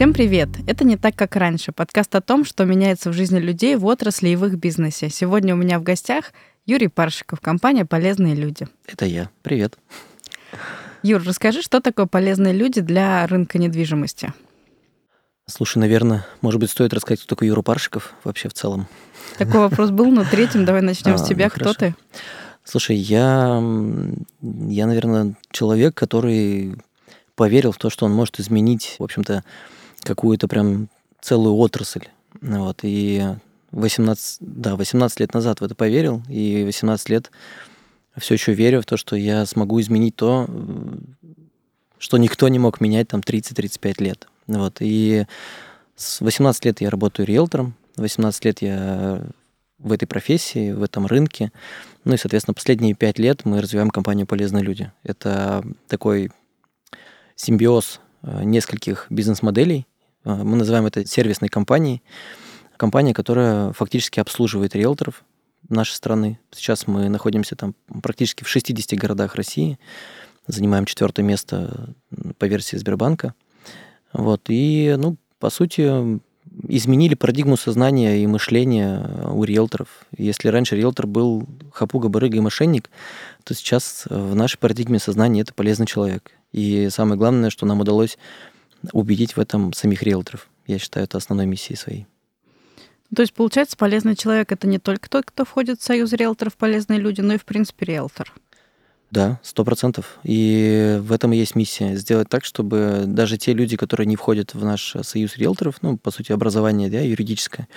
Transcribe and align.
Всем 0.00 0.14
привет! 0.14 0.48
Это 0.66 0.84
«Не 0.84 0.96
так, 0.96 1.14
как 1.14 1.36
раньше»— 1.36 1.72
подкаст 1.76 2.14
о 2.14 2.22
том, 2.22 2.46
что 2.46 2.64
меняется 2.64 3.10
в 3.10 3.12
жизни 3.12 3.38
людей 3.38 3.76
в 3.76 3.84
отрасли 3.84 4.30
и 4.30 4.34
в 4.36 4.46
их 4.46 4.54
бизнесе. 4.54 5.10
Сегодня 5.10 5.52
у 5.52 5.58
меня 5.58 5.78
в 5.78 5.82
гостях 5.82 6.32
Юрий 6.64 6.88
Паршиков, 6.88 7.42
компания 7.42 7.84
«Полезные 7.84 8.34
люди». 8.34 8.66
Это 8.86 9.04
я. 9.04 9.28
Привет. 9.42 9.76
Юр, 11.02 11.22
расскажи, 11.22 11.60
что 11.60 11.82
такое 11.82 12.06
полезные 12.06 12.54
люди 12.54 12.80
для 12.80 13.26
рынка 13.26 13.58
недвижимости? 13.58 14.32
Слушай, 15.46 15.80
наверное, 15.80 16.26
может 16.40 16.60
быть, 16.60 16.70
стоит 16.70 16.94
рассказать, 16.94 17.20
кто 17.20 17.34
такой 17.34 17.48
Юра 17.48 17.60
Паршиков 17.60 18.14
вообще 18.24 18.48
в 18.48 18.54
целом. 18.54 18.88
Такой 19.36 19.60
вопрос 19.60 19.90
был, 19.90 20.10
но 20.10 20.24
третьим 20.24 20.64
давай 20.64 20.80
начнем 20.80 21.18
с 21.18 21.28
тебя. 21.28 21.50
Кто 21.50 21.74
ты? 21.74 21.94
Слушай, 22.64 22.96
я, 22.96 23.62
я, 24.40 24.86
наверное, 24.86 25.34
человек, 25.50 25.94
который 25.94 26.78
поверил 27.34 27.72
в 27.72 27.76
то, 27.76 27.90
что 27.90 28.06
он 28.06 28.12
может 28.12 28.40
изменить, 28.40 28.96
в 28.98 29.04
общем-то, 29.04 29.44
какую-то 30.02 30.48
прям 30.48 30.88
целую 31.20 31.54
отрасль. 31.56 32.08
Вот, 32.40 32.80
и 32.82 33.22
18, 33.72 34.38
да, 34.40 34.76
18 34.76 35.20
лет 35.20 35.34
назад 35.34 35.60
в 35.60 35.64
это 35.64 35.74
поверил, 35.74 36.22
и 36.28 36.64
18 36.64 37.08
лет 37.08 37.30
все 38.16 38.34
еще 38.34 38.52
верю 38.52 38.82
в 38.82 38.86
то, 38.86 38.96
что 38.96 39.16
я 39.16 39.46
смогу 39.46 39.80
изменить 39.80 40.16
то, 40.16 40.48
что 41.98 42.16
никто 42.18 42.48
не 42.48 42.58
мог 42.58 42.80
менять 42.80 43.08
там 43.08 43.20
30-35 43.20 44.02
лет. 44.02 44.28
Вот, 44.46 44.78
и 44.80 45.26
с 45.96 46.20
18 46.20 46.64
лет 46.64 46.80
я 46.80 46.90
работаю 46.90 47.26
риэлтором, 47.26 47.74
18 47.96 48.44
лет 48.44 48.62
я 48.62 49.22
в 49.78 49.92
этой 49.92 50.06
профессии, 50.06 50.72
в 50.72 50.82
этом 50.82 51.06
рынке. 51.06 51.52
Ну 52.04 52.14
и, 52.14 52.16
соответственно, 52.16 52.54
последние 52.54 52.94
пять 52.94 53.18
лет 53.18 53.44
мы 53.44 53.60
развиваем 53.60 53.90
компанию 53.90 54.26
«Полезные 54.26 54.62
люди». 54.62 54.92
Это 55.02 55.64
такой 55.88 56.30
симбиоз 57.34 58.00
э, 58.22 58.44
нескольких 58.44 59.06
бизнес-моделей. 59.10 59.86
Э, 60.24 60.42
мы 60.42 60.56
называем 60.56 60.86
это 60.86 61.04
сервисной 61.06 61.48
компанией. 61.48 62.02
Компания, 62.76 63.12
которая 63.12 63.72
фактически 63.72 64.20
обслуживает 64.20 64.74
риэлторов 64.74 65.24
нашей 65.68 65.92
страны. 65.92 66.38
Сейчас 66.50 66.86
мы 66.86 67.08
находимся 67.08 67.56
там 67.56 67.74
практически 68.02 68.44
в 68.44 68.48
60 68.48 68.98
городах 68.98 69.34
России. 69.34 69.78
Занимаем 70.46 70.86
четвертое 70.86 71.22
место 71.22 71.94
по 72.38 72.46
версии 72.46 72.76
Сбербанка. 72.76 73.34
Вот. 74.12 74.42
И, 74.48 74.96
ну, 74.98 75.16
по 75.38 75.50
сути, 75.50 76.20
изменили 76.68 77.14
парадигму 77.14 77.56
сознания 77.56 78.22
и 78.22 78.26
мышления 78.26 79.08
у 79.32 79.44
риэлторов. 79.44 79.88
Если 80.16 80.48
раньше 80.48 80.76
риэлтор 80.76 81.06
был 81.06 81.46
хапуга, 81.72 82.08
барыга 82.08 82.38
и 82.38 82.40
мошенник, 82.40 82.90
то 83.44 83.54
сейчас 83.54 84.04
в 84.08 84.34
нашей 84.34 84.58
парадигме 84.58 84.98
сознания 84.98 85.42
это 85.42 85.54
полезный 85.54 85.86
человек. 85.86 86.32
И 86.52 86.88
самое 86.90 87.16
главное, 87.16 87.50
что 87.50 87.66
нам 87.66 87.80
удалось 87.80 88.18
убедить 88.92 89.36
в 89.36 89.40
этом 89.40 89.72
самих 89.72 90.02
риэлторов. 90.02 90.48
Я 90.66 90.78
считаю, 90.78 91.04
это 91.04 91.18
основной 91.18 91.46
миссией 91.46 91.76
своей. 91.76 92.06
То 93.14 93.22
есть, 93.22 93.34
получается, 93.34 93.76
полезный 93.76 94.14
человек 94.14 94.52
это 94.52 94.68
не 94.68 94.78
только 94.78 95.10
тот, 95.10 95.24
кто 95.26 95.44
входит 95.44 95.80
в 95.80 95.84
союз 95.84 96.12
риэлторов, 96.12 96.56
полезные 96.56 97.00
люди, 97.00 97.20
но 97.20 97.34
и, 97.34 97.38
в 97.38 97.44
принципе, 97.44 97.86
риэлтор. 97.86 98.32
Да, 99.10 99.40
сто 99.42 99.64
процентов. 99.64 100.20
И 100.22 100.98
в 101.00 101.10
этом 101.10 101.32
и 101.32 101.36
есть 101.36 101.56
миссия. 101.56 101.96
Сделать 101.96 102.28
так, 102.28 102.44
чтобы 102.44 103.04
даже 103.06 103.36
те 103.36 103.52
люди, 103.52 103.76
которые 103.76 104.06
не 104.06 104.14
входят 104.14 104.54
в 104.54 104.64
наш 104.64 104.94
союз 105.02 105.36
риэлторов, 105.36 105.82
ну, 105.82 105.96
по 105.96 106.12
сути, 106.12 106.30
образование 106.30 106.88
да, 106.88 107.00
юридическое, 107.00 107.68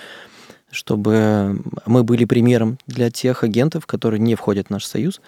чтобы 0.70 1.60
мы 1.86 2.04
были 2.04 2.24
примером 2.24 2.78
для 2.86 3.10
тех 3.10 3.42
агентов, 3.42 3.86
которые 3.86 4.20
не 4.20 4.36
входят 4.36 4.68
в 4.68 4.70
наш 4.70 4.84
союз, 4.84 5.20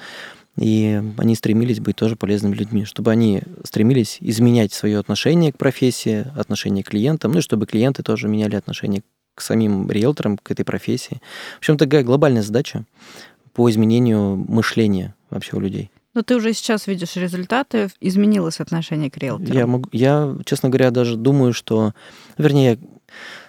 и 0.57 1.03
они 1.19 1.35
стремились 1.35 1.81
быть 1.81 1.97
тоже 1.97 2.17
полезными 2.17 2.55
людьми, 2.55 2.85
чтобы 2.85 3.11
они 3.11 3.43
стремились 3.65 4.19
изменять 4.21 4.73
свое 4.73 4.99
отношение 4.99 5.53
к 5.53 5.59
профессии, 5.59 6.27
отношение 6.37 6.83
к 6.83 6.89
клиентам, 6.89 7.33
ну 7.33 7.39
и 7.39 7.43
чтобы 7.43 7.67
клиенты 7.67 8.03
тоже 8.03 8.29
меняли 8.29 8.57
отношение 8.57 9.03
к 9.35 9.43
самим 9.43 9.91
риэлторам, 9.91 10.39
к 10.39 10.51
этой 10.51 10.65
профессии. 10.65 11.21
В 11.57 11.59
общем, 11.59 11.77
такая 11.77 12.03
глобальная 12.03 12.43
задача 12.43 12.85
по 13.53 13.71
изменению 13.71 14.37
мышления 14.37 15.15
вообще 15.31 15.57
у 15.57 15.61
людей. 15.61 15.91
Но 16.15 16.23
ты 16.23 16.35
уже 16.35 16.55
сейчас 16.55 16.87
видишь 16.87 17.17
результаты, 17.17 17.91
изменилось 18.01 18.61
отношение 18.61 19.11
к 19.11 19.19
риэлторам. 19.19 19.55
Я, 19.55 19.67
могу, 19.67 19.89
я, 19.93 20.35
честно 20.47 20.71
говоря, 20.71 20.91
даже 20.91 21.17
думаю, 21.17 21.53
что... 21.53 21.93
Вернее, 22.39 22.79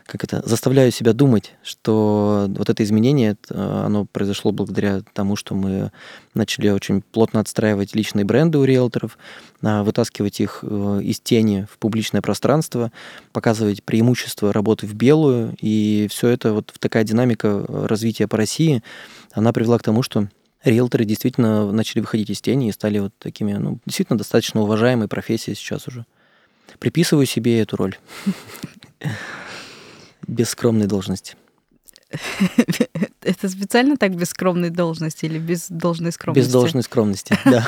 как 0.07 0.23
это, 0.23 0.41
заставляю 0.45 0.91
себя 0.91 1.13
думать, 1.13 1.53
что 1.63 2.45
вот 2.49 2.69
это 2.69 2.83
изменение, 2.83 3.35
оно 3.49 4.05
произошло 4.05 4.51
благодаря 4.51 5.01
тому, 5.13 5.35
что 5.35 5.53
мы 5.53 5.91
начали 6.33 6.69
очень 6.69 7.01
плотно 7.01 7.39
отстраивать 7.41 7.93
личные 7.93 8.25
бренды 8.25 8.57
у 8.57 8.63
риэлторов, 8.63 9.17
а, 9.61 9.83
вытаскивать 9.83 10.39
их 10.39 10.59
э, 10.61 10.99
из 11.03 11.19
тени 11.19 11.67
в 11.69 11.77
публичное 11.77 12.21
пространство, 12.21 12.91
показывать 13.33 13.83
преимущества 13.83 14.53
работы 14.53 14.87
в 14.87 14.93
белую, 14.93 15.55
и 15.59 16.07
все 16.09 16.29
это 16.29 16.53
вот 16.53 16.73
такая 16.79 17.03
динамика 17.03 17.65
развития 17.67 18.27
по 18.27 18.37
России, 18.37 18.83
она 19.33 19.51
привела 19.51 19.77
к 19.77 19.83
тому, 19.83 20.03
что 20.03 20.29
риэлторы 20.63 21.05
действительно 21.05 21.71
начали 21.71 22.01
выходить 22.01 22.29
из 22.29 22.41
тени 22.41 22.69
и 22.69 22.71
стали 22.71 22.99
вот 22.99 23.13
такими, 23.19 23.53
ну, 23.53 23.79
действительно 23.85 24.17
достаточно 24.17 24.61
уважаемой 24.61 25.07
профессией 25.07 25.55
сейчас 25.55 25.87
уже. 25.87 26.05
Приписываю 26.79 27.25
себе 27.25 27.61
эту 27.61 27.75
роль. 27.77 27.97
Без 30.27 30.49
скромной 30.49 30.87
должности. 30.87 31.35
Это 33.21 33.49
специально 33.49 33.97
так 33.97 34.15
без 34.15 34.29
скромной 34.29 34.69
должности 34.69 35.25
или 35.25 35.39
без 35.39 35.67
должной 35.69 36.11
скромности? 36.13 36.45
Без 36.45 36.51
должной 36.51 36.83
скромности, 36.83 37.37
да. 37.45 37.61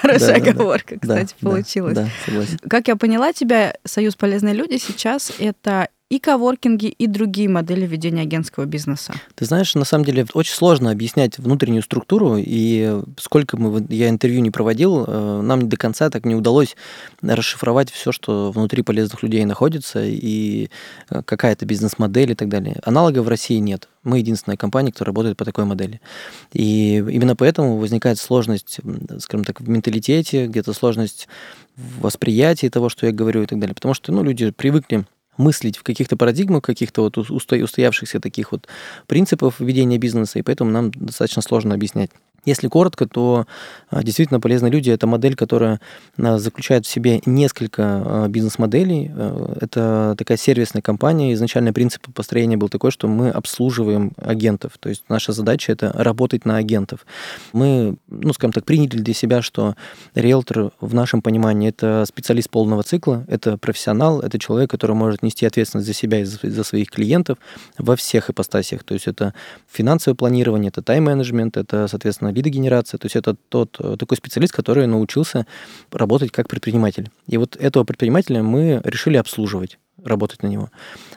Хорошая 0.00 0.34
оговорка, 0.36 0.98
кстати, 0.98 1.34
получилась. 1.40 1.94
Да, 1.94 2.08
согласен. 2.24 2.58
Как 2.68 2.88
я 2.88 2.96
поняла 2.96 3.32
тебя, 3.32 3.74
Союз 3.84 4.16
«Полезные 4.16 4.54
люди» 4.54 4.78
сейчас 4.78 5.32
это 5.38 5.88
и 6.10 6.18
коворкинги, 6.18 6.86
и 6.86 7.06
другие 7.06 7.48
модели 7.48 7.86
ведения 7.86 8.22
агентского 8.22 8.64
бизнеса? 8.64 9.14
Ты 9.36 9.44
знаешь, 9.44 9.76
на 9.76 9.84
самом 9.84 10.04
деле 10.04 10.26
очень 10.34 10.54
сложно 10.54 10.90
объяснять 10.90 11.38
внутреннюю 11.38 11.82
структуру, 11.82 12.34
и 12.36 13.00
сколько 13.16 13.56
мы, 13.56 13.86
я 13.88 14.08
интервью 14.08 14.40
не 14.40 14.50
проводил, 14.50 15.04
э, 15.06 15.40
нам 15.42 15.68
до 15.68 15.76
конца 15.76 16.10
так 16.10 16.26
не 16.26 16.34
удалось 16.34 16.76
расшифровать 17.22 17.92
все, 17.92 18.10
что 18.10 18.50
внутри 18.50 18.82
полезных 18.82 19.22
людей 19.22 19.44
находится, 19.44 20.04
и 20.04 20.68
э, 21.10 21.22
какая-то 21.22 21.64
бизнес-модель 21.64 22.32
и 22.32 22.34
так 22.34 22.48
далее. 22.48 22.80
Аналогов 22.82 23.26
в 23.26 23.28
России 23.28 23.58
нет. 23.58 23.88
Мы 24.02 24.18
единственная 24.18 24.56
компания, 24.56 24.90
которая 24.90 25.10
работает 25.10 25.36
по 25.36 25.44
такой 25.44 25.64
модели. 25.64 26.00
И 26.52 26.96
именно 26.96 27.36
поэтому 27.36 27.76
возникает 27.76 28.18
сложность, 28.18 28.80
скажем 29.20 29.44
так, 29.44 29.60
в 29.60 29.68
менталитете, 29.68 30.48
где-то 30.48 30.72
сложность 30.72 31.28
в 31.76 32.00
восприятии 32.00 32.66
того, 32.66 32.88
что 32.88 33.06
я 33.06 33.12
говорю 33.12 33.44
и 33.44 33.46
так 33.46 33.60
далее. 33.60 33.76
Потому 33.76 33.94
что 33.94 34.10
ну, 34.10 34.24
люди 34.24 34.50
привыкли 34.50 35.04
мыслить 35.40 35.76
в 35.76 35.82
каких-то 35.82 36.16
парадигмах, 36.16 36.62
каких-то 36.62 37.02
вот 37.02 37.18
устоявшихся 37.18 38.20
таких 38.20 38.52
вот 38.52 38.68
принципов 39.06 39.58
ведения 39.58 39.98
бизнеса, 39.98 40.38
и 40.38 40.42
поэтому 40.42 40.70
нам 40.70 40.90
достаточно 40.92 41.42
сложно 41.42 41.74
объяснять. 41.74 42.10
Если 42.44 42.68
коротко, 42.68 43.06
то 43.06 43.46
а, 43.90 44.02
действительно 44.02 44.40
полезные 44.40 44.72
люди– 44.72 44.90
это 44.92 45.06
модель, 45.06 45.34
которая 45.34 45.80
а, 46.18 46.38
заключает 46.38 46.86
в 46.86 46.88
себе 46.88 47.20
несколько 47.26 47.82
а, 47.82 48.28
бизнес-моделей. 48.28 49.10
Это 49.60 50.14
такая 50.16 50.38
сервисная 50.38 50.82
компания. 50.82 51.32
Изначальный 51.34 51.72
принцип 51.72 52.06
построения 52.14 52.56
был 52.56 52.68
такой, 52.68 52.90
что 52.90 53.08
мы 53.08 53.30
обслуживаем 53.30 54.12
агентов. 54.16 54.72
То 54.80 54.88
есть 54.88 55.04
наша 55.08 55.32
задача– 55.32 55.72
это 55.74 55.92
работать 55.94 56.44
на 56.44 56.56
агентов. 56.56 57.04
Мы, 57.52 57.96
ну, 58.08 58.32
скажем 58.32 58.52
так, 58.52 58.64
приняли 58.64 58.96
для 58.96 59.14
себя, 59.14 59.42
что 59.42 59.74
риэлтор 60.14 60.72
в 60.80 60.94
нашем 60.94 61.22
понимании– 61.22 61.68
это 61.70 62.04
специалист 62.06 62.48
полного 62.48 62.82
цикла, 62.82 63.24
это 63.28 63.58
профессионал, 63.58 64.20
это 64.20 64.38
человек, 64.38 64.70
который 64.70 64.96
может 64.96 65.22
нести 65.22 65.44
ответственность 65.46 65.86
за 65.86 65.94
себя 65.94 66.20
и 66.20 66.24
за 66.24 66.64
своих 66.64 66.90
клиентов 66.90 67.38
во 67.78 67.96
всех 67.96 68.30
ипостасиях. 68.30 68.82
То 68.84 68.94
есть 68.94 69.06
это 69.06 69.34
финансовое 69.70 70.16
планирование, 70.16 70.68
это 70.70 70.82
тайм-менеджмент, 70.82 71.56
это, 71.56 71.86
соответственно, 71.88 72.29
лидогенерация. 72.30 72.98
То 72.98 73.06
есть 73.06 73.16
это 73.16 73.36
тот 73.48 73.76
э, 73.80 73.96
такой 73.98 74.16
специалист, 74.16 74.52
который 74.52 74.86
научился 74.86 75.46
работать 75.92 76.32
как 76.32 76.48
предприниматель. 76.48 77.10
И 77.26 77.36
вот 77.36 77.56
этого 77.56 77.84
предпринимателя 77.84 78.42
мы 78.42 78.80
решили 78.84 79.16
обслуживать 79.16 79.78
работать 80.02 80.42
на 80.42 80.46
него. 80.46 80.70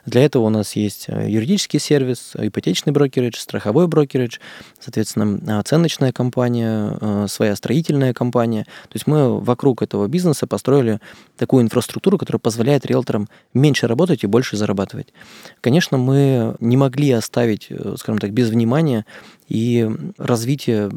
Для 0.05 0.25
этого 0.25 0.43
у 0.43 0.49
нас 0.49 0.75
есть 0.75 1.05
э, 1.07 1.29
юридический 1.29 1.79
сервис, 1.79 2.33
ипотечный 2.37 2.91
брокеридж, 2.91 3.37
страховой 3.37 3.87
брокеридж, 3.87 4.39
соответственно, 4.79 5.39
э, 5.41 5.59
оценочная 5.59 6.11
компания, 6.11 7.27
своя 7.27 7.55
строительная 7.55 8.13
компания. 8.13 8.63
То 8.63 8.95
есть 8.95 9.07
мы 9.07 9.39
вокруг 9.39 9.81
этого 9.81 10.07
бизнеса 10.07 10.47
построили 10.47 10.99
такую 11.43 11.63
инфраструктуру, 11.63 12.17
которая 12.17 12.39
позволяет 12.39 12.85
риэлторам 12.85 13.27
меньше 13.53 13.85
работать 13.87 14.23
и 14.23 14.27
больше 14.27 14.55
зарабатывать. 14.55 15.13
Конечно, 15.59 15.97
мы 15.97 16.55
не 16.61 16.77
могли 16.77 17.11
оставить, 17.11 17.69
скажем 17.97 18.19
так, 18.19 18.31
без 18.31 18.49
внимания 18.49 19.05
и 19.49 19.89
развитие 20.17 20.89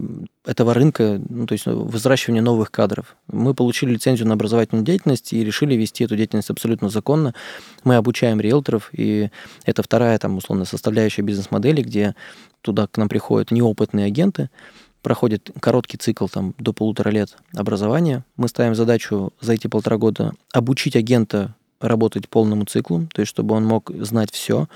этого 0.45 0.73
рынка, 0.73 1.21
ну, 1.29 1.47
то 1.47 1.55
есть 1.55 1.67
взращивание 1.67 2.43
новых 2.43 2.71
кадров. 2.71 3.17
Мы 3.27 3.55
получили 3.55 3.95
лицензию 3.95 4.29
на 4.29 4.35
образовательную 4.35 4.85
деятельность 4.87 5.33
и 5.33 5.45
решили 5.45 5.75
вести 5.75 6.05
эту 6.05 6.17
деятельность 6.17 6.51
абсолютно 6.51 6.89
законно. 6.89 7.35
Мы 7.83 7.97
обучаем 7.97 8.41
риэлторов, 8.41 8.91
и 8.93 9.31
это 9.65 9.83
вторая, 9.83 10.17
там, 10.19 10.37
условно, 10.37 10.65
составляющая 10.65 11.23
бизнес-модели, 11.23 11.83
где 11.83 12.15
туда 12.61 12.87
к 12.87 12.97
нам 12.99 13.09
приходят 13.09 13.51
неопытные 13.51 14.07
агенты, 14.07 14.49
проходит 15.07 15.53
короткий 15.61 15.99
цикл 15.99 16.27
там, 16.27 16.53
до 16.59 16.73
полутора 16.73 17.11
лет 17.11 17.37
образования. 17.55 18.25
Мы 18.37 18.49
ставим 18.49 18.75
задачу 18.75 19.33
за 19.41 19.53
эти 19.53 19.69
полтора 19.69 19.99
года 19.99 20.33
обучить 20.53 20.97
агента 20.97 21.55
работать 21.79 22.29
полному 22.29 22.65
циклу, 22.65 23.07
то 23.15 23.21
есть 23.23 23.31
чтобы 23.31 23.55
он 23.55 23.65
мог 23.65 23.93
знать 24.01 24.33
все. 24.33 24.67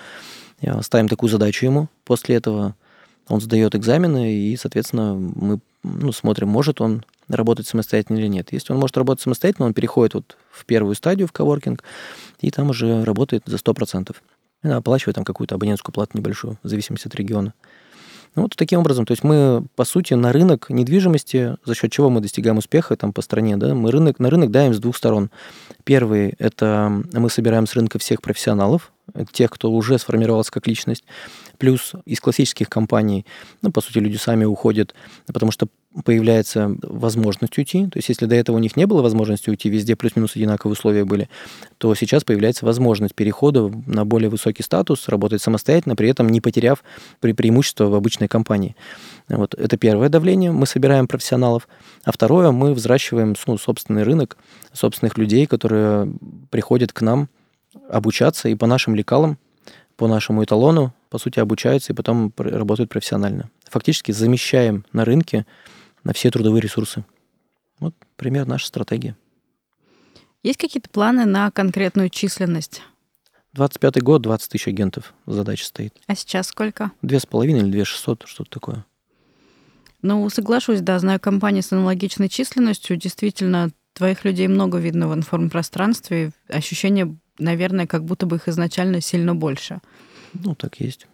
Ставим 0.83 1.09
такую 1.09 1.31
задачу 1.31 1.67
ему. 1.67 1.89
После 2.05 2.37
этого 2.37 2.77
он 3.27 3.41
сдает 3.41 3.75
экзамены, 3.75 4.33
и, 4.33 4.57
соответственно, 4.57 5.15
мы 5.15 5.59
ну, 5.83 6.13
смотрим, 6.13 6.47
может 6.47 6.81
он 6.81 7.05
работать 7.27 7.67
самостоятельно 7.67 8.19
или 8.19 8.29
нет. 8.29 8.53
Если 8.53 8.73
он 8.73 8.79
может 8.79 8.97
работать 8.97 9.25
самостоятельно, 9.25 9.67
он 9.67 9.75
переходит 9.75 10.15
вот 10.15 10.37
в 10.53 10.65
первую 10.65 10.95
стадию, 10.95 11.27
в 11.27 11.33
коворкинг, 11.33 11.83
и 12.39 12.53
там 12.53 12.71
уже 12.71 13.03
работает 13.03 13.43
за 13.47 13.57
100%. 13.57 14.15
И 14.63 14.69
оплачивает 14.69 15.17
там 15.17 15.25
какую-то 15.25 15.57
абонентскую 15.57 15.93
плату 15.93 16.17
небольшую, 16.17 16.57
в 16.63 16.69
зависимости 16.69 17.09
от 17.09 17.17
региона. 17.17 17.53
Ну, 18.37 18.43
вот 18.43 18.55
таким 18.57 18.81
образом, 18.81 19.07
то 19.07 19.13
есть 19.13 19.25
мы, 19.25 19.65
по 19.75 19.85
сути, 19.85 20.15
на 20.15 20.33
рынок 20.33 20.71
недвижимости, 20.71 21.57
за 21.65 21.75
счет 21.75 21.91
чего 21.91 22.11
мы 22.11 22.21
достигаем 22.21 22.59
успеха 22.59 22.97
там 22.97 23.13
по 23.13 23.23
стране, 23.23 23.57
да, 23.57 23.75
мы 23.75 23.91
рынок, 23.91 24.21
на 24.21 24.31
рынок 24.31 24.51
даем 24.51 24.73
с 24.73 24.79
двух 24.79 24.97
сторон. 24.97 25.31
Первый– 25.85 26.35
это 26.39 27.03
мы 27.13 27.29
собираем 27.29 27.67
с 27.67 27.75
рынка 27.75 27.99
всех 27.99 28.23
профессионалов, 28.23 28.93
тех, 29.33 29.51
кто 29.51 29.71
уже 29.71 29.99
сформировался 29.99 30.53
как 30.53 30.67
личность, 30.67 31.05
плюс 31.59 31.93
из 32.07 32.21
классических 32.21 32.69
компаний, 32.69 33.27
ну, 33.63 33.71
по 33.71 33.81
сути, 33.81 33.99
люди 33.99 34.17
сами 34.17 34.45
уходят, 34.45 34.95
потому 35.27 35.53
что 35.53 35.69
появляется 36.05 36.77
возможность 36.83 37.59
уйти. 37.59 37.87
То 37.87 37.99
есть, 37.99 38.09
если 38.09 38.27
до 38.27 38.37
этого 38.37 38.57
у 38.57 38.59
них 38.61 38.77
не 38.77 38.87
было 38.87 39.03
возможности 39.03 39.51
уйти, 39.51 39.69
везде 39.69 39.97
плюс-минус 39.97 40.37
одинаковые 40.37 40.73
условия 40.73 41.05
были, 41.05 41.29
то 41.79 41.95
сейчас 41.95 42.23
появляется 42.23 42.65
возможность 42.65 43.15
перехода 43.15 43.73
на 43.87 44.05
более 44.05 44.31
высокий 44.31 44.63
статус, 44.63 45.09
работать 45.09 45.43
самостоятельно, 45.43 45.97
при 45.97 46.09
этом 46.09 46.29
не 46.29 46.41
потеряв 46.41 46.85
при 47.19 47.33
преимущество 47.33 47.87
в 47.87 47.95
обычной 47.95 48.29
компании. 48.29 48.77
Вот 49.29 49.55
это 49.55 49.77
первое 49.77 50.09
давление, 50.09 50.53
мы 50.53 50.67
собираем 50.67 51.09
профессионалов. 51.09 51.69
А 52.05 52.13
второе, 52.13 52.53
мы 52.53 52.73
взращиваем 52.73 53.35
ну, 53.47 53.59
собственный 53.59 54.05
рынок, 54.05 54.37
собственных 54.73 55.19
людей, 55.19 55.47
которые 55.47 56.13
приходят 56.51 56.93
к 56.93 57.01
нам 57.01 57.29
обучаться 57.89 58.49
и 58.49 58.55
по 58.55 58.67
нашим 58.67 58.95
лекалам, 58.95 59.39
по 59.97 60.09
нашему 60.09 60.43
эталону, 60.45 60.95
по 61.11 61.19
сути, 61.19 61.41
обучаются 61.41 61.93
и 61.93 61.97
потом 61.97 62.33
работают 62.37 62.91
профессионально. 62.91 63.51
Фактически 63.69 64.13
замещаем 64.13 64.85
на 64.93 65.05
рынке 65.05 65.47
на 66.05 66.13
все 66.13 66.31
трудовые 66.31 66.63
ресурсы. 66.63 67.05
Вот 67.79 67.95
пример 68.17 68.47
нашей 68.47 68.67
стратегии. 68.67 69.15
Есть 70.43 70.59
какие-то 70.59 70.89
планы 70.89 71.27
на 71.27 71.51
конкретную 71.51 72.09
численность? 72.09 72.83
25 73.53 74.03
год, 74.03 74.23
20 74.23 74.51
тысяч 74.51 74.69
агентов 74.69 75.13
задача 75.27 75.65
стоит. 75.65 75.95
А 76.07 76.15
сейчас 76.15 76.49
сколько? 76.49 76.93
Две 77.03 77.19
с 77.19 77.27
половиной 77.27 77.61
или 77.61 77.71
две 77.71 77.85
шестьсот, 77.85 78.25
что-то 78.27 78.51
такое. 78.51 78.87
Ну, 80.03 80.29
соглашусь, 80.31 80.81
да, 80.81 80.99
знаю 80.99 81.21
компании 81.21 81.61
с 81.61 81.73
аналогичной 81.73 82.29
численностью. 82.29 82.97
Действительно, 82.97 83.71
твоих 83.93 84.25
людей 84.25 84.49
много 84.49 84.79
видно 84.79 85.09
в 85.09 85.15
информпространстве. 85.15 86.33
Ощущение, 86.49 87.17
наверное, 87.41 87.87
как 87.87 88.05
будто 88.05 88.27
бы 88.27 88.37
их 88.37 88.49
изначально 88.49 89.01
сильно 89.01 89.35
больше. 89.35 89.81
Ну, 90.33 90.55
так 90.55 90.81
есть. 90.81 91.07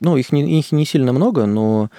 Ну, 0.00 0.16
их 0.16 0.32
не, 0.32 0.58
их 0.58 0.72
не 0.72 0.86
сильно 0.86 1.12
много, 1.12 1.46
но 1.46 1.90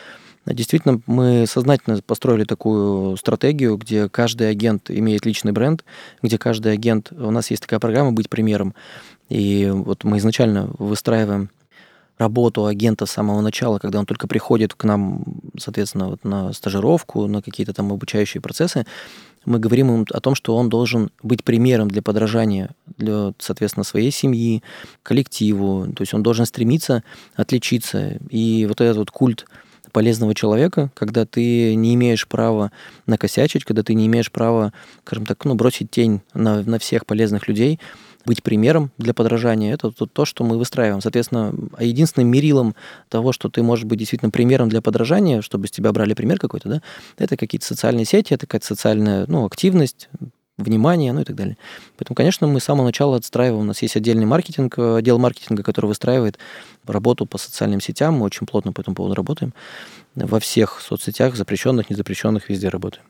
Действительно, 0.45 0.99
мы 1.05 1.45
сознательно 1.47 2.01
построили 2.01 2.43
такую 2.43 3.17
стратегию, 3.17 3.77
где 3.77 4.09
каждый 4.09 4.49
агент 4.49 4.89
имеет 4.89 5.25
личный 5.25 5.51
бренд, 5.51 5.83
где 6.23 6.37
каждый 6.37 6.73
агент... 6.73 7.11
У 7.11 7.29
нас 7.29 7.51
есть 7.51 7.61
такая 7.61 7.79
программа 7.79 8.13
«Быть 8.13 8.29
примером». 8.29 8.73
И 9.27 9.69
вот 9.71 10.03
мы 10.03 10.17
изначально 10.17 10.69
выстраиваем 10.79 11.51
работу 12.17 12.65
агента 12.65 13.05
с 13.05 13.11
самого 13.11 13.41
начала, 13.41 13.79
когда 13.79 13.99
он 13.99 14.05
только 14.05 14.27
приходит 14.27 14.73
к 14.73 14.83
нам, 14.85 15.23
соответственно, 15.57 16.09
вот 16.09 16.23
на 16.23 16.51
стажировку, 16.51 17.27
на 17.27 17.41
какие-то 17.41 17.73
там 17.73 17.93
обучающие 17.93 18.41
процессы, 18.41 18.85
мы 19.45 19.59
говорим 19.59 19.87
ему 19.87 20.05
о 20.11 20.19
том, 20.19 20.35
что 20.35 20.55
он 20.57 20.69
должен 20.69 21.11
быть 21.23 21.43
примером 21.43 21.89
для 21.89 22.01
подражания 22.01 22.71
для, 22.99 23.33
соответственно, 23.39 23.83
своей 23.83 24.11
семьи, 24.11 24.61
коллективу. 25.03 25.91
То 25.93 26.03
есть 26.03 26.13
он 26.13 26.21
должен 26.21 26.45
стремиться 26.45 27.03
отличиться. 27.35 28.19
И 28.29 28.65
вот 28.67 28.81
этот 28.81 28.97
вот 28.97 29.11
культ 29.11 29.45
полезного 29.91 30.35
человека, 30.35 30.91
когда 30.93 31.25
ты 31.25 31.75
не 31.75 31.95
имеешь 31.95 32.27
права 32.27 32.71
накосячить, 33.07 33.65
когда 33.65 33.81
ты 33.81 33.93
не 33.93 34.05
имеешь 34.05 34.31
права, 34.31 34.71
скажем 35.05 35.25
так, 35.25 35.43
ну, 35.45 35.55
бросить 35.55 35.89
тень 35.89 36.21
на, 36.33 36.61
на 36.61 36.79
всех 36.79 37.05
полезных 37.05 37.47
людей, 37.47 37.79
быть 38.25 38.43
примером 38.43 38.91
для 38.97 39.13
подражания, 39.13 39.73
это 39.73 39.91
то, 39.91 40.05
то, 40.05 40.25
что 40.25 40.43
мы 40.43 40.57
выстраиваем. 40.57 41.01
Соответственно, 41.01 41.53
единственным 41.79 42.29
мерилом 42.29 42.75
того, 43.07 43.31
что 43.31 43.49
ты 43.49 43.63
можешь 43.63 43.85
быть 43.85 43.99
действительно 43.99 44.29
примером 44.29 44.69
для 44.69 44.81
подражания, 44.81 45.41
чтобы 45.41 45.67
с 45.67 45.71
тебя 45.71 45.91
брали 45.91 46.13
пример 46.13 46.37
какой-то, 46.37 46.69
да, 46.69 46.81
это 47.17 47.37
какие-то 47.37 47.65
социальные 47.65 48.05
сети, 48.05 48.33
это 48.33 48.45
какая-то 48.45 48.67
социальная 48.67 49.25
ну, 49.27 49.45
активность, 49.45 50.09
внимание, 50.63 51.13
ну 51.13 51.21
и 51.21 51.23
так 51.23 51.35
далее. 51.35 51.57
Поэтому, 51.97 52.15
конечно, 52.15 52.47
мы 52.47 52.59
с 52.59 52.63
самого 52.63 52.85
начала 52.85 53.17
отстраиваем. 53.17 53.61
У 53.61 53.65
нас 53.65 53.81
есть 53.81 53.95
отдельный 53.95 54.25
маркетинг, 54.25 54.77
э, 54.77 54.97
отдел 54.97 55.17
маркетинга, 55.17 55.63
который 55.63 55.87
выстраивает 55.87 56.37
работу 56.85 57.25
по 57.25 57.37
социальным 57.37 57.81
сетям. 57.81 58.15
Мы 58.15 58.25
очень 58.25 58.45
плотно 58.45 58.73
по 58.73 58.81
этому 58.81 58.95
поводу 58.95 59.15
работаем. 59.15 59.53
Во 60.15 60.39
всех 60.39 60.81
соцсетях, 60.81 61.35
запрещенных, 61.35 61.89
незапрещенных, 61.89 62.49
везде 62.49 62.69
работаем. 62.69 63.05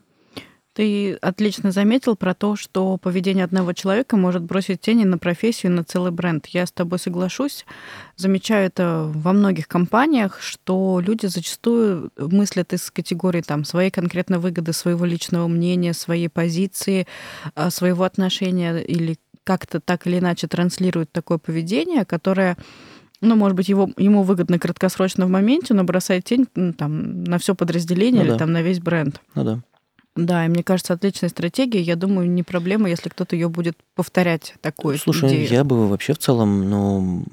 Ты 0.80 1.12
отлично 1.16 1.72
заметил 1.72 2.16
про 2.16 2.32
то, 2.32 2.56
что 2.56 2.96
поведение 2.96 3.44
одного 3.44 3.74
человека 3.74 4.16
может 4.16 4.42
бросить 4.44 4.80
тени 4.80 5.04
на 5.04 5.18
профессию, 5.18 5.72
на 5.72 5.84
целый 5.84 6.10
бренд. 6.10 6.46
Я 6.46 6.64
с 6.64 6.72
тобой 6.72 6.98
соглашусь. 6.98 7.66
Замечаю 8.16 8.68
это 8.68 9.04
во 9.14 9.34
многих 9.34 9.68
компаниях, 9.68 10.40
что 10.40 11.02
люди 11.04 11.26
зачастую 11.26 12.10
мыслят 12.16 12.72
из 12.72 12.90
категории 12.90 13.42
там, 13.42 13.66
своей 13.66 13.90
конкретной 13.90 14.38
выгоды, 14.38 14.72
своего 14.72 15.04
личного 15.04 15.48
мнения, 15.48 15.92
своей 15.92 16.30
позиции, 16.30 17.06
а, 17.54 17.68
своего 17.68 18.04
отношения 18.04 18.78
или 18.78 19.18
как-то 19.44 19.80
так 19.80 20.06
или 20.06 20.18
иначе 20.18 20.46
транслируют 20.46 21.12
такое 21.12 21.36
поведение, 21.36 22.06
которое 22.06 22.56
ну, 23.20 23.36
может 23.36 23.54
быть, 23.54 23.68
его, 23.68 23.90
ему 23.98 24.22
выгодно 24.22 24.58
краткосрочно 24.58 25.26
в 25.26 25.28
моменте, 25.28 25.74
но 25.74 25.84
бросает 25.84 26.24
тень 26.24 26.46
ну, 26.54 26.72
там, 26.72 27.22
на 27.24 27.36
все 27.36 27.54
подразделение 27.54 28.22
ну, 28.22 28.28
или 28.28 28.32
да. 28.32 28.38
там, 28.38 28.52
на 28.52 28.62
весь 28.62 28.80
бренд. 28.80 29.20
Ну 29.34 29.44
да. 29.44 29.60
Да, 30.20 30.44
и 30.44 30.48
мне 30.48 30.62
кажется, 30.62 30.92
отличная 30.92 31.30
стратегия. 31.30 31.80
Я 31.80 31.96
думаю, 31.96 32.30
не 32.30 32.42
проблема, 32.42 32.90
если 32.90 33.08
кто-то 33.08 33.34
ее 33.34 33.48
будет 33.48 33.76
повторять 33.94 34.54
такую 34.60 34.98
Слушай, 34.98 35.30
идею. 35.30 35.48
я 35.48 35.64
бы 35.64 35.88
вообще 35.88 36.12
в 36.12 36.18
целом, 36.18 36.68
ну, 36.68 37.24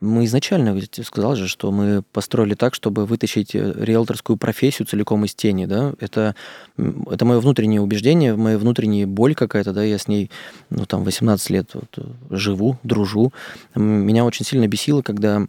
мы 0.00 0.24
изначально 0.24 0.70
ведь 0.70 1.00
сказал 1.04 1.34
же, 1.34 1.48
что 1.48 1.72
мы 1.72 2.02
построили 2.12 2.54
так, 2.54 2.74
чтобы 2.74 3.06
вытащить 3.06 3.56
э, 3.56 3.74
риэлторскую 3.76 4.36
профессию 4.36 4.86
целиком 4.86 5.24
из 5.24 5.34
тени, 5.34 5.66
да. 5.66 5.94
Это, 5.98 6.36
это 6.76 7.24
мое 7.24 7.40
внутреннее 7.40 7.80
убеждение, 7.80 8.36
моя 8.36 8.56
внутренняя 8.56 9.08
боль 9.08 9.34
какая-то, 9.34 9.72
да, 9.72 9.82
я 9.82 9.98
с 9.98 10.06
ней, 10.06 10.30
ну, 10.70 10.86
там, 10.86 11.02
18 11.02 11.50
лет 11.50 11.70
вот, 11.74 11.88
э, 11.96 12.02
живу, 12.30 12.78
дружу. 12.84 13.32
Меня 13.74 14.24
очень 14.24 14.46
сильно 14.46 14.68
бесило, 14.68 15.02
когда 15.02 15.48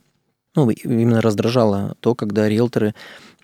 ну, 0.56 0.70
именно 0.72 1.22
раздражало 1.22 1.96
то, 2.00 2.16
когда 2.16 2.50
риэлторы 2.50 2.96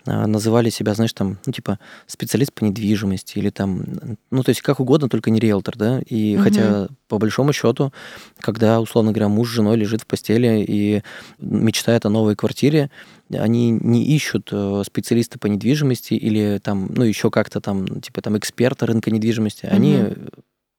называли 0.06 0.70
себя, 0.70 0.94
знаешь, 0.94 1.12
там, 1.12 1.38
ну, 1.46 1.52
типа, 1.52 1.78
специалист 2.06 2.52
по 2.52 2.64
недвижимости 2.64 3.38
или 3.38 3.50
там, 3.50 3.84
ну, 4.30 4.42
то 4.42 4.50
есть 4.50 4.62
как 4.62 4.80
угодно, 4.80 5.08
только 5.08 5.30
не 5.30 5.40
риэлтор, 5.40 5.76
да, 5.76 6.00
и 6.00 6.36
угу. 6.36 6.44
хотя, 6.44 6.88
по 7.08 7.18
большому 7.18 7.52
счету, 7.52 7.92
когда, 8.40 8.80
условно 8.80 9.12
говоря, 9.12 9.28
муж 9.28 9.50
с 9.50 9.54
женой 9.54 9.76
лежит 9.76 10.02
в 10.02 10.06
постели 10.06 10.64
и 10.66 11.02
мечтает 11.38 12.06
о 12.06 12.10
новой 12.10 12.36
квартире, 12.36 12.90
они 13.30 13.70
не 13.70 14.04
ищут 14.04 14.50
э, 14.52 14.82
специалиста 14.86 15.38
по 15.38 15.46
недвижимости 15.46 16.14
или 16.14 16.58
там, 16.58 16.88
ну, 16.94 17.04
еще 17.04 17.30
как-то 17.30 17.60
там, 17.60 18.00
типа, 18.00 18.22
там, 18.22 18.38
эксперта 18.38 18.86
рынка 18.86 19.10
недвижимости, 19.10 19.66
угу. 19.66 19.74
они 19.74 20.04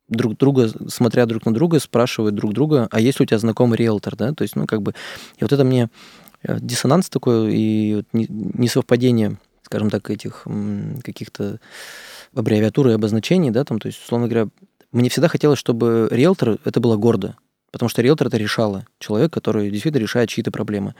друг 0.10 0.38
друга, 0.38 0.70
смотря 0.88 1.26
друг 1.26 1.46
на 1.46 1.54
друга, 1.54 1.80
спрашивают 1.80 2.36
друг 2.36 2.54
друга, 2.54 2.88
а 2.92 3.00
есть 3.00 3.20
ли 3.20 3.24
у 3.24 3.28
тебя 3.28 3.40
знакомый 3.40 3.78
риэлтор, 3.78 4.16
да, 4.16 4.34
то 4.34 4.44
есть, 4.44 4.56
ну, 4.56 4.66
как 4.66 4.82
бы, 4.82 4.94
и 5.38 5.44
вот 5.44 5.52
это 5.52 5.64
мне 5.64 5.90
диссонанс 6.44 7.10
такой 7.10 7.54
и 7.54 8.04
несовпадение, 8.14 9.38
скажем 9.64 9.90
так, 9.90 10.10
этих 10.10 10.46
каких-то 11.04 11.60
аббревиатур 12.34 12.90
и 12.90 12.94
обозначений, 12.94 13.52
да, 13.52 13.64
там, 13.64 13.80
то 13.80 13.88
есть, 13.88 14.02
условно 14.04 14.28
говоря, 14.28 14.50
мне 14.92 15.10
всегда 15.10 15.28
хотелось, 15.28 15.60
чтобы 15.60 16.08
риэлтор 16.12 16.60
это 16.64 16.80
было 16.80 16.96
гордо, 16.96 17.36
потому 17.72 17.90
что 17.90 18.02
риэлтор 18.02 18.28
это 18.28 18.38
решало, 18.38 18.86
человек, 19.00 19.34
который 19.34 19.70
действительно 19.70 20.02
решает 20.02 20.30
чьи-то 20.30 20.52
проблемы. 20.52 20.96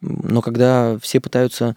Но 0.00 0.42
когда 0.42 0.98
все 1.00 1.20
пытаются 1.20 1.76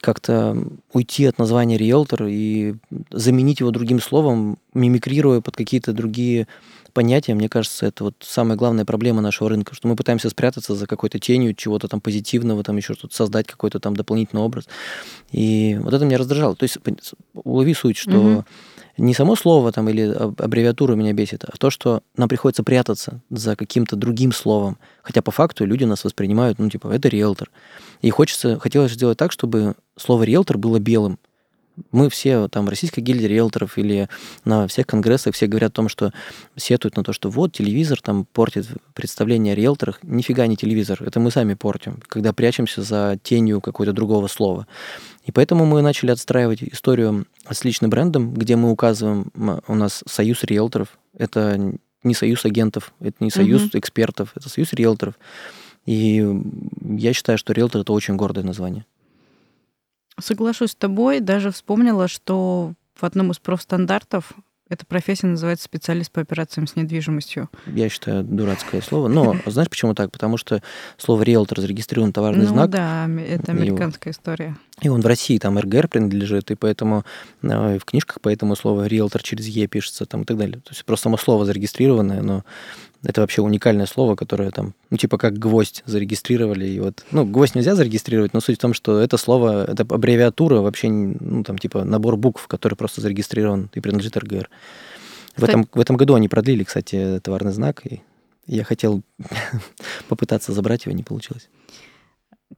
как-то 0.00 0.56
уйти 0.92 1.26
от 1.26 1.38
названия 1.38 1.76
риэлтор 1.76 2.24
и 2.26 2.74
заменить 3.10 3.60
его 3.60 3.70
другим 3.70 4.00
словом, 4.00 4.58
мимикрируя 4.74 5.40
под 5.40 5.56
какие-то 5.56 5.92
другие 5.92 6.48
понятия, 6.92 7.34
мне 7.34 7.48
кажется, 7.48 7.86
это 7.86 8.04
вот 8.04 8.14
самая 8.20 8.56
главная 8.56 8.84
проблема 8.84 9.20
нашего 9.20 9.48
рынка, 9.50 9.74
что 9.74 9.88
мы 9.88 9.96
пытаемся 9.96 10.30
спрятаться 10.30 10.74
за 10.74 10.86
какой-то 10.86 11.18
тенью 11.18 11.54
чего-то 11.54 11.88
там 11.88 12.00
позитивного, 12.00 12.62
там 12.62 12.76
еще 12.76 12.94
что-то 12.94 13.14
создать, 13.14 13.46
какой-то 13.46 13.80
там 13.80 13.96
дополнительный 13.96 14.42
образ. 14.42 14.68
И 15.30 15.78
вот 15.82 15.94
это 15.94 16.04
меня 16.04 16.18
раздражало. 16.18 16.56
То 16.56 16.64
есть 16.64 16.78
улови 17.34 17.74
суть, 17.74 17.96
что 17.96 18.18
угу. 18.18 18.44
не 18.98 19.14
само 19.14 19.36
слово 19.36 19.72
там 19.72 19.88
или 19.88 20.02
аббревиатура 20.02 20.94
меня 20.94 21.12
бесит, 21.12 21.44
а 21.44 21.56
то, 21.56 21.70
что 21.70 22.02
нам 22.16 22.28
приходится 22.28 22.62
прятаться 22.62 23.20
за 23.30 23.56
каким-то 23.56 23.96
другим 23.96 24.32
словом. 24.32 24.78
Хотя 25.02 25.22
по 25.22 25.30
факту 25.30 25.64
люди 25.64 25.84
нас 25.84 26.04
воспринимают, 26.04 26.58
ну, 26.58 26.70
типа, 26.70 26.88
это 26.88 27.08
риэлтор. 27.08 27.50
И 28.00 28.10
хочется, 28.10 28.58
хотелось 28.58 28.92
сделать 28.92 29.18
так, 29.18 29.32
чтобы 29.32 29.74
слово 29.96 30.24
риэлтор 30.24 30.58
было 30.58 30.78
белым. 30.78 31.18
Мы 31.90 32.10
все, 32.10 32.48
там, 32.48 32.68
Российская 32.68 33.00
гильдия 33.00 33.28
риэлторов 33.28 33.78
или 33.78 34.08
на 34.44 34.66
всех 34.68 34.86
конгрессах 34.86 35.34
все 35.34 35.46
говорят 35.46 35.72
о 35.72 35.74
том, 35.74 35.88
что 35.88 36.12
сетуют 36.56 36.96
на 36.96 37.04
то, 37.04 37.12
что 37.12 37.30
вот 37.30 37.52
телевизор 37.52 38.00
там 38.00 38.26
портит 38.32 38.66
представление 38.94 39.52
о 39.52 39.56
риэлторах. 39.56 39.98
Нифига 40.02 40.46
не 40.46 40.56
телевизор, 40.56 41.02
это 41.02 41.18
мы 41.20 41.30
сами 41.30 41.54
портим, 41.54 42.00
когда 42.08 42.32
прячемся 42.32 42.82
за 42.82 43.18
тенью 43.22 43.60
какого-то 43.60 43.92
другого 43.92 44.26
слова. 44.26 44.66
И 45.24 45.32
поэтому 45.32 45.64
мы 45.64 45.82
начали 45.82 46.10
отстраивать 46.10 46.62
историю 46.62 47.26
с 47.48 47.64
личным 47.64 47.90
брендом, 47.90 48.34
где 48.34 48.56
мы 48.56 48.70
указываем, 48.70 49.30
у 49.66 49.74
нас 49.74 50.02
союз 50.06 50.44
риэлторов, 50.44 50.98
это 51.16 51.58
не 52.02 52.14
союз 52.14 52.44
агентов, 52.44 52.92
это 53.00 53.16
не 53.20 53.30
союз 53.30 53.66
угу. 53.66 53.78
экспертов, 53.78 54.32
это 54.34 54.48
союз 54.48 54.72
риэлторов. 54.72 55.14
И 55.86 56.24
я 56.80 57.12
считаю, 57.12 57.38
что 57.38 57.52
риэлтор 57.52 57.82
это 57.82 57.92
очень 57.92 58.16
гордое 58.16 58.44
название. 58.44 58.84
Соглашусь 60.20 60.72
с 60.72 60.74
тобой. 60.74 61.20
Даже 61.20 61.50
вспомнила, 61.50 62.08
что 62.08 62.74
в 62.94 63.04
одном 63.04 63.30
из 63.30 63.38
профстандартов 63.38 64.32
эта 64.72 64.86
профессия 64.86 65.26
называется 65.26 65.66
специалист 65.66 66.10
по 66.10 66.22
операциям 66.22 66.66
с 66.66 66.76
недвижимостью. 66.76 67.50
Я 67.66 67.90
считаю, 67.90 68.24
дурацкое 68.24 68.80
слово. 68.80 69.08
Но 69.08 69.36
знаешь, 69.46 69.68
почему 69.68 69.94
так? 69.94 70.10
Потому 70.10 70.38
что 70.38 70.62
слово 70.96 71.22
риэлтор 71.22 71.60
зарегистрирован 71.60 72.12
товарный 72.12 72.46
ну, 72.46 72.52
знак. 72.52 72.70
да, 72.70 73.06
это 73.06 73.52
американская 73.52 74.12
и, 74.12 74.16
история. 74.16 74.56
И 74.80 74.88
он 74.88 75.02
в 75.02 75.06
России 75.06 75.36
там 75.36 75.58
РГР 75.58 75.88
принадлежит, 75.88 76.50
и 76.50 76.54
поэтому 76.54 77.04
э, 77.42 77.78
в 77.78 77.84
книжках 77.84 78.18
поэтому 78.22 78.56
слово 78.56 78.86
риэлтор 78.86 79.22
через 79.22 79.46
Е 79.46 79.66
пишется 79.66 80.06
там 80.06 80.22
и 80.22 80.24
так 80.24 80.38
далее. 80.38 80.56
То 80.60 80.70
есть 80.70 80.86
просто 80.86 81.04
само 81.04 81.18
слово 81.18 81.44
зарегистрированное, 81.44 82.22
но 82.22 82.42
это 83.04 83.20
вообще 83.20 83.42
уникальное 83.42 83.86
слово, 83.86 84.14
которое 84.14 84.50
там, 84.50 84.74
ну, 84.90 84.96
типа 84.96 85.18
как 85.18 85.38
гвоздь 85.38 85.82
зарегистрировали. 85.86 86.66
И 86.66 86.80
вот, 86.80 87.04
ну, 87.10 87.24
гвоздь 87.24 87.54
нельзя 87.54 87.74
зарегистрировать, 87.74 88.32
но 88.32 88.40
суть 88.40 88.58
в 88.58 88.60
том, 88.60 88.74
что 88.74 89.00
это 89.00 89.16
слово, 89.16 89.64
это 89.64 89.82
аббревиатура 89.82 90.60
вообще, 90.60 90.88
ну, 90.88 91.42
там, 91.42 91.58
типа 91.58 91.84
набор 91.84 92.16
букв, 92.16 92.46
который 92.46 92.74
просто 92.74 93.00
зарегистрирован 93.00 93.70
и 93.74 93.80
принадлежит 93.80 94.16
РГР. 94.16 94.48
В 95.36 95.44
этом, 95.44 95.66
в 95.72 95.80
этом 95.80 95.96
году 95.96 96.14
они 96.14 96.28
продлили, 96.28 96.62
кстати, 96.62 97.20
товарный 97.22 97.52
знак, 97.52 97.86
и 97.86 98.02
я 98.46 98.64
хотел 98.64 99.02
попытаться 100.08 100.52
забрать 100.52 100.84
его, 100.84 100.94
не 100.94 101.02
получилось. 101.02 101.48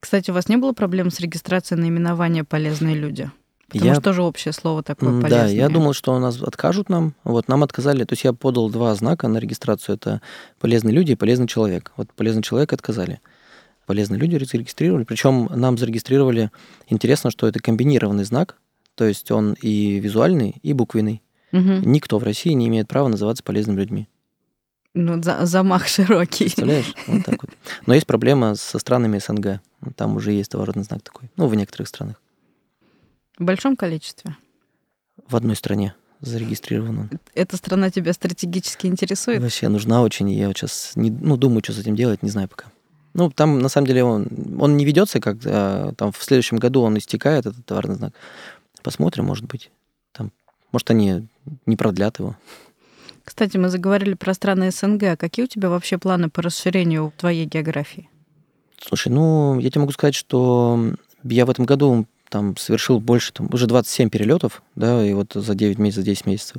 Кстати, 0.01 0.31
у 0.31 0.35
вас 0.35 0.49
не 0.49 0.57
было 0.57 0.73
проблем 0.73 1.11
с 1.11 1.21
регистрацией 1.21 1.81
наименования 1.81 2.45
«полезные 2.45 2.97
люди»? 2.97 3.31
Потому 3.79 3.91
я... 3.91 3.95
что 3.95 4.03
тоже 4.03 4.23
общее 4.23 4.53
слово 4.53 4.83
такое 4.83 5.21
полезное. 5.21 5.45
Да, 5.45 5.47
я 5.49 5.69
думал, 5.69 5.93
что 5.93 6.15
у 6.15 6.19
нас 6.19 6.41
откажут 6.41 6.89
нам. 6.89 7.15
Вот, 7.25 7.49
нам 7.49 7.63
отказали. 7.63 8.05
То 8.05 8.13
есть 8.13 8.25
я 8.25 8.33
подал 8.33 8.71
два 8.71 8.95
знака 8.95 9.29
на 9.29 9.39
регистрацию. 9.39 9.97
Это 9.97 10.21
полезные 10.61 10.95
люди 10.95 11.13
и 11.13 11.17
полезный 11.17 11.47
человек. 11.47 11.93
Вот 11.97 12.13
полезный 12.13 12.43
человек 12.43 12.73
отказали. 12.73 13.21
Полезные 13.87 14.19
люди 14.19 14.43
зарегистрировали. 14.45 15.05
Причем 15.05 15.51
нам 15.55 15.77
зарегистрировали... 15.77 16.51
Интересно, 16.89 17.31
что 17.31 17.47
это 17.47 17.61
комбинированный 17.61 18.25
знак. 18.25 18.57
То 18.95 19.05
есть 19.05 19.31
он 19.31 19.55
и 19.61 19.99
визуальный, 19.99 20.57
и 20.63 20.73
буквенный. 20.73 21.23
Угу. 21.53 21.83
Никто 21.85 22.19
в 22.19 22.25
России 22.25 22.53
не 22.53 22.69
имеет 22.69 22.89
права 22.89 23.09
называться 23.09 23.43
полезными 23.43 23.79
людьми. 23.79 24.09
Ну, 24.95 25.21
за, 25.23 25.45
замах 25.45 25.89
широкий. 25.89 26.45
Представляешь? 26.45 26.95
Вот 27.09 27.25
так 27.25 27.43
вот. 27.43 27.51
Но 27.87 27.95
есть 27.95 28.07
проблема 28.07 28.55
со 28.55 28.79
странами 28.79 29.19
СНГ. 29.19 29.61
Там 29.97 30.17
уже 30.17 30.33
есть 30.33 30.53
товарный 30.53 30.85
знак 30.85 31.03
такой. 31.03 31.31
Ну, 31.37 31.49
в 31.49 31.55
некоторых 31.57 31.89
странах. 31.89 32.21
В 33.39 33.45
большом 33.45 33.77
количестве? 33.77 34.37
В 35.29 35.35
одной 35.37 35.57
стране 35.57 35.95
зарегистрировано. 36.21 37.11
Эта 37.35 37.57
страна 37.57 37.91
тебя 37.91 38.13
стратегически 38.13 38.87
интересует? 38.87 39.43
Вообще 39.43 39.69
нужна 39.69 40.03
очень. 40.03 40.31
Я 40.31 40.49
вот 40.49 40.57
сейчас 40.57 40.93
не, 40.95 41.11
ну, 41.11 41.37
думаю, 41.37 41.63
что 41.63 41.73
с 41.73 41.79
этим 41.79 41.97
делать, 41.97 42.23
не 42.23 42.31
знаю 42.31 42.49
пока. 42.49 42.67
Ну, 43.13 43.31
там, 43.31 43.61
на 43.61 43.69
самом 43.69 43.87
деле, 43.87 44.05
он, 44.05 44.29
он 44.59 44.77
не 44.77 44.85
ведется, 44.85 45.21
как 45.21 45.37
а, 45.45 45.93
там 45.97 46.13
в 46.13 46.23
следующем 46.23 46.57
году 46.57 46.83
он 46.83 46.99
истекает, 46.99 47.47
этот 47.47 47.65
товарный 47.65 47.95
знак. 47.95 48.13
Посмотрим, 48.83 49.27
может 49.27 49.45
быть. 49.45 49.71
Там, 50.13 50.33
может, 50.73 50.91
они 50.91 51.29
не 51.67 51.77
продлят 51.77 52.19
его. 52.19 52.37
Кстати, 53.25 53.57
мы 53.57 53.69
заговорили 53.69 54.15
про 54.15 54.35
страны 54.35 54.71
СНГ. 54.71 55.03
А 55.05 55.17
какие 55.17 55.45
у 55.45 55.49
тебя 55.49 55.71
вообще 55.71 55.99
планы 55.99 56.29
по 56.29 56.43
расширению 56.43 57.13
твоей 57.17 57.47
географии? 57.47 58.09
Слушай, 58.81 59.09
ну, 59.09 59.59
я 59.61 59.71
тебе 59.71 59.81
могу 59.81 59.93
сказать, 59.93 60.15
что 60.15 60.93
я 61.23 61.47
в 61.47 61.51
этом 61.51 61.65
году 61.65 62.07
там 62.29 62.57
совершил 62.57 63.01
больше, 63.01 63.33
там, 63.33 63.49
уже 63.53 63.67
27 63.67 64.11
перелетов, 64.11 64.63
да, 64.75 65.05
и 65.05 65.13
вот 65.13 65.33
за 65.35 65.55
9 65.55 65.79
месяцев, 65.79 66.05
за 66.05 66.11
10 66.11 66.27
месяцев. 66.27 66.57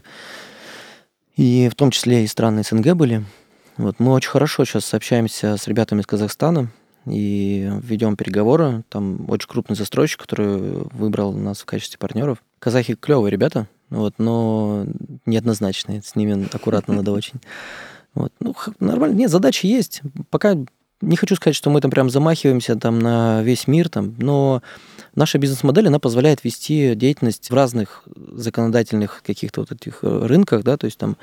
И 1.36 1.70
в 1.70 1.76
том 1.76 1.92
числе 1.92 2.24
и 2.24 2.28
страны 2.28 2.64
СНГ 2.64 2.94
были. 2.94 3.26
Вот 3.78 4.00
мы 4.00 4.14
очень 4.14 4.30
хорошо 4.30 4.64
сейчас 4.64 4.94
общаемся 4.94 5.58
с 5.58 5.68
ребятами 5.68 6.00
из 6.00 6.06
Казахстана 6.06 6.70
и 7.06 7.70
ведем 7.84 8.16
переговоры. 8.16 8.84
Там 8.90 9.30
очень 9.30 9.50
крупный 9.50 9.76
застройщик, 9.76 10.22
который 10.22 10.86
выбрал 10.94 11.34
нас 11.34 11.60
в 11.60 11.66
качестве 11.66 12.00
партнеров. 12.00 12.42
Казахи 12.60 12.96
клевые 12.96 13.32
ребята, 13.32 13.68
вот, 13.90 14.16
но 14.18 14.86
неоднозначные. 15.26 16.02
С 16.02 16.16
ними 16.16 16.48
аккуратно 16.54 16.96
надо 16.96 17.12
очень. 17.14 17.42
Вот. 18.14 18.32
Ну, 18.40 18.56
нормально. 18.80 19.16
Нет, 19.16 19.30
задачи 19.30 19.66
есть. 19.66 20.02
Пока 20.30 20.56
не 21.02 21.18
хочу 21.18 21.36
сказать, 21.36 21.56
что 21.56 21.70
мы 21.70 21.82
там 21.82 21.92
прям 21.92 22.10
замахиваемся 22.10 22.76
там 22.76 23.00
на 23.00 23.42
весь 23.44 23.68
мир, 23.68 23.90
там, 23.90 24.16
но 24.18 24.62
наша 25.14 25.38
бизнес-модель, 25.38 25.88
она 25.88 26.00
позволяет 26.00 26.44
вести 26.44 26.96
деятельность 26.96 27.50
в 27.50 27.54
разных 27.54 28.04
законодательных 28.16 29.22
каких-то 29.26 29.62
вот 29.62 29.72
этих 29.72 30.00
э, 30.04 30.26
рынках, 30.26 30.64
да, 30.64 30.78
то 30.78 30.86
есть 30.86 30.98
там 30.98 31.18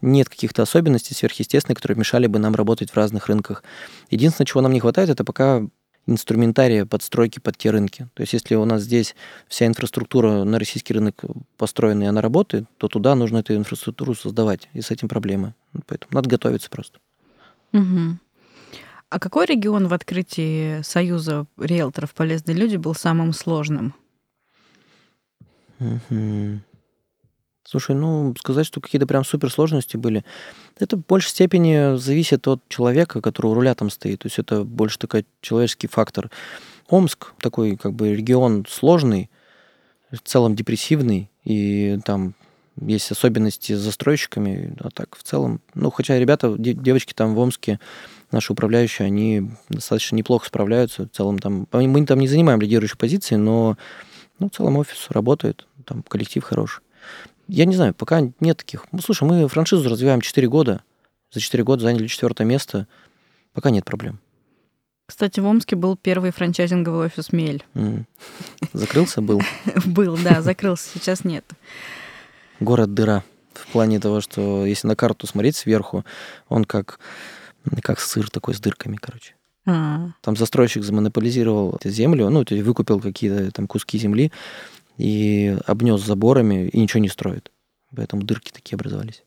нет 0.00 0.28
каких-то 0.28 0.62
особенностей 0.62 1.14
сверхъестественных, 1.14 1.76
которые 1.76 1.98
мешали 1.98 2.26
бы 2.26 2.38
нам 2.38 2.54
работать 2.54 2.90
в 2.90 2.96
разных 2.96 3.28
рынках. 3.28 3.62
Единственное, 4.10 4.46
чего 4.46 4.62
нам 4.62 4.72
не 4.72 4.80
хватает, 4.80 5.10
это 5.10 5.24
пока 5.24 5.62
инструментария 6.06 6.86
подстройки 6.86 7.38
под 7.38 7.56
те 7.56 7.70
рынки. 7.70 8.08
То 8.14 8.22
есть 8.22 8.32
если 8.32 8.54
у 8.54 8.64
нас 8.64 8.82
здесь 8.82 9.14
вся 9.48 9.66
инфраструктура 9.66 10.44
на 10.44 10.58
российский 10.58 10.94
рынок 10.94 11.22
построена 11.56 12.04
и 12.04 12.06
она 12.06 12.22
работает, 12.22 12.64
то 12.78 12.88
туда 12.88 13.14
нужно 13.14 13.38
эту 13.38 13.54
инфраструктуру 13.54 14.14
создавать, 14.14 14.68
и 14.72 14.80
с 14.80 14.90
этим 14.90 15.08
проблемы. 15.08 15.54
Поэтому 15.86 16.12
надо 16.14 16.28
готовиться 16.28 16.70
просто. 16.70 16.98
Угу. 17.72 18.18
А 19.10 19.18
какой 19.18 19.46
регион 19.46 19.88
в 19.88 19.92
открытии 19.92 20.82
Союза 20.82 21.46
риэлторов 21.58 22.14
«Полезные 22.14 22.56
люди» 22.56 22.76
был 22.76 22.94
самым 22.94 23.32
сложным? 23.32 23.92
Слушай, 27.64 27.96
ну, 27.96 28.34
сказать, 28.38 28.66
что 28.66 28.80
какие-то 28.80 29.08
прям 29.08 29.24
суперсложности 29.24 29.96
были, 29.96 30.24
это 30.78 30.96
в 30.96 31.04
большей 31.04 31.30
степени 31.30 31.96
зависит 31.96 32.46
от 32.46 32.60
человека, 32.68 33.20
который 33.20 33.48
у 33.48 33.54
руля 33.54 33.74
там 33.74 33.90
стоит. 33.90 34.20
То 34.20 34.26
есть 34.26 34.38
это 34.38 34.62
больше 34.62 34.98
такой 34.98 35.26
человеческий 35.40 35.88
фактор. 35.88 36.30
Омск 36.88 37.32
такой 37.40 37.76
как 37.76 37.94
бы 37.94 38.14
регион 38.14 38.64
сложный, 38.68 39.28
в 40.12 40.18
целом 40.22 40.54
депрессивный, 40.54 41.30
и 41.44 41.98
там 42.04 42.34
есть 42.80 43.10
особенности 43.10 43.74
с 43.74 43.80
застройщиками, 43.80 44.76
а 44.80 44.90
так 44.90 45.16
в 45.16 45.22
целом, 45.22 45.60
ну, 45.74 45.90
хотя 45.90 46.18
ребята, 46.18 46.54
девочки 46.56 47.12
там 47.12 47.34
в 47.34 47.38
Омске, 47.38 47.78
наши 48.32 48.52
управляющие, 48.52 49.06
они 49.06 49.50
достаточно 49.68 50.16
неплохо 50.16 50.46
справляются. 50.46 51.04
В 51.04 51.16
целом 51.16 51.38
там, 51.38 51.66
мы 51.72 52.06
там 52.06 52.18
не 52.18 52.28
занимаем 52.28 52.60
лидирующие 52.60 52.96
позиции, 52.96 53.36
но 53.36 53.76
ну, 54.38 54.48
в 54.48 54.52
целом 54.52 54.76
офис 54.76 55.06
работает, 55.10 55.66
там 55.84 56.02
коллектив 56.02 56.42
хороший. 56.42 56.82
Я 57.48 57.64
не 57.64 57.74
знаю, 57.74 57.94
пока 57.94 58.22
нет 58.40 58.58
таких. 58.58 58.86
Ну, 58.92 59.00
слушай, 59.00 59.24
мы 59.24 59.48
франшизу 59.48 59.88
развиваем 59.88 60.20
4 60.20 60.48
года. 60.48 60.82
За 61.32 61.40
4 61.40 61.64
года 61.64 61.82
заняли 61.82 62.06
четвертое 62.06 62.44
место. 62.44 62.86
Пока 63.52 63.70
нет 63.70 63.84
проблем. 63.84 64.20
Кстати, 65.06 65.40
в 65.40 65.46
Омске 65.46 65.74
был 65.74 65.96
первый 65.96 66.30
франчайзинговый 66.30 67.06
офис 67.06 67.32
«Мель». 67.32 67.64
Закрылся? 68.72 69.20
Был? 69.20 69.42
Был, 69.84 70.16
да, 70.16 70.40
закрылся. 70.40 70.88
Сейчас 70.94 71.24
нет. 71.24 71.44
Город 72.60 72.94
дыра. 72.94 73.24
В 73.52 73.66
плане 73.72 73.98
того, 73.98 74.20
что 74.20 74.64
если 74.64 74.86
на 74.86 74.94
карту 74.94 75.26
смотреть 75.26 75.56
сверху, 75.56 76.04
он 76.48 76.64
как 76.64 77.00
как 77.82 78.00
сыр 78.00 78.30
такой 78.30 78.54
с 78.54 78.60
дырками, 78.60 78.96
короче. 78.96 79.34
А-а-а. 79.66 80.14
Там 80.22 80.36
застройщик 80.36 80.82
замонополизировал 80.82 81.78
землю, 81.84 82.30
ну, 82.30 82.44
то 82.44 82.54
есть 82.54 82.66
выкупил 82.66 83.00
какие-то 83.00 83.50
там 83.52 83.66
куски 83.66 83.98
земли 83.98 84.32
и 84.96 85.56
обнес 85.66 86.02
заборами 86.02 86.68
и 86.68 86.80
ничего 86.80 87.00
не 87.00 87.08
строит. 87.08 87.50
Поэтому 87.94 88.22
дырки 88.22 88.50
такие 88.52 88.76
образовались. 88.76 89.22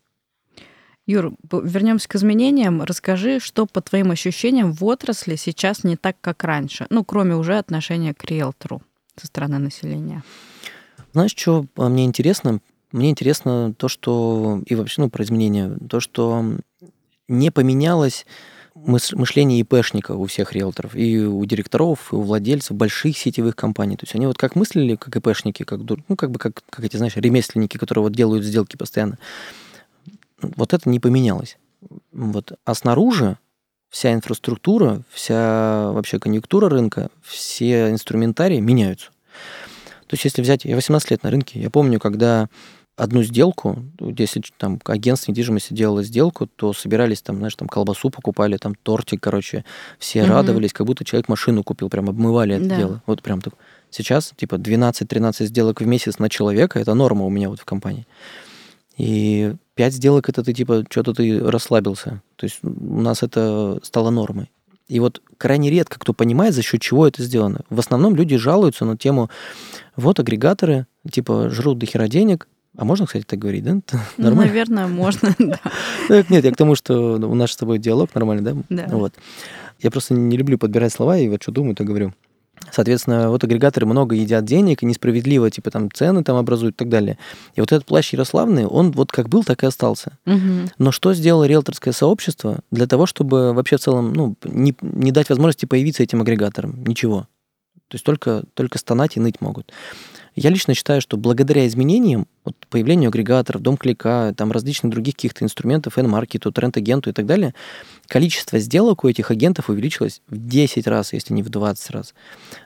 Юр, 1.06 1.34
вернемся 1.52 2.08
к 2.08 2.16
изменениям. 2.16 2.82
Расскажи, 2.82 3.40
что 3.42 3.66
по 3.66 3.82
твоим 3.82 4.12
ощущениям 4.12 4.72
в 4.72 4.86
отрасли 4.86 5.36
сейчас 5.36 5.84
не 5.84 5.98
так, 5.98 6.16
как 6.22 6.44
раньше, 6.44 6.88
ну, 6.90 7.04
кроме 7.04 7.36
уже 7.36 7.58
отношения 7.58 8.14
к 8.14 8.24
риэлтору 8.24 8.82
со 9.18 9.28
стороны 9.28 9.60
населения. 9.60 10.24
Знаешь, 11.12 11.32
что 11.36 11.66
мне 11.76 12.06
интересно? 12.06 12.62
Мне 12.94 13.10
интересно 13.10 13.74
то, 13.74 13.90
что 13.90 14.62
и 14.66 14.76
вообще, 14.76 15.02
ну, 15.02 15.10
про 15.10 15.24
изменения, 15.24 15.78
то, 15.90 16.00
что 16.00 16.58
не 17.28 17.52
поменялось 17.52 18.26
мышление 18.76 19.60
ИПшника 19.60 20.14
у 20.14 20.26
всех 20.26 20.54
риэлторов, 20.54 20.96
и 20.96 21.20
у 21.20 21.46
директоров, 21.46 22.12
и 22.12 22.16
у 22.16 22.22
владельцев 22.22 22.76
больших 22.76 23.18
сетевых 23.18 23.56
компаний. 23.56 23.98
То 23.98 24.04
есть 24.04 24.16
они 24.16 24.26
вот 24.26 24.38
как 24.38 24.56
мыслили, 24.56 24.96
как 24.96 25.16
ИПшники, 25.16 25.64
как, 25.64 25.80
ну, 26.08 26.16
как 26.16 26.32
бы 26.32 26.40
как, 26.40 26.64
как 26.70 26.84
эти, 26.84 26.98
знаешь, 26.98 27.16
ремесленники, 27.16 27.78
которые 27.78 28.04
вот 28.04 28.14
делают 28.14 28.44
сделки 28.44 28.76
постоянно. 28.76 29.20
Вот 30.42 30.74
это 30.74 30.90
не 30.90 31.00
поменялось. 31.00 31.58
Вот. 32.12 32.54
А 32.66 32.74
снаружи 32.74 33.38
вся 33.90 34.12
инфраструктура, 34.12 35.04
вся 35.12 35.92
вообще 35.92 36.20
конъюнктура 36.20 36.68
рынка, 36.68 37.10
все 37.22 37.92
инструментарии 37.92 38.60
меняются. 38.60 39.12
То 40.08 40.16
есть, 40.16 40.26
если 40.26 40.42
взять, 40.42 40.66
я 40.66 40.76
18 40.76 41.12
лет 41.12 41.24
на 41.24 41.32
рынке, 41.32 41.60
я 41.60 41.70
помню, 41.70 42.00
когда 42.00 42.50
одну 42.96 43.24
сделку, 43.24 43.84
если 44.00 44.42
там 44.58 44.80
агентство 44.86 45.32
недвижимости 45.32 45.74
делало 45.74 46.04
сделку, 46.04 46.48
то 46.48 46.74
собирались 46.74 47.22
там, 47.22 47.38
знаешь, 47.38 47.56
там 47.56 47.68
колбасу 47.68 48.10
покупали, 48.10 48.58
там 48.58 48.76
тортик, 48.76 49.22
короче, 49.22 49.66
все 49.98 50.20
mm-hmm. 50.20 50.28
радовались, 50.28 50.74
как 50.74 50.86
будто 50.86 51.04
человек 51.04 51.28
машину 51.28 51.64
купил, 51.64 51.90
прям 51.90 52.10
обмывали 52.10 52.56
это 52.56 52.66
да. 52.66 52.78
дело. 52.78 53.02
Вот 53.06 53.22
прям 53.22 53.42
так. 53.42 53.56
Сейчас, 53.90 54.34
типа, 54.36 54.56
12-13 54.56 55.46
сделок 55.46 55.82
в 55.82 55.86
месяц 55.86 56.20
на 56.20 56.30
человека, 56.30 56.80
это 56.80 56.94
норма 56.94 57.26
у 57.26 57.30
меня 57.30 57.50
вот 57.50 57.60
в 57.60 57.66
компании. 57.66 58.08
И 58.98 59.56
5 59.76 59.94
сделок 59.94 60.30
это 60.30 60.44
ты, 60.44 60.54
типа, 60.54 60.86
что-то 60.90 61.14
ты 61.14 61.40
расслабился. 61.40 62.22
То 62.36 62.46
есть 62.46 62.60
у 62.64 63.02
нас 63.02 63.24
это 63.24 63.80
стало 63.84 64.12
нормой. 64.12 64.52
И 64.88 65.00
вот 65.00 65.22
крайне 65.38 65.70
редко 65.72 65.98
кто 66.00 66.14
понимает, 66.14 66.54
за 66.54 66.62
счет 66.62 66.82
чего 66.82 67.08
это 67.08 67.24
сделано. 67.24 67.62
В 67.70 67.80
основном 67.80 68.16
люди 68.16 68.36
жалуются 68.38 68.86
на 68.86 68.98
тему, 68.98 69.30
вот 69.96 70.20
агрегаторы, 70.20 70.86
типа, 71.10 71.50
жрут 71.50 71.80
до 71.80 71.86
хера 71.86 72.08
денег, 72.08 72.48
а 72.76 72.86
можно, 72.86 73.06
кстати, 73.06 73.24
так 73.24 73.40
говорить, 73.40 73.64
да? 73.64 73.74
Ну, 74.18 74.26
нормально? 74.26 74.52
Наверное, 74.52 74.88
можно, 74.88 75.36
да. 75.40 75.60
Ну, 76.10 76.24
нет, 76.30 76.44
я 76.44 76.52
к 76.52 76.58
тому, 76.58 76.76
что 76.76 77.16
у 77.16 77.36
нас 77.36 77.52
с 77.52 77.58
тобой 77.58 77.80
диалог 77.80 78.14
нормальный, 78.16 78.44
да? 78.44 78.64
Да. 78.70 78.96
Вот. 78.96 79.14
Я 79.80 79.92
просто 79.92 80.14
не 80.14 80.38
люблю 80.38 80.58
подбирать 80.58 80.94
слова, 80.94 81.18
и 81.18 81.28
вот 81.28 81.42
что 81.42 81.52
думаю, 81.52 81.76
то 81.76 81.84
говорю. 81.84 82.14
Соответственно, 82.72 83.30
вот 83.30 83.44
агрегаторы 83.44 83.86
много 83.86 84.16
едят 84.16 84.46
денег, 84.46 84.82
и 84.82 84.86
несправедливо, 84.86 85.52
типа, 85.52 85.70
там, 85.72 85.92
цены 85.92 86.24
там 86.24 86.38
образуют 86.38 86.76
и 86.76 86.78
так 86.78 86.90
далее. 86.90 87.18
И 87.56 87.62
вот 87.62 87.72
этот 87.72 87.86
плащ 87.86 88.14
Ярославный, 88.14 88.66
он 88.66 88.92
вот 88.92 89.12
как 89.12 89.28
был, 89.28 89.44
так 89.44 89.64
и 89.64 89.68
остался. 89.68 90.18
Угу. 90.26 90.72
Но 90.78 90.92
что 90.92 91.14
сделало 91.14 91.46
риэлторское 91.46 91.94
сообщество 91.94 92.60
для 92.72 92.88
того, 92.88 93.06
чтобы 93.06 93.54
вообще 93.54 93.78
в 93.78 93.82
целом, 93.82 94.14
ну, 94.14 94.36
не, 94.44 94.76
не 94.82 95.12
дать 95.12 95.30
возможности 95.30 95.66
появиться 95.66 96.04
этим 96.04 96.22
агрегаторам? 96.22 96.84
Ничего. 96.86 97.28
То 97.90 97.96
есть 97.96 98.06
только, 98.06 98.44
только 98.54 98.78
стонать 98.80 99.18
и 99.18 99.20
ныть 99.20 99.42
могут. 99.42 99.72
Я 100.36 100.50
лично 100.50 100.74
считаю, 100.74 101.00
что 101.00 101.16
благодаря 101.16 101.68
изменениям, 101.68 102.28
вот 102.44 102.56
появлению 102.70 103.10
агрегаторов, 103.10 103.62
дом 103.62 103.78
клика, 103.78 104.34
там 104.36 104.52
различных 104.52 104.92
других 104.92 105.16
каких-то 105.16 105.46
инструментов, 105.46 105.98
N-маркету, 105.98 106.52
тренд-агенту 106.52 107.12
и 107.12 107.14
так 107.14 107.26
далее, 107.26 107.54
количество 108.08 108.58
сделок 108.60 109.04
у 109.04 109.08
этих 109.10 109.30
агентов 109.30 109.70
увеличилось 109.70 110.22
в 110.28 110.38
10 110.38 110.88
раз, 110.88 111.14
если 111.14 111.34
не 111.34 111.44
в 111.44 111.50
20 111.50 111.90
раз. 111.92 112.14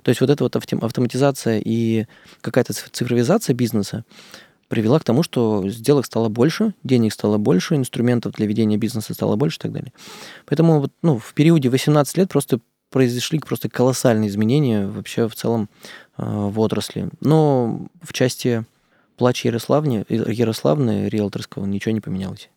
То 0.04 0.10
есть 0.10 0.22
вот 0.22 0.30
эта 0.30 0.44
вот 0.44 0.56
автоматизация 0.56 1.62
и 1.64 2.06
какая-то 2.42 2.74
цифровизация 2.74 3.54
бизнеса 3.54 4.06
привела 4.70 5.00
к 5.00 5.04
тому, 5.04 5.24
что 5.24 5.68
сделок 5.70 6.06
стало 6.06 6.30
больше, 6.30 6.74
денег 6.84 7.14
стало 7.14 7.38
больше, 7.38 7.76
инструментов 7.76 8.34
для 8.34 8.48
ведения 8.48 8.78
бизнеса 8.78 9.14
стало 9.14 9.36
больше 9.36 9.58
и 9.58 9.62
так 9.62 9.72
далее. 9.72 9.94
Поэтому 10.46 10.80
вот, 10.80 10.92
ну, 11.02 11.18
в 11.18 11.34
периоде 11.34 11.70
18 11.70 12.18
лет 12.18 12.30
просто 12.30 12.60
произошли 12.90 13.40
просто 13.40 13.70
колоссальные 13.70 14.30
изменения 14.30 14.88
вообще 14.88 15.28
в 15.28 15.36
целом 15.36 15.70
в 16.18 16.60
отрасли. 16.60 17.10
Но 17.22 17.88
в 18.02 18.14
части 18.14 18.66
плача 19.18 19.48
Ярославны, 19.48 20.06
Ярославны 20.10 21.10
риэлторского 21.10 21.66
ничего 21.66 21.94
не 21.94 22.02
поменялось. 22.02 22.50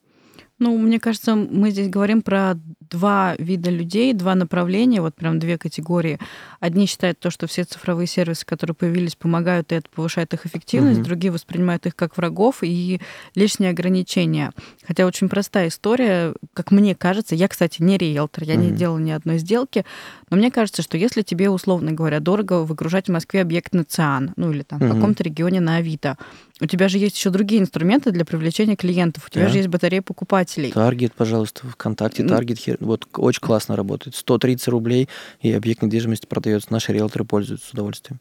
Ну, 0.60 0.76
мне 0.76 1.00
кажется, 1.00 1.34
мы 1.34 1.70
здесь 1.70 1.88
говорим 1.88 2.20
про 2.20 2.54
два 2.90 3.34
вида 3.38 3.70
людей, 3.70 4.12
два 4.12 4.34
направления, 4.34 5.00
вот 5.00 5.14
прям 5.14 5.38
две 5.38 5.56
категории. 5.56 6.18
Одни 6.60 6.84
считают 6.84 7.18
то, 7.18 7.30
что 7.30 7.46
все 7.46 7.64
цифровые 7.64 8.06
сервисы, 8.06 8.44
которые 8.44 8.74
появились, 8.74 9.16
помогают, 9.16 9.72
и 9.72 9.76
это 9.76 9.88
повышает 9.88 10.34
их 10.34 10.44
эффективность, 10.44 11.00
угу. 11.00 11.06
другие 11.06 11.32
воспринимают 11.32 11.86
их 11.86 11.96
как 11.96 12.18
врагов 12.18 12.58
и 12.60 13.00
лишние 13.34 13.70
ограничения. 13.70 14.52
Хотя 14.86 15.06
очень 15.06 15.30
простая 15.30 15.68
история, 15.68 16.34
как 16.52 16.72
мне 16.72 16.94
кажется, 16.94 17.34
я, 17.34 17.48
кстати, 17.48 17.80
не 17.80 17.96
риэлтор, 17.96 18.44
я 18.44 18.54
угу. 18.54 18.64
не 18.64 18.70
делала 18.72 18.98
ни 18.98 19.12
одной 19.12 19.38
сделки, 19.38 19.86
но 20.28 20.36
мне 20.36 20.50
кажется, 20.50 20.82
что 20.82 20.98
если 20.98 21.22
тебе, 21.22 21.48
условно 21.48 21.92
говоря, 21.92 22.20
дорого 22.20 22.64
выгружать 22.64 23.06
в 23.06 23.12
Москве 23.12 23.40
объект 23.40 23.72
на 23.72 23.84
ЦИАН, 23.84 24.34
ну 24.36 24.52
или 24.52 24.62
там 24.62 24.82
угу. 24.82 24.88
в 24.88 24.94
каком-то 24.94 25.22
регионе 25.22 25.60
на 25.60 25.76
Авито, 25.76 26.18
у 26.60 26.66
тебя 26.66 26.88
же 26.88 26.98
есть 26.98 27.16
еще 27.16 27.30
другие 27.30 27.60
инструменты 27.60 28.10
для 28.10 28.25
привлечения 28.25 28.76
клиентов. 28.76 29.26
У 29.26 29.30
тебя 29.30 29.44
да. 29.44 29.50
же 29.50 29.58
есть 29.58 29.68
батарея 29.68 30.02
покупателей. 30.02 30.73
Таргет, 30.73 31.14
пожалуйста, 31.14 31.66
ВКонтакте, 31.66 32.25
Таргет, 32.25 32.58
вот 32.80 33.06
очень 33.16 33.40
классно 33.40 33.76
работает. 33.76 34.14
130 34.14 34.68
рублей, 34.68 35.08
и 35.40 35.52
объект 35.52 35.82
недвижимости 35.82 36.26
продается. 36.26 36.73
Наши 36.73 36.92
риэлторы 36.92 37.25
пользуются 37.25 37.68
с 37.68 37.70
удовольствием. 37.73 38.20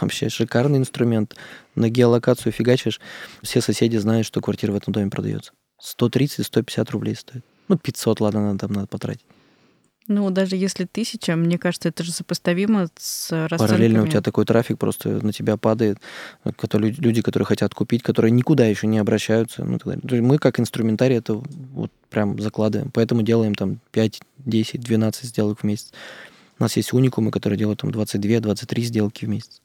Вообще 0.00 0.28
шикарный 0.28 0.78
инструмент. 0.78 1.36
На 1.74 1.88
геолокацию 1.88 2.52
фигачишь, 2.52 3.00
все 3.42 3.60
соседи 3.60 3.96
знают, 3.96 4.26
что 4.26 4.40
квартира 4.40 4.72
в 4.72 4.76
этом 4.76 4.92
доме 4.92 5.10
продается. 5.10 5.52
130-150 5.82 6.90
рублей 6.90 7.14
стоит. 7.14 7.44
Ну, 7.68 7.76
500, 7.76 8.20
ладно, 8.20 8.46
надо, 8.46 8.58
там 8.60 8.72
надо 8.72 8.86
потратить. 8.86 9.24
Ну, 10.06 10.30
даже 10.30 10.56
если 10.56 10.84
тысяча, 10.84 11.34
мне 11.34 11.56
кажется, 11.56 11.88
это 11.88 12.04
же 12.04 12.12
сопоставимо 12.12 12.88
с 12.98 13.30
расценками. 13.30 13.68
Параллельно 13.68 14.02
у 14.02 14.06
тебя 14.06 14.20
такой 14.20 14.44
трафик 14.44 14.78
просто 14.78 15.24
на 15.24 15.32
тебя 15.32 15.56
падает. 15.56 15.98
Которые, 16.56 16.92
люди, 16.92 17.22
которые 17.22 17.46
хотят 17.46 17.74
купить, 17.74 18.02
которые 18.02 18.30
никуда 18.30 18.66
еще 18.66 18.86
не 18.86 18.98
обращаются. 18.98 19.64
Ну. 19.64 19.78
Мы 20.02 20.38
как 20.38 20.60
инструментарий 20.60 21.16
это 21.16 21.34
вот 21.34 21.90
прям 22.10 22.38
закладываем. 22.38 22.90
Поэтому 22.92 23.22
делаем 23.22 23.54
там 23.54 23.80
5, 23.92 24.20
10, 24.44 24.80
12 24.80 25.24
сделок 25.24 25.60
в 25.60 25.64
месяц. 25.64 25.90
У 26.58 26.62
нас 26.62 26.76
есть 26.76 26.92
уникумы, 26.92 27.30
которые 27.30 27.58
делают 27.58 27.80
там 27.80 27.90
22-23 27.90 28.80
сделки 28.82 29.24
в 29.24 29.28
месяц. 29.28 29.62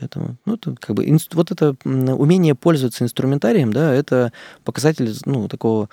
Поэтому, 0.00 0.36
ну, 0.46 0.54
это 0.54 0.76
как 0.78 0.94
бы 0.94 1.18
вот 1.32 1.50
это 1.50 1.76
умение 1.84 2.54
пользоваться 2.54 3.02
инструментарием, 3.02 3.72
да, 3.72 3.92
это 3.92 4.32
показатель, 4.62 5.12
ну, 5.24 5.48
такого 5.48 5.88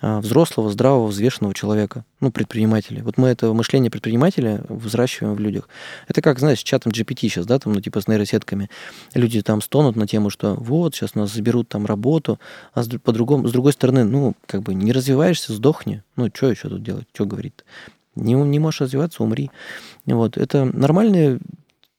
взрослого, 0.00 0.70
здравого, 0.70 1.06
взвешенного 1.06 1.54
человека, 1.54 2.04
ну, 2.20 2.30
предпринимателя. 2.30 3.02
Вот 3.02 3.18
мы 3.18 3.28
это 3.28 3.52
мышление 3.52 3.90
предпринимателя 3.90 4.64
взращиваем 4.68 5.34
в 5.34 5.40
людях. 5.40 5.68
Это 6.08 6.22
как, 6.22 6.38
знаешь, 6.38 6.60
с 6.60 6.62
чатом 6.62 6.92
GPT 6.92 7.22
сейчас, 7.22 7.46
да, 7.46 7.58
там, 7.58 7.72
ну, 7.72 7.80
типа 7.80 8.00
с 8.00 8.08
нейросетками. 8.08 8.70
Люди 9.14 9.42
там 9.42 9.60
стонут 9.60 9.96
на 9.96 10.06
тему, 10.06 10.30
что 10.30 10.54
вот, 10.54 10.94
сейчас 10.94 11.14
нас 11.14 11.32
заберут 11.32 11.68
там 11.68 11.86
работу, 11.86 12.40
а 12.72 12.82
с, 12.82 12.88
по-другому, 12.88 13.48
с 13.48 13.52
другой 13.52 13.72
стороны, 13.72 14.04
ну, 14.04 14.34
как 14.46 14.62
бы 14.62 14.74
не 14.74 14.92
развиваешься, 14.92 15.52
сдохни. 15.52 16.02
Ну, 16.16 16.30
что 16.34 16.50
еще 16.50 16.68
тут 16.68 16.82
делать, 16.82 17.06
что 17.12 17.26
говорит? 17.26 17.64
Не, 18.14 18.34
не 18.34 18.58
можешь 18.58 18.80
развиваться, 18.80 19.22
умри. 19.22 19.50
Вот, 20.06 20.36
это 20.36 20.64
нормальная 20.64 21.38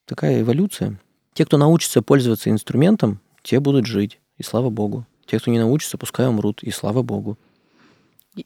такая 0.05 0.41
эволюция. 0.41 0.99
Те, 1.33 1.45
кто 1.45 1.57
научится 1.57 2.01
пользоваться 2.01 2.49
инструментом, 2.49 3.19
те 3.43 3.59
будут 3.59 3.85
жить, 3.85 4.19
и 4.37 4.43
слава 4.43 4.69
богу. 4.69 5.05
Те, 5.25 5.39
кто 5.39 5.51
не 5.51 5.59
научится, 5.59 5.97
пускай 5.97 6.27
умрут, 6.27 6.61
и 6.63 6.71
слава 6.71 7.03
богу. 7.03 7.37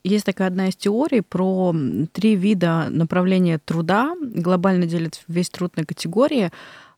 Есть 0.03 0.25
такая 0.25 0.47
одна 0.47 0.69
из 0.69 0.75
теорий 0.75 1.21
про 1.21 1.73
три 2.11 2.35
вида 2.35 2.87
направления 2.89 3.59
труда. 3.59 4.15
Глобально 4.19 4.87
делят 4.87 5.23
весь 5.27 5.49
труд 5.49 5.77
на 5.77 5.85
категории. 5.85 6.51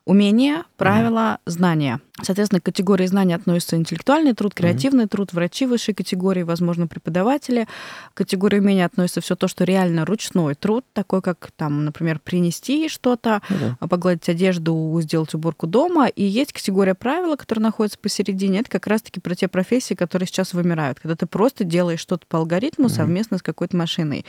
Умение, 0.07 0.63
правила, 0.77 1.39
знания. 1.45 1.99
Соответственно, 2.21 2.61
к 2.61 2.63
категории 2.63 3.05
знаний 3.07 3.33
относятся 3.33 3.75
интеллектуальный 3.75 4.33
труд, 4.33 4.53
креативный 4.53 5.03
mm-hmm. 5.03 5.09
труд, 5.09 5.33
врачи 5.33 5.65
высшей 5.65 5.93
категории, 5.93 6.43
возможно, 6.43 6.87
преподаватели. 6.87 7.67
К 8.13 8.19
категории 8.19 8.59
умения 8.59 8.85
относится 8.85 9.19
все 9.19 9.35
то, 9.35 9.49
что 9.49 9.65
реально 9.65 10.05
ручной 10.05 10.55
труд, 10.55 10.85
такой 10.93 11.21
как, 11.21 11.51
там, 11.57 11.83
например, 11.83 12.19
принести 12.19 12.87
что-то, 12.87 13.41
mm-hmm. 13.49 13.87
погладить 13.89 14.29
одежду, 14.29 14.97
сделать 15.03 15.33
уборку 15.33 15.67
дома. 15.67 16.07
И 16.07 16.23
есть 16.23 16.53
категория 16.53 16.95
правила, 16.95 17.35
которая 17.35 17.63
находится 17.63 17.99
посередине. 17.99 18.61
Это 18.61 18.69
как 18.69 18.87
раз-таки 18.87 19.19
про 19.19 19.35
те 19.35 19.49
профессии, 19.49 19.93
которые 19.93 20.27
сейчас 20.27 20.53
вымирают, 20.53 21.01
когда 21.01 21.17
ты 21.17 21.25
просто 21.25 21.65
делаешь 21.65 21.99
что-то 21.99 22.25
по 22.27 22.37
алгоритму 22.37 22.85
mm-hmm. 22.85 22.95
совместно 22.95 23.39
с 23.39 23.41
какой-то 23.41 23.75
машиной. 23.75 24.25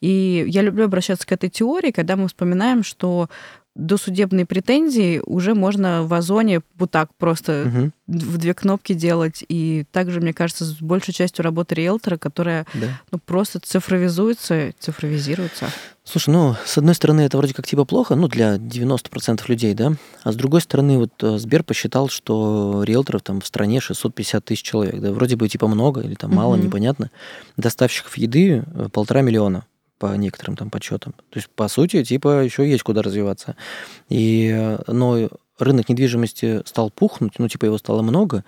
И 0.00 0.46
я 0.48 0.62
люблю 0.62 0.86
обращаться 0.86 1.26
к 1.26 1.32
этой 1.32 1.50
теории, 1.50 1.90
когда 1.90 2.16
мы 2.16 2.28
вспоминаем, 2.28 2.82
что 2.82 3.28
досудебные 3.78 4.44
претензии 4.44 5.22
уже 5.24 5.54
можно 5.54 6.02
в 6.02 6.12
Озоне 6.12 6.60
вот 6.76 6.90
так 6.90 7.10
просто 7.16 7.64
угу. 7.66 7.90
в 8.06 8.36
две 8.36 8.52
кнопки 8.52 8.92
делать. 8.92 9.44
И 9.48 9.86
также, 9.92 10.20
мне 10.20 10.34
кажется, 10.34 10.64
с 10.64 10.74
большей 10.82 11.14
частью 11.14 11.44
работы 11.44 11.76
риэлтора, 11.76 12.18
которая 12.18 12.66
да. 12.74 13.00
ну, 13.10 13.18
просто 13.18 13.60
цифровизуется, 13.60 14.72
цифровизируется. 14.78 15.66
Слушай, 16.04 16.30
ну, 16.30 16.56
с 16.64 16.76
одной 16.76 16.94
стороны, 16.94 17.20
это 17.20 17.36
вроде 17.36 17.54
как 17.54 17.66
типа 17.66 17.84
плохо, 17.84 18.14
ну, 18.14 18.28
для 18.28 18.56
90% 18.56 19.42
людей, 19.46 19.74
да, 19.74 19.92
а 20.22 20.32
с 20.32 20.36
другой 20.36 20.62
стороны, 20.62 20.96
вот 20.96 21.12
э, 21.22 21.36
Сбер 21.36 21.62
посчитал, 21.62 22.08
что 22.08 22.82
риэлторов 22.82 23.22
там 23.22 23.42
в 23.42 23.46
стране 23.46 23.80
650 23.80 24.42
тысяч 24.42 24.62
человек, 24.62 25.00
да, 25.00 25.12
вроде 25.12 25.36
бы 25.36 25.46
типа 25.48 25.68
много 25.68 26.00
или 26.00 26.14
там 26.14 26.34
мало, 26.34 26.54
угу. 26.54 26.64
непонятно. 26.64 27.10
Доставщиков 27.58 28.16
еды 28.16 28.64
э, 28.66 28.88
полтора 28.90 29.20
миллиона 29.20 29.64
по 29.98 30.16
некоторым 30.16 30.56
там 30.56 30.70
подсчетам. 30.70 31.12
То 31.30 31.38
есть, 31.38 31.48
по 31.48 31.68
сути, 31.68 32.04
типа, 32.04 32.42
еще 32.42 32.68
есть 32.68 32.82
куда 32.82 33.02
развиваться. 33.02 33.56
И, 34.08 34.76
но 34.86 35.28
рынок 35.58 35.88
недвижимости 35.88 36.62
стал 36.64 36.90
пухнуть, 36.90 37.38
ну, 37.38 37.48
типа, 37.48 37.66
его 37.66 37.78
стало 37.78 38.02
много, 38.02 38.44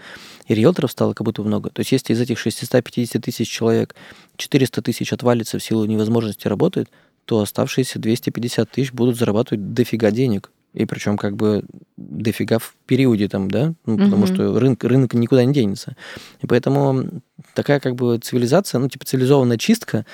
и 0.47 0.55
риэлторов 0.55 0.91
стало 0.93 1.13
как 1.13 1.25
будто 1.25 1.43
много. 1.43 1.71
То 1.71 1.81
есть, 1.81 1.93
если 1.93 2.13
из 2.13 2.21
этих 2.21 2.39
650 2.39 3.23
тысяч 3.23 3.51
человек 3.51 3.95
400 4.37 4.83
тысяч 4.83 5.13
отвалится 5.13 5.59
в 5.59 5.63
силу 5.63 5.85
невозможности 5.85 6.49
работать, 6.49 6.89
то 7.25 7.41
оставшиеся 7.41 7.99
250 7.99 8.71
тысяч 8.71 8.93
будут 8.93 9.17
зарабатывать 9.17 9.73
дофига 9.73 10.11
денег. 10.11 10.51
И 10.73 10.85
причем 10.87 11.17
как 11.17 11.37
бы 11.37 11.65
дофига 11.97 12.59
в 12.59 12.77
периоде 12.87 13.29
там, 13.29 13.51
да, 13.51 13.75
ну, 13.87 13.99
потому 13.99 14.25
угу. 14.25 14.27
что 14.27 14.59
рынок, 14.59 14.85
рынок 14.85 15.15
никуда 15.15 15.45
не 15.45 15.53
денется. 15.53 15.97
И 16.41 16.47
поэтому 16.47 17.23
такая 17.55 17.81
как 17.81 17.97
бы 17.97 18.19
цивилизация, 18.19 18.79
ну, 18.79 18.89
типа 18.89 19.05
цивилизованная 19.05 19.59
чистка, 19.59 20.07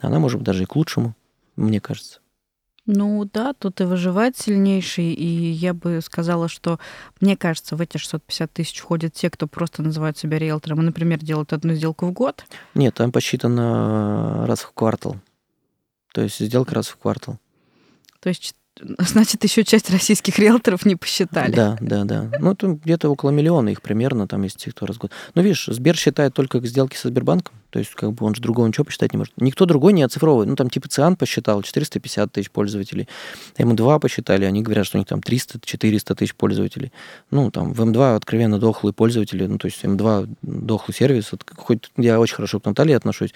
она 0.00 0.20
может 0.20 0.38
быть 0.38 0.46
даже 0.46 0.62
и 0.62 0.66
к 0.66 0.76
лучшему, 0.76 1.14
мне 1.56 1.80
кажется. 1.80 2.20
Ну 2.86 3.24
да, 3.24 3.54
тут 3.54 3.80
и 3.80 3.84
выживает 3.84 4.36
сильнейший, 4.36 5.14
и 5.14 5.26
я 5.26 5.72
бы 5.72 6.00
сказала, 6.02 6.48
что 6.48 6.78
мне 7.18 7.34
кажется, 7.34 7.76
в 7.76 7.80
эти 7.80 7.96
650 7.96 8.52
тысяч 8.52 8.78
входят 8.80 9.14
те, 9.14 9.30
кто 9.30 9.46
просто 9.46 9.82
называют 9.82 10.18
себя 10.18 10.38
риэлтором 10.38 10.82
и, 10.82 10.84
например, 10.84 11.18
делают 11.18 11.54
одну 11.54 11.72
сделку 11.74 12.06
в 12.06 12.12
год. 12.12 12.44
Нет, 12.74 12.94
там 12.94 13.10
посчитано 13.10 14.46
раз 14.46 14.60
в 14.60 14.72
квартал. 14.72 15.16
То 16.12 16.20
есть 16.20 16.38
сделка 16.38 16.74
раз 16.74 16.88
в 16.88 16.98
квартал. 16.98 17.38
То 18.20 18.28
есть 18.28 18.54
Значит, 18.98 19.44
еще 19.44 19.64
часть 19.64 19.90
российских 19.90 20.38
риэлторов 20.38 20.84
не 20.84 20.96
посчитали. 20.96 21.54
Да, 21.54 21.76
да, 21.80 22.04
да. 22.04 22.30
Ну, 22.40 22.52
это 22.52 22.68
где-то 22.68 23.08
около 23.08 23.30
миллиона 23.30 23.68
их 23.68 23.82
примерно, 23.82 24.26
там 24.26 24.42
есть 24.42 24.64
кто 24.70 24.86
раз 24.86 24.96
в 24.96 25.00
год. 25.00 25.12
Ну, 25.34 25.42
видишь, 25.42 25.66
Сбер 25.66 25.96
считает 25.96 26.34
только 26.34 26.64
сделки 26.66 26.96
со 26.96 27.08
Сбербанком, 27.08 27.54
то 27.70 27.78
есть 27.78 27.92
как 27.94 28.12
бы 28.12 28.26
он 28.26 28.34
же 28.34 28.42
другого 28.42 28.66
ничего 28.66 28.84
посчитать 28.84 29.12
не 29.12 29.18
может. 29.18 29.32
Никто 29.36 29.64
другой 29.66 29.92
не 29.92 30.02
оцифровывает. 30.02 30.48
Ну, 30.48 30.56
там 30.56 30.70
типа 30.70 30.88
ЦИАН 30.88 31.16
посчитал 31.16 31.62
450 31.62 32.32
тысяч 32.32 32.50
пользователей, 32.50 33.08
М2 33.58 34.00
посчитали, 34.00 34.44
они 34.44 34.62
говорят, 34.62 34.86
что 34.86 34.98
у 34.98 35.00
них 35.00 35.06
там 35.06 35.20
300-400 35.20 36.14
тысяч 36.16 36.34
пользователей. 36.34 36.92
Ну, 37.30 37.50
там 37.50 37.72
в 37.72 37.80
М2 37.80 38.16
откровенно 38.16 38.58
дохлые 38.58 38.92
пользователи, 38.92 39.46
ну, 39.46 39.58
то 39.58 39.66
есть 39.66 39.84
М2 39.84 40.36
дохлый 40.42 40.94
сервис. 40.94 41.30
Хоть 41.56 41.90
я 41.96 42.18
очень 42.18 42.36
хорошо 42.36 42.58
к 42.60 42.64
Наталье 42.64 42.96
отношусь 42.96 43.34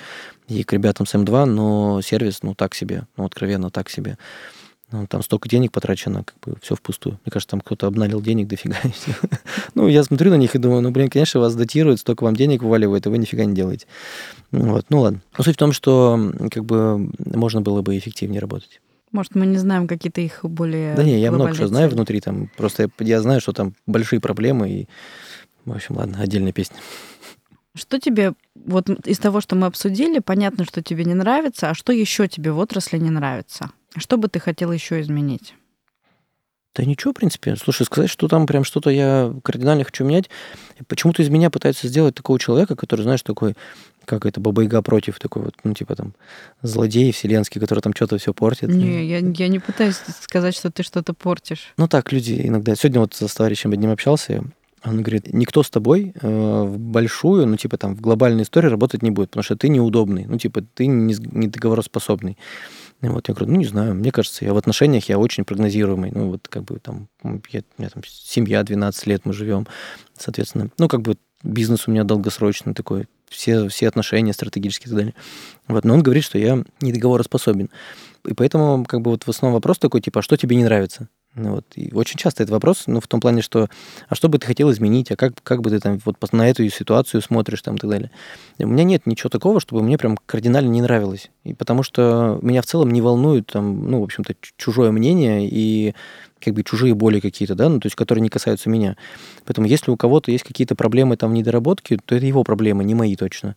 и 0.49 0.65
к 0.65 0.73
ребятам 0.73 1.07
с 1.07 1.15
М2, 1.15 1.45
но 1.45 2.01
сервис, 2.03 2.43
ну, 2.43 2.55
так 2.55 2.75
себе, 2.75 3.07
ну, 3.17 3.25
откровенно 3.25 3.71
так 3.71 3.89
себе. 3.91 4.19
Ну, 4.91 5.07
там 5.07 5.23
столько 5.23 5.51
денег 5.51 5.71
потрачено, 5.71 6.25
как 6.25 6.35
бы 6.41 6.57
все 6.63 6.75
впустую. 6.75 7.19
Мне 7.25 7.31
кажется, 7.31 7.51
там 7.51 7.61
кто-то 7.61 7.87
обналил 7.87 8.23
денег 8.23 8.49
дофига. 8.49 8.77
ну, 9.75 9.87
я 9.87 10.03
смотрю 10.03 10.31
на 10.31 10.37
них 10.37 10.55
и 10.55 10.59
думаю, 10.59 10.81
ну, 10.81 10.91
блин, 10.91 11.11
конечно, 11.11 11.41
вас 11.41 11.55
датируют, 11.55 12.01
столько 12.01 12.25
вам 12.25 12.35
денег 12.35 12.63
вываливают, 12.63 13.07
а 13.07 13.11
вы 13.11 13.19
нифига 13.19 13.45
не 13.45 13.55
делаете. 13.55 13.87
Вот, 14.51 14.87
ну 14.89 15.01
ладно. 15.01 15.21
Но 15.37 15.45
суть 15.45 15.57
в 15.57 15.59
том, 15.59 15.73
что 15.73 16.33
как 16.51 16.65
бы 16.65 17.11
можно 17.19 17.61
было 17.61 17.83
бы 17.83 17.99
эффективнее 17.99 18.41
работать. 18.41 18.81
Может, 19.13 19.35
мы 19.35 19.47
не 19.47 19.59
знаем 19.59 19.87
какие-то 19.87 20.21
их 20.21 20.41
более 20.43 20.95
Да 20.95 21.03
не, 21.03 21.21
я 21.21 21.33
много 21.33 21.55
что 21.55 21.67
знаю 21.67 21.91
внутри, 21.91 22.21
там 22.21 22.51
просто 22.57 22.85
я, 22.85 23.07
я 23.07 23.21
знаю, 23.21 23.41
что 23.41 23.53
там 23.53 23.75
большие 23.87 24.21
проблемы, 24.21 24.71
и, 24.71 24.89
в 25.65 25.73
общем, 25.73 25.97
ладно, 25.97 26.19
отдельная 26.21 26.53
песня. 26.53 26.77
Что 27.75 28.01
тебе, 28.01 28.33
вот 28.55 28.89
из 29.07 29.19
того, 29.19 29.41
что 29.41 29.55
мы 29.55 29.67
обсудили, 29.67 30.19
понятно, 30.19 30.65
что 30.65 30.83
тебе 30.83 31.05
не 31.05 31.15
нравится, 31.15 31.71
а 31.71 31.75
что 31.75 31.93
еще 31.93 32.27
тебе 32.27 32.53
в 32.53 32.59
отрасли 32.59 32.99
не 32.99 33.11
нравится? 33.11 33.71
Что 33.97 34.17
бы 34.17 34.29
ты 34.29 34.39
хотел 34.41 34.73
еще 34.73 35.01
изменить? 35.01 35.55
Да 36.75 36.85
ничего, 36.85 37.13
в 37.13 37.17
принципе. 37.17 37.57
Слушай, 37.57 37.87
сказать, 37.87 38.11
что 38.11 38.29
там 38.29 38.47
прям 38.47 38.63
что-то 38.63 38.91
я 38.91 39.35
кардинально 39.43 39.85
хочу 39.85 40.05
менять. 40.05 40.31
Почему-то 40.87 41.23
из 41.23 41.29
меня 41.29 41.51
пытаются 41.51 41.89
сделать 41.89 42.15
такого 42.15 42.39
человека, 42.39 42.77
который, 42.77 43.03
знаешь, 43.03 43.23
такой, 43.23 43.55
как 44.05 44.27
это, 44.27 44.41
Баба 44.41 44.83
против, 44.83 45.19
такой 45.19 45.43
вот, 45.43 45.55
ну, 45.65 45.75
типа 45.75 45.97
там, 45.97 46.15
злодей 46.63 47.11
вселенский, 47.11 47.61
который 47.61 47.81
там 47.81 47.95
что-то 47.95 48.19
все 48.19 48.33
портит. 48.33 48.69
Не, 48.69 49.05
я, 49.07 49.19
я 49.19 49.49
не 49.49 49.59
пытаюсь 49.59 49.97
сказать, 50.21 50.55
что 50.55 50.71
ты 50.71 50.85
что-то 50.85 51.15
портишь. 51.15 51.73
Ну 51.77 51.89
так, 51.89 52.13
люди 52.13 52.43
иногда... 52.45 52.77
Сегодня 52.77 53.01
вот 53.01 53.15
с 53.15 53.35
товарищем 53.35 53.73
одним 53.73 53.91
общался, 53.91 54.45
он 54.85 55.03
говорит, 55.03 55.33
никто 55.33 55.65
с 55.65 55.71
тобой 55.71 56.13
э, 56.21 56.29
в 56.29 56.79
большую, 56.79 57.47
ну, 57.47 57.57
типа 57.57 57.77
там, 57.77 57.97
в 57.97 58.01
глобальной 58.01 58.45
истории 58.45 58.69
работать 58.69 59.03
не 59.03 59.11
будет, 59.11 59.31
потому 59.31 59.43
что 59.43 59.57
ты 59.57 59.69
неудобный, 59.69 60.27
ну, 60.27 60.39
типа, 60.39 60.63
ты 60.63 60.87
не, 60.87 61.17
не 61.33 61.49
договороспособный. 61.49 62.39
И 63.01 63.09
вот 63.09 63.29
я 63.29 63.35
говорю, 63.35 63.53
ну, 63.53 63.59
не 63.59 63.65
знаю, 63.65 63.95
мне 63.95 64.11
кажется, 64.11 64.45
я 64.45 64.53
в 64.53 64.57
отношениях 64.57 65.09
я 65.09 65.19
очень 65.19 65.45
прогнозируемый. 65.45 66.11
Ну, 66.13 66.31
вот 66.31 66.49
как 66.49 66.65
бы 66.65 66.79
там, 66.81 67.09
я, 67.23 67.61
у 67.61 67.83
меня 67.83 67.91
там 67.91 68.03
семья, 68.05 68.63
12 68.65 69.07
лет 69.07 69.25
мы 69.25 69.33
живем, 69.33 69.67
соответственно. 70.17 70.71
Ну, 70.79 70.89
как 70.89 71.03
бы 71.03 71.17
бизнес 71.45 71.87
у 71.87 71.93
меня 71.93 72.03
долгосрочный 72.03 72.75
такой, 72.75 73.07
все, 73.29 73.69
все 73.69 73.89
отношения 73.89 74.33
стратегические 74.33 74.87
и 74.87 74.89
так 74.89 74.99
далее. 74.99 75.15
Вот, 75.69 75.85
но 75.85 75.95
он 75.95 76.03
говорит, 76.03 76.25
что 76.25 76.39
я 76.39 76.65
недоговороспособен. 76.81 77.71
И 78.27 78.35
поэтому, 78.35 78.85
как 78.85 79.01
бы, 79.03 79.13
вот 79.13 79.25
в 79.25 79.29
основном 79.29 79.55
вопрос 79.55 79.79
такой, 79.79 80.01
типа, 80.01 80.21
а 80.21 80.23
что 80.23 80.37
тебе 80.37 80.57
не 80.57 80.65
нравится? 80.65 81.09
Ну, 81.39 81.53
вот. 81.53 81.65
И 81.77 81.91
очень 81.95 82.19
часто 82.19 82.43
этот 82.43 82.53
вопрос, 82.53 82.85
ну, 82.87 83.01
в 83.01 83.07
том 83.07 83.21
плане, 83.21 83.43
что 83.43 83.69
а 84.09 84.15
что 84.15 84.29
бы 84.29 84.39
ты 84.39 84.47
хотел 84.47 84.71
изменить, 84.73 85.11
а 85.13 85.17
как, 85.17 85.41
как 85.43 85.63
бы 85.63 85.71
ты 85.71 85.79
там 85.79 86.01
вот 86.05 86.17
на 86.33 86.49
эту 86.49 86.69
ситуацию 86.69 87.23
смотришь 87.23 87.63
там 87.63 87.77
и 87.77 87.79
так 87.79 87.89
далее. 87.89 88.11
И 88.59 88.65
у 88.65 88.69
меня 88.69 88.83
нет 88.83 89.07
ничего 89.07 89.31
такого, 89.31 89.61
чтобы 89.61 89.83
мне 89.83 89.97
прям 89.99 90.17
кардинально 90.27 90.69
не 90.69 90.83
нравилось. 90.83 91.31
И 91.45 91.55
потому 91.55 91.83
что 91.83 92.39
меня 92.43 92.61
в 92.61 92.67
целом 92.67 92.91
не 92.91 93.01
волнует 93.01 93.47
там, 93.47 93.89
ну, 93.89 94.01
в 94.01 94.05
общем-то, 94.05 94.35
чужое 94.57 94.91
мнение 94.91 95.49
и 95.49 95.95
как 96.41 96.55
бы 96.55 96.63
чужие 96.65 96.95
боли 96.95 97.21
какие-то, 97.21 97.55
да, 97.55 97.69
ну, 97.69 97.81
то 97.81 97.87
есть, 97.87 97.97
которые 97.97 98.23
не 98.23 98.29
касаются 98.29 98.69
меня. 98.69 98.97
Поэтому 99.45 99.67
если 99.67 99.91
у 99.91 99.97
кого-то 99.97 100.31
есть 100.31 100.45
какие-то 100.45 100.75
проблемы 100.75 101.17
там 101.17 101.35
недоработки, 101.35 101.99
то 102.05 102.15
это 102.17 102.27
его 102.27 102.43
проблемы, 102.45 102.85
не 102.85 102.95
мои 102.95 103.17
точно. 103.17 103.57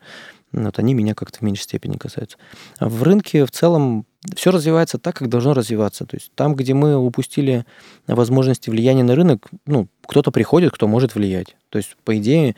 Вот 0.51 0.77
они 0.79 0.93
меня 0.93 1.15
как-то 1.15 1.39
в 1.39 1.41
меньшей 1.41 1.63
степени 1.63 1.97
касаются. 1.97 2.37
А 2.77 2.89
в 2.89 3.01
рынке 3.03 3.45
в 3.45 3.51
целом 3.51 4.05
все 4.35 4.51
развивается 4.51 4.99
так, 4.99 5.15
как 5.15 5.29
должно 5.29 5.53
развиваться. 5.53 6.05
То 6.05 6.15
есть 6.15 6.31
там, 6.35 6.55
где 6.55 6.73
мы 6.73 6.95
упустили 6.95 7.65
возможности 8.07 8.69
влияния 8.69 9.03
на 9.03 9.15
рынок, 9.15 9.47
ну, 9.65 9.87
кто-то 10.05 10.31
приходит, 10.31 10.71
кто 10.71 10.87
может 10.87 11.15
влиять. 11.15 11.55
То 11.69 11.77
есть, 11.77 11.95
по 12.03 12.17
идее, 12.17 12.55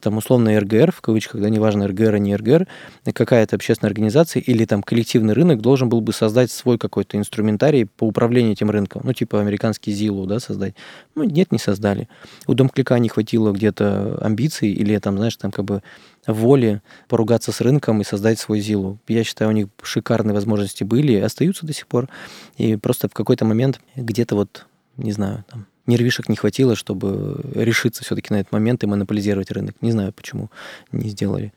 там 0.00 0.16
условно 0.16 0.58
РГР, 0.58 0.90
в 0.90 1.00
кавычках, 1.00 1.40
да, 1.40 1.48
неважно, 1.48 1.86
РГР, 1.86 2.14
а 2.14 2.18
не 2.18 2.34
РГР, 2.34 2.66
какая-то 3.14 3.56
общественная 3.56 3.90
организация 3.90 4.42
или 4.42 4.64
там 4.64 4.82
коллективный 4.82 5.32
рынок 5.32 5.60
должен 5.60 5.88
был 5.88 6.00
бы 6.00 6.12
создать 6.12 6.50
свой 6.50 6.76
какой-то 6.76 7.16
инструментарий 7.16 7.86
по 7.86 8.04
управлению 8.04 8.52
этим 8.52 8.68
рынком. 8.70 9.02
Ну, 9.04 9.12
типа 9.12 9.40
американский 9.40 9.92
ЗИЛу, 9.92 10.26
да, 10.26 10.40
создать. 10.40 10.74
Ну, 11.14 11.22
нет, 11.22 11.52
не 11.52 11.58
создали. 11.58 12.08
У 12.46 12.54
Домклика 12.54 12.98
не 12.98 13.08
хватило 13.08 13.52
где-то 13.52 14.18
амбиций 14.20 14.72
или 14.72 14.98
там, 14.98 15.16
знаешь, 15.16 15.36
там 15.36 15.52
как 15.52 15.64
бы 15.64 15.82
воли 16.28 16.82
поругаться 17.08 17.52
с 17.52 17.60
рынком 17.60 18.00
и 18.00 18.04
создать 18.04 18.38
свой 18.38 18.60
ЗИЛу. 18.60 18.98
Я 19.08 19.24
считаю, 19.24 19.50
у 19.50 19.54
них 19.54 19.68
шикарные 19.82 20.34
возможности 20.34 20.84
были 20.84 21.16
остаются 21.16 21.66
до 21.66 21.72
сих 21.72 21.86
пор. 21.86 22.08
И 22.56 22.76
просто 22.76 23.08
в 23.08 23.14
какой-то 23.14 23.44
момент 23.44 23.80
где-то 23.96 24.36
вот, 24.36 24.66
не 24.96 25.12
знаю, 25.12 25.44
там, 25.50 25.66
нервишек 25.86 26.28
не 26.28 26.36
хватило, 26.36 26.76
чтобы 26.76 27.40
решиться 27.54 28.04
все-таки 28.04 28.32
на 28.32 28.40
этот 28.40 28.52
момент 28.52 28.84
и 28.84 28.86
монополизировать 28.86 29.50
рынок. 29.50 29.74
Не 29.80 29.90
знаю, 29.90 30.12
почему 30.12 30.50
не 30.92 31.08
сделали. 31.08 31.52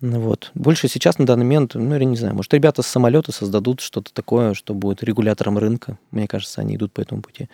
Ну 0.00 0.20
вот. 0.20 0.50
Больше 0.54 0.88
сейчас 0.88 1.18
на 1.18 1.26
данный 1.26 1.44
момент, 1.44 1.74
ну, 1.74 1.94
я 1.94 2.04
не 2.04 2.16
знаю, 2.16 2.34
может, 2.34 2.52
ребята 2.54 2.80
с 2.80 2.86
самолета 2.86 3.32
создадут 3.32 3.80
что-то 3.80 4.12
такое, 4.14 4.54
что 4.54 4.72
будет 4.72 5.02
регулятором 5.02 5.58
рынка. 5.58 5.98
Мне 6.10 6.26
кажется, 6.26 6.62
они 6.62 6.76
идут 6.76 6.92
по 6.92 7.02
этому 7.02 7.20
пути. 7.20 7.48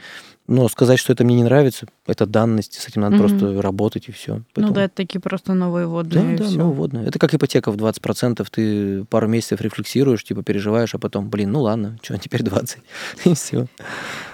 Но 0.47 0.69
сказать, 0.69 1.01
что 1.01 1.13
это 1.13 1.25
мне 1.25 1.35
не 1.35 1.43
нравится, 1.43 1.89
это 2.07 2.25
данность, 2.25 2.75
с 2.75 2.89
этим 2.89 3.01
надо 3.01 3.17
угу. 3.17 3.25
просто 3.25 3.61
работать 3.61 4.09
и 4.09 4.13
все. 4.13 4.37
Ну 4.37 4.45
Поэтому... 4.55 4.69
Ну 4.69 4.75
да, 4.75 4.85
это 4.85 4.95
такие 4.95 5.21
просто 5.21 5.55
новые 5.55 5.89
водные. 5.89 6.37
Да, 6.37 6.45
да, 6.45 6.51
новые 6.51 6.75
водные. 6.75 7.07
Это 7.07 7.19
как 7.19 7.35
ипотека 7.35 7.73
в 7.73 7.77
20%. 7.77 8.47
Ты 8.51 9.05
пару 9.07 9.27
месяцев 9.27 9.61
рефлексируешь, 9.61 10.23
типа 10.23 10.45
переживаешь, 10.45 10.95
а 10.95 10.99
потом, 10.99 11.29
блин, 11.29 11.51
ну 11.51 11.63
ладно, 11.63 11.99
что, 12.01 12.17
теперь 12.17 12.45
20. 12.45 12.79
и 13.25 13.35
все. 13.35 13.67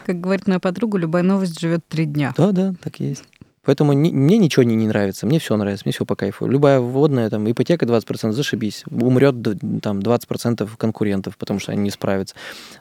Как 0.04 0.20
говорит 0.20 0.46
моя 0.46 0.60
подруга, 0.60 0.98
любая 0.98 1.22
новость 1.22 1.58
живет 1.58 1.86
три 1.88 2.04
дня. 2.04 2.34
Да, 2.36 2.52
да, 2.52 2.74
так 2.82 3.00
и 3.00 3.04
есть. 3.04 3.24
Поэтому 3.64 3.92
не, 3.92 4.10
мне 4.10 4.38
ничего 4.38 4.64
не, 4.64 4.74
не 4.74 4.88
нравится, 4.88 5.24
мне 5.24 5.38
все 5.38 5.56
нравится, 5.56 5.84
мне 5.84 5.92
все 5.92 6.04
по 6.04 6.16
кайфу. 6.16 6.46
Любая 6.46 6.80
вводная, 6.80 7.30
там, 7.30 7.48
ипотека 7.50 7.86
20%, 7.86 8.32
зашибись. 8.32 8.84
Умрет 8.90 9.36
там 9.80 10.00
20% 10.00 10.68
конкурентов, 10.76 11.36
потому 11.36 11.60
что 11.60 11.70
они 11.72 11.82
не 11.82 11.90
справятся. 11.90 12.34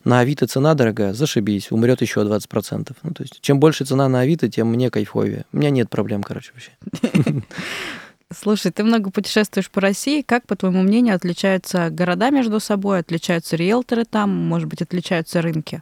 На 0.04 0.20
Авито 0.20 0.48
цена 0.48 0.74
дорогая, 0.74 1.14
зашибись, 1.14 1.72
умрет 1.72 2.02
еще 2.02 2.22
20%. 2.22 2.96
Ну, 3.04 3.14
то 3.14 3.24
есть, 3.24 3.42
чем 3.42 3.60
больше 3.60 3.86
цена 3.86 4.10
на 4.10 4.22
Авито, 4.22 4.50
тем 4.50 4.70
мне 4.70 4.90
кайфовее. 4.90 5.46
У 5.54 5.58
меня 5.58 5.70
нет 5.70 5.90
проблем, 5.90 6.24
короче, 6.24 6.52
вообще. 6.54 6.72
Слушай, 8.34 8.72
ты 8.72 8.84
много 8.84 9.12
путешествуешь 9.12 9.70
по 9.70 9.82
России. 9.82 10.22
Как, 10.22 10.48
по 10.48 10.56
твоему 10.56 10.82
мнению, 10.82 11.16
отличаются 11.16 11.90
города 11.90 12.30
между 12.30 12.60
собой, 12.60 13.00
отличаются 13.00 13.56
риэлторы 13.56 14.06
там, 14.06 14.30
может 14.30 14.68
быть, 14.68 14.82
отличаются 14.82 15.42
рынки? 15.42 15.82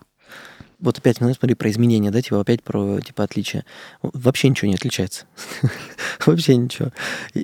Вот 0.80 0.98
опять, 0.98 1.20
ну, 1.20 1.34
смотри, 1.34 1.56
про 1.56 1.70
изменения, 1.70 2.12
да, 2.12 2.22
типа 2.22 2.40
опять 2.40 2.64
про 2.64 3.00
типа 3.02 3.24
отличия. 3.24 3.66
Вообще 4.02 4.50
ничего 4.50 4.70
не 4.70 4.76
отличается. 4.76 5.26
Вообще 6.26 6.56
ничего. 6.56 6.92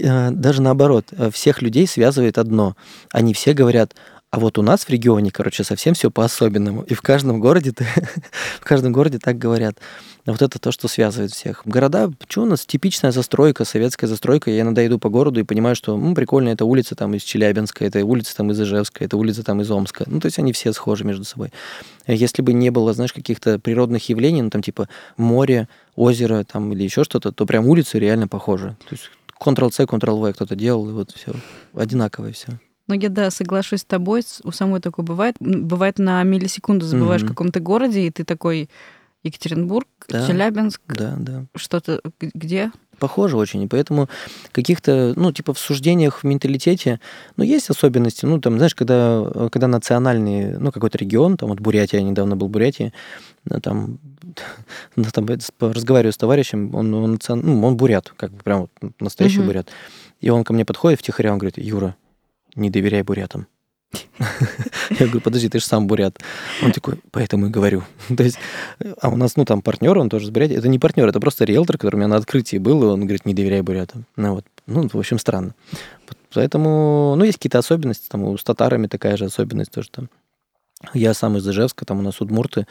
А, 0.06 0.32
даже 0.32 0.62
наоборот, 0.62 1.08
э, 1.12 1.30
всех 1.32 1.62
людей 1.62 1.88
связывает 1.88 2.38
одно. 2.38 2.76
Они 3.12 3.34
все 3.34 3.54
говорят, 3.54 3.96
а 4.36 4.40
вот 4.40 4.58
у 4.58 4.62
нас 4.62 4.84
в 4.84 4.90
регионе, 4.90 5.32
короче, 5.32 5.64
совсем 5.64 5.94
все 5.94 6.12
по-особенному. 6.12 6.82
И 6.82 6.94
в 6.94 7.02
каждом 7.02 7.40
городе, 7.40 7.72
в 8.60 8.66
каждом 8.66 8.92
городе 8.92 9.18
так 9.18 9.38
говорят. 9.38 9.78
Вот 10.26 10.42
это 10.42 10.60
то, 10.60 10.74
что 10.74 10.90
связывает 10.90 11.32
всех. 11.32 11.62
Города, 11.64 12.12
что 12.28 12.42
у 12.42 12.46
нас 12.46 12.66
типичная 12.66 13.14
застройка, 13.14 13.64
советская 13.64 14.10
застройка. 14.10 14.52
Я 14.52 14.64
иногда 14.64 14.86
иду 14.86 15.00
по 15.00 15.08
городу 15.08 15.40
и 15.40 15.44
понимаю, 15.44 15.78
что 15.78 15.96
ну, 15.96 16.14
прикольно, 16.14 16.50
это 16.50 16.66
улица 16.66 16.96
там 16.96 17.16
из 17.16 17.24
Челябинска, 17.24 17.86
это 17.86 18.04
улица 18.04 18.36
там 18.36 18.52
из 18.52 18.60
Ижевска, 18.60 19.06
это 19.06 19.16
улица 19.16 19.42
там 19.42 19.62
из 19.62 19.72
Омска. 19.72 20.04
Ну, 20.06 20.20
то 20.20 20.26
есть 20.26 20.38
они 20.38 20.52
все 20.52 20.74
схожи 20.74 21.06
между 21.06 21.24
собой. 21.24 21.54
Если 22.06 22.42
бы 22.42 22.52
не 22.52 22.72
было, 22.72 22.92
знаешь, 22.92 23.14
каких-то 23.14 23.58
природных 23.58 24.10
явлений, 24.10 24.42
ну, 24.42 24.50
там 24.50 24.62
типа 24.62 24.90
море, 25.16 25.70
озеро 25.96 26.44
там 26.44 26.74
или 26.74 26.84
еще 26.84 27.06
что-то, 27.06 27.32
то 27.32 27.46
прям 27.46 27.68
улицы 27.68 28.00
реально 28.00 28.28
похожи. 28.28 28.76
То 28.90 28.96
есть 28.96 29.10
Ctrl-C, 29.40 29.86
Ctrl-V 29.86 30.34
кто-то 30.34 30.58
делал, 30.58 30.90
и 30.90 30.92
вот 30.92 31.12
все 31.12 31.32
одинаковое 31.74 32.34
все. 32.34 32.60
Ну, 32.88 32.96
я, 32.96 33.10
да, 33.10 33.32
соглашусь 33.32 33.82
с 33.82 33.86
тобой. 33.86 34.24
У 34.44 34.52
самой 34.52 34.80
такое 34.80 35.06
бывает. 35.06 35.36
Бывает 35.40 35.98
на 35.98 36.24
миллисекунду 36.24 36.86
забываешь 36.86 37.22
mm-hmm. 37.22 37.26
в 37.26 37.30
каком-то 37.30 37.60
городе, 37.60 38.08
и 38.08 38.12
ты 38.12 38.24
такой 38.24 38.70
Екатеринбург, 39.26 39.88
да, 40.08 40.28
Челябинск. 40.28 40.82
Да, 40.88 41.16
да. 41.18 41.46
Что-то 41.56 42.00
где? 42.20 42.72
Похоже 43.00 43.38
очень, 43.38 43.62
и 43.64 43.68
поэтому 43.68 44.08
каких-то, 44.52 45.14
ну, 45.16 45.32
типа 45.32 45.54
в 45.54 45.60
суждениях, 45.60 46.20
в 46.20 46.24
менталитете, 46.24 47.02
ну, 47.36 47.44
есть 47.44 47.70
особенности, 47.70 48.26
ну, 48.26 48.40
там, 48.40 48.58
знаешь, 48.58 48.76
когда, 48.76 49.50
когда 49.52 49.68
национальный, 49.68 50.58
ну, 50.58 50.72
какой-то 50.72 50.98
регион, 50.98 51.38
там, 51.38 51.50
вот 51.50 51.60
Бурятия, 51.60 52.00
я 52.00 52.06
недавно 52.06 52.38
был 52.38 52.48
в 52.48 52.52
Бурятии, 52.52 52.94
э, 53.50 53.60
там, 53.60 53.98
ну, 54.96 55.04
там 55.12 55.28
разговариваю 55.60 56.14
с 56.14 56.18
товарищем, 56.18 56.74
он, 56.74 56.94
он, 56.94 57.20
ну, 57.28 57.66
он 57.66 57.76
бурят, 57.76 58.14
как 58.16 58.32
бы 58.32 58.44
прям 58.44 58.62
вот 58.62 58.92
настоящий 59.02 59.40
угу. 59.40 59.48
бурят, 59.48 59.70
и 60.22 60.30
он 60.30 60.44
ко 60.44 60.54
мне 60.54 60.64
подходит 60.64 61.00
втихаря, 61.00 61.34
он 61.34 61.40
говорит, 61.40 61.58
Юра, 61.58 61.96
не 62.56 62.70
доверяй 62.70 63.04
бурятам. 63.04 63.48
Я 64.90 65.06
говорю, 65.06 65.22
подожди, 65.22 65.50
ты 65.50 65.60
же 65.60 65.66
сам 65.66 65.88
бурят. 65.88 66.18
Он 66.64 66.72
такой, 66.72 67.00
поэтому 67.12 67.48
и 67.48 67.50
говорю. 67.50 67.84
То 68.16 68.24
есть, 68.24 68.38
а 69.02 69.10
у 69.10 69.18
нас, 69.18 69.36
ну, 69.36 69.46
там 69.46 69.62
партнер, 69.62 69.98
он 69.98 70.10
тоже 70.10 70.28
с 70.28 70.30
Бурятии. 70.30 70.58
Это 70.58 70.68
не 70.68 70.80
партнер, 70.80 71.08
это 71.08 71.20
просто 71.20 71.46
риэлтор, 71.46 71.78
который 71.78 71.96
у 71.96 72.00
меня 72.00 72.08
на 72.08 72.18
открытии 72.18 72.58
был, 72.58 72.84
и 72.84 72.88
он 72.88 73.02
говорит, 73.02 73.26
не 73.26 73.34
доверяй 73.34 73.62
бурятам. 73.62 74.06
Ну, 74.16 74.36
вот. 74.36 74.46
Ну, 74.68 74.88
в 74.92 74.98
общем, 74.98 75.20
странно. 75.20 75.54
Поэтому, 76.34 77.16
ну, 77.18 77.24
есть 77.24 77.38
какие-то 77.38 77.60
особенности, 77.60 78.08
там, 78.10 78.24
у 78.24 78.38
с 78.38 78.44
татарами 78.44 78.88
такая 78.88 79.16
же 79.16 79.26
особенность 79.26 79.72
тоже 79.72 79.90
там. 79.90 80.10
Я 80.94 81.14
сам 81.14 81.38
из 81.38 81.48
Ижевска, 81.48 81.86
там 81.86 82.00
у 82.00 82.02
нас 82.02 82.22
удмурты 82.22 82.68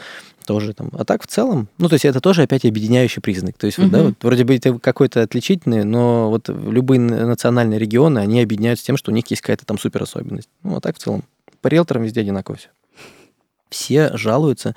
тоже 0.47 0.75
там. 0.75 0.91
А 0.93 1.05
так 1.05 1.23
в 1.23 1.27
целом, 1.27 1.69
ну, 1.79 1.89
то 1.89 1.95
есть 1.95 2.05
это 2.05 2.21
тоже 2.21 2.43
опять 2.43 2.65
объединяющий 2.65 3.23
признак. 3.23 3.57
То 3.57 3.67
есть, 3.67 3.79
угу. 3.79 3.87
вот, 3.87 3.93
да, 3.93 4.03
вот, 4.05 4.15
вроде 4.23 4.45
бы 4.45 4.55
это 4.57 4.79
какой-то 4.79 5.23
отличительный, 5.23 5.85
но 5.85 6.31
вот 6.31 6.49
любые 6.49 7.01
национальные 7.01 7.79
регионы, 7.79 8.19
они 8.19 8.43
объединяются 8.43 8.85
тем, 8.85 8.97
что 8.97 9.11
у 9.11 9.15
них 9.15 9.27
есть 9.29 9.43
какая-то 9.43 9.67
там 9.67 9.79
супер 9.79 10.03
особенность. 10.03 10.49
Ну, 10.63 10.77
а 10.77 10.81
так 10.81 10.97
в 10.97 10.99
целом. 10.99 11.25
По 11.61 11.69
риэлторам 11.69 12.03
везде 12.03 12.21
одинаково 12.21 12.57
все 12.57 12.69
все 13.75 14.17
жалуются, 14.17 14.75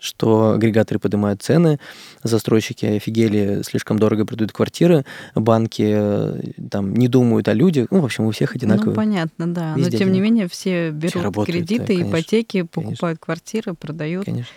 что 0.00 0.52
агрегаторы 0.52 0.98
поднимают 0.98 1.40
цены, 1.40 1.78
застройщики 2.24 2.84
офигели, 2.84 3.62
слишком 3.62 3.98
дорого 3.98 4.26
продают 4.26 4.50
квартиры, 4.52 5.04
банки 5.36 5.86
э, 5.86 6.42
там 6.68 6.94
не 6.94 7.06
думают 7.06 7.46
о 7.46 7.52
людях. 7.52 7.88
Ну, 7.90 8.00
в 8.00 8.04
общем, 8.04 8.24
у 8.24 8.30
всех 8.32 8.56
одинаково. 8.56 8.90
Ну, 8.90 8.94
понятно, 8.96 9.46
да. 9.46 9.74
Везде 9.76 9.92
Но, 9.92 9.98
тем 9.98 10.12
не 10.12 10.20
менее, 10.20 10.48
все 10.48 10.90
берут 10.90 11.10
все 11.10 11.22
работают, 11.22 11.56
кредиты, 11.56 11.96
да, 11.96 12.02
ипотеки, 12.02 12.62
покупают 12.62 12.98
конечно. 12.98 13.24
квартиры, 13.24 13.74
продают. 13.74 14.24
Конечно. 14.24 14.52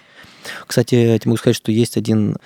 Кстати, 0.66 0.96
я 0.96 1.20
тебе 1.20 1.30
могу 1.30 1.38
сказать, 1.38 1.56
что 1.56 1.72
есть 1.72 1.98
один, 1.98 2.38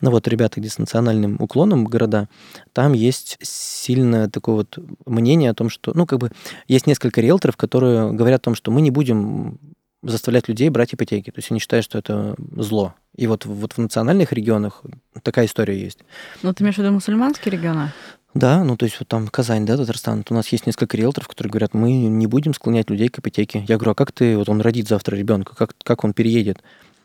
ну 0.00 0.10
вот 0.10 0.26
ребята, 0.26 0.60
где 0.60 0.70
с 0.70 0.78
национальным 0.78 1.36
уклоном 1.38 1.84
города, 1.84 2.28
там 2.72 2.94
есть 2.94 3.38
сильное 3.42 4.28
такое 4.28 4.56
вот 4.56 4.78
мнение 5.06 5.50
о 5.50 5.54
том, 5.54 5.68
что, 5.68 5.92
ну, 5.94 6.06
как 6.06 6.18
бы, 6.18 6.30
есть 6.66 6.86
несколько 6.86 7.20
риэлторов, 7.20 7.56
которые 7.56 8.12
говорят 8.12 8.40
о 8.40 8.44
том, 8.44 8.54
что 8.54 8.70
мы 8.70 8.80
не 8.80 8.90
будем 8.90 9.58
заставлять 10.04 10.48
людей 10.48 10.68
брать 10.68 10.94
ипотеки. 10.94 11.30
То 11.30 11.38
есть 11.38 11.50
они 11.50 11.60
считают, 11.60 11.84
что 11.84 11.98
это 11.98 12.34
зло. 12.56 12.94
И 13.16 13.26
вот, 13.26 13.46
вот 13.46 13.72
в 13.72 13.78
национальных 13.78 14.32
регионах 14.32 14.82
такая 15.22 15.46
история 15.46 15.80
есть. 15.80 16.00
Ну, 16.42 16.52
ты 16.52 16.62
имеешь 16.62 16.76
в 16.76 16.78
виду 16.78 16.92
мусульманские 16.92 17.52
регионы? 17.52 17.92
Да, 18.34 18.64
ну 18.64 18.76
то 18.76 18.84
есть 18.84 18.98
вот 18.98 19.08
там 19.08 19.28
Казань, 19.28 19.64
да, 19.64 19.76
Татарстан, 19.76 20.18
вот 20.18 20.32
у 20.32 20.34
нас 20.34 20.48
есть 20.48 20.66
несколько 20.66 20.96
риэлторов, 20.96 21.28
которые 21.28 21.52
говорят, 21.52 21.72
мы 21.72 21.92
не 21.92 22.26
будем 22.26 22.52
склонять 22.52 22.90
людей 22.90 23.08
к 23.08 23.20
ипотеке. 23.20 23.64
Я 23.68 23.76
говорю, 23.76 23.92
а 23.92 23.94
как 23.94 24.10
ты, 24.10 24.36
вот 24.36 24.48
он 24.48 24.60
родит 24.60 24.88
завтра 24.88 25.14
ребенка, 25.14 25.54
как, 25.54 25.74
как 25.84 26.02
он 26.02 26.12
переедет? 26.12 26.60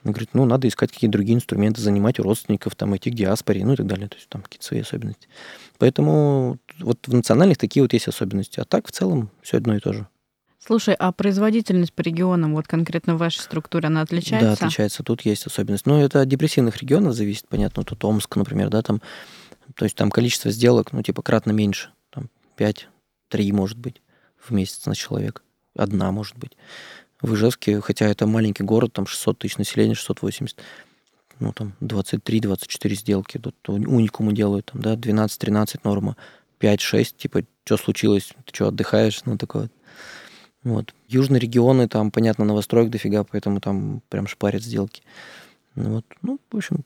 Он 0.05 0.11
говорит, 0.11 0.29
ну 0.33 0.45
надо 0.45 0.67
искать 0.67 0.91
какие-то 0.91 1.11
другие 1.11 1.35
инструменты, 1.35 1.81
занимать 1.81 2.19
у 2.19 2.23
родственников, 2.23 2.75
там 2.75 2.95
идти 2.95 3.11
к 3.11 3.15
диаспоре, 3.15 3.63
ну 3.63 3.73
и 3.73 3.75
так 3.75 3.85
далее. 3.85 4.07
То 4.07 4.15
есть 4.15 4.29
там 4.29 4.41
какие-то 4.41 4.65
свои 4.65 4.79
особенности. 4.79 5.27
Поэтому 5.77 6.57
вот 6.79 6.99
в 7.05 7.13
национальных 7.13 7.57
такие 7.57 7.83
вот 7.83 7.93
есть 7.93 8.07
особенности. 8.07 8.59
А 8.59 8.65
так 8.65 8.87
в 8.87 8.91
целом 8.91 9.29
все 9.41 9.57
одно 9.57 9.75
и 9.75 9.79
то 9.79 9.93
же. 9.93 10.07
Слушай, 10.65 10.93
а 10.95 11.13
производительность 11.13 11.93
по 11.93 12.01
регионам, 12.01 12.53
вот 12.53 12.67
конкретно 12.67 13.15
в 13.15 13.19
вашей 13.19 13.39
структуре, 13.39 13.87
она 13.87 14.01
отличается? 14.01 14.47
Да, 14.47 14.53
отличается. 14.53 15.03
Тут 15.03 15.21
есть 15.21 15.47
особенность. 15.47 15.85
Но 15.85 16.01
это 16.01 16.21
от 16.21 16.27
депрессивных 16.27 16.77
регионов 16.77 17.13
зависит, 17.15 17.47
понятно. 17.47 17.83
Тут 17.83 18.03
Омск, 18.03 18.35
например, 18.35 18.69
да, 18.69 18.81
там, 18.81 19.01
то 19.75 19.85
есть 19.85 19.95
там 19.95 20.11
количество 20.11 20.51
сделок, 20.51 20.91
ну, 20.91 21.01
типа, 21.01 21.21
кратно 21.21 21.51
меньше. 21.51 21.91
Там 22.09 22.29
5, 22.57 22.89
3, 23.29 23.51
может 23.53 23.77
быть, 23.77 24.01
в 24.37 24.51
месяц 24.51 24.85
на 24.85 24.95
человека. 24.95 25.41
Одна, 25.75 26.11
может 26.11 26.37
быть. 26.37 26.57
В 27.21 27.35
Ижевске, 27.35 27.79
хотя 27.79 28.07
это 28.07 28.27
маленький 28.27 28.63
город, 28.63 28.91
там 28.91 29.07
600 29.07 29.39
тысяч 29.39 29.57
населения, 29.57 29.95
680, 29.95 30.57
ну, 31.39 31.53
там 31.53 31.73
23-24 31.79 32.95
сделки. 32.95 33.37
Тут 33.37 33.55
уникуму 33.69 34.33
делают, 34.33 34.67
там, 34.73 34.81
да, 34.81 34.95
12-13 34.95 35.79
норма, 35.85 36.17
5-6, 36.59 37.15
типа, 37.15 37.43
что 37.63 37.77
случилось, 37.77 38.33
ты 38.45 38.53
что, 38.53 38.67
отдыхаешь, 38.67 39.21
ну, 39.25 39.37
такое 39.37 39.69
вот. 40.63 40.93
Южные 41.07 41.39
регионы, 41.39 41.87
там, 41.87 42.11
понятно, 42.11 42.45
новостроек 42.45 42.89
дофига, 42.89 43.23
поэтому 43.23 43.61
там 43.61 44.01
прям 44.09 44.27
шпарят 44.27 44.63
сделки. 44.63 45.03
Ну 45.75 45.95
вот. 45.95 46.05
Ну, 46.21 46.39
в 46.51 46.57
общем, 46.57 46.83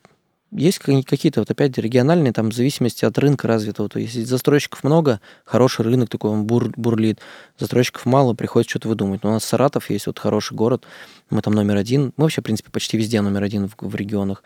есть 0.52 0.78
какие-то 0.80 1.40
вот 1.42 1.50
опять 1.50 1.78
региональные, 1.78 2.32
там, 2.32 2.52
в 2.52 2.54
зависимости 2.54 3.06
от 3.06 3.18
рынка 3.18 3.48
развитого. 3.48 3.90
То 3.90 4.00
есть, 4.00 4.14
если 4.14 4.28
застройщиков 4.28 4.84
много, 4.84 5.20
хороший 5.46 5.84
рынок 5.84 6.10
такой, 6.10 6.30
он 6.30 6.46
бур, 6.46 6.72
бурлит. 6.76 7.20
Застройщиков 7.58 8.06
мало, 8.06 8.36
приходится 8.36 8.70
что-то 8.70 8.90
выдумать. 8.90 9.24
Но 9.24 9.32
у 9.32 9.34
нас 9.34 9.44
Саратов 9.44 9.90
есть 9.90 10.06
вот 10.06 10.20
хороший 10.20 10.54
город, 10.54 10.86
мы 11.32 11.42
там 11.42 11.54
номер 11.54 11.78
один. 11.78 12.14
Мы 12.18 12.26
вообще, 12.26 12.42
в 12.42 12.44
принципе, 12.44 12.70
почти 12.70 12.98
везде 12.98 13.22
номер 13.22 13.44
один 13.44 13.68
в, 13.68 13.76
в 13.80 13.96
регионах. 13.96 14.44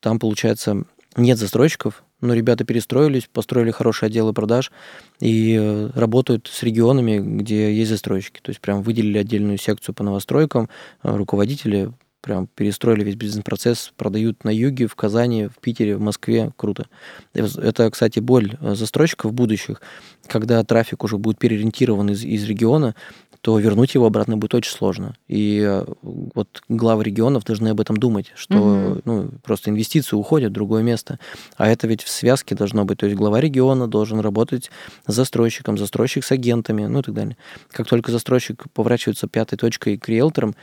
Там, 0.00 0.18
получается, 0.18 0.84
нет 1.16 1.38
застройщиков, 1.38 2.02
но 2.22 2.32
ребята 2.32 2.64
перестроились, 2.64 3.28
построили 3.30 3.70
хорошие 3.70 4.06
отделы 4.06 4.32
продаж 4.32 4.72
и 5.20 5.58
э, 5.60 5.90
работают 5.94 6.48
с 6.50 6.62
регионами, 6.62 7.18
где 7.18 7.74
есть 7.74 7.90
застройщики. 7.90 8.40
То 8.40 8.50
есть 8.50 8.60
прям 8.60 8.82
выделили 8.82 9.18
отдельную 9.18 9.58
секцию 9.58 9.94
по 9.94 10.04
новостройкам, 10.04 10.70
э, 11.02 11.14
руководители 11.14 11.92
прям 12.22 12.46
перестроили 12.46 13.02
весь 13.02 13.16
бизнес-процесс, 13.16 13.92
продают 13.96 14.44
на 14.44 14.50
юге, 14.50 14.86
в 14.86 14.94
Казани, 14.94 15.48
в 15.48 15.60
Питере, 15.60 15.96
в 15.96 16.00
Москве. 16.00 16.52
Круто. 16.56 16.86
Это, 17.34 17.90
кстати, 17.90 18.20
боль 18.20 18.56
э, 18.60 18.74
застройщиков 18.76 19.34
будущих, 19.34 19.82
когда 20.28 20.62
трафик 20.62 21.02
уже 21.04 21.18
будет 21.18 21.38
переориентирован 21.38 22.10
из, 22.10 22.24
из 22.24 22.44
региона, 22.44 22.94
то 23.42 23.58
вернуть 23.58 23.94
его 23.94 24.06
обратно 24.06 24.36
будет 24.36 24.54
очень 24.54 24.70
сложно. 24.70 25.16
И 25.26 25.60
э, 25.60 25.84
вот 26.00 26.62
главы 26.68 27.02
регионов 27.02 27.44
должны 27.44 27.68
об 27.68 27.80
этом 27.80 27.96
думать, 27.96 28.32
что 28.36 28.56
угу. 28.56 29.00
ну, 29.04 29.30
просто 29.42 29.70
инвестиции 29.70 30.14
уходят 30.14 30.50
в 30.50 30.54
другое 30.54 30.84
место. 30.84 31.18
А 31.56 31.68
это 31.68 31.88
ведь 31.88 32.02
в 32.02 32.08
связке 32.08 32.54
должно 32.54 32.84
быть. 32.84 32.98
То 32.98 33.06
есть 33.06 33.18
глава 33.18 33.40
региона 33.40 33.88
должен 33.88 34.20
работать 34.20 34.70
с 35.08 35.12
застройщиком, 35.12 35.76
застройщик 35.76 36.24
с 36.24 36.30
агентами, 36.30 36.86
ну 36.86 37.00
и 37.00 37.02
так 37.02 37.14
далее. 37.14 37.36
Как 37.72 37.88
только 37.88 38.12
застройщик 38.12 38.64
поворачивается 38.72 39.26
пятой 39.26 39.56
точкой 39.56 39.98
к 39.98 40.08
риэлторам, 40.08 40.54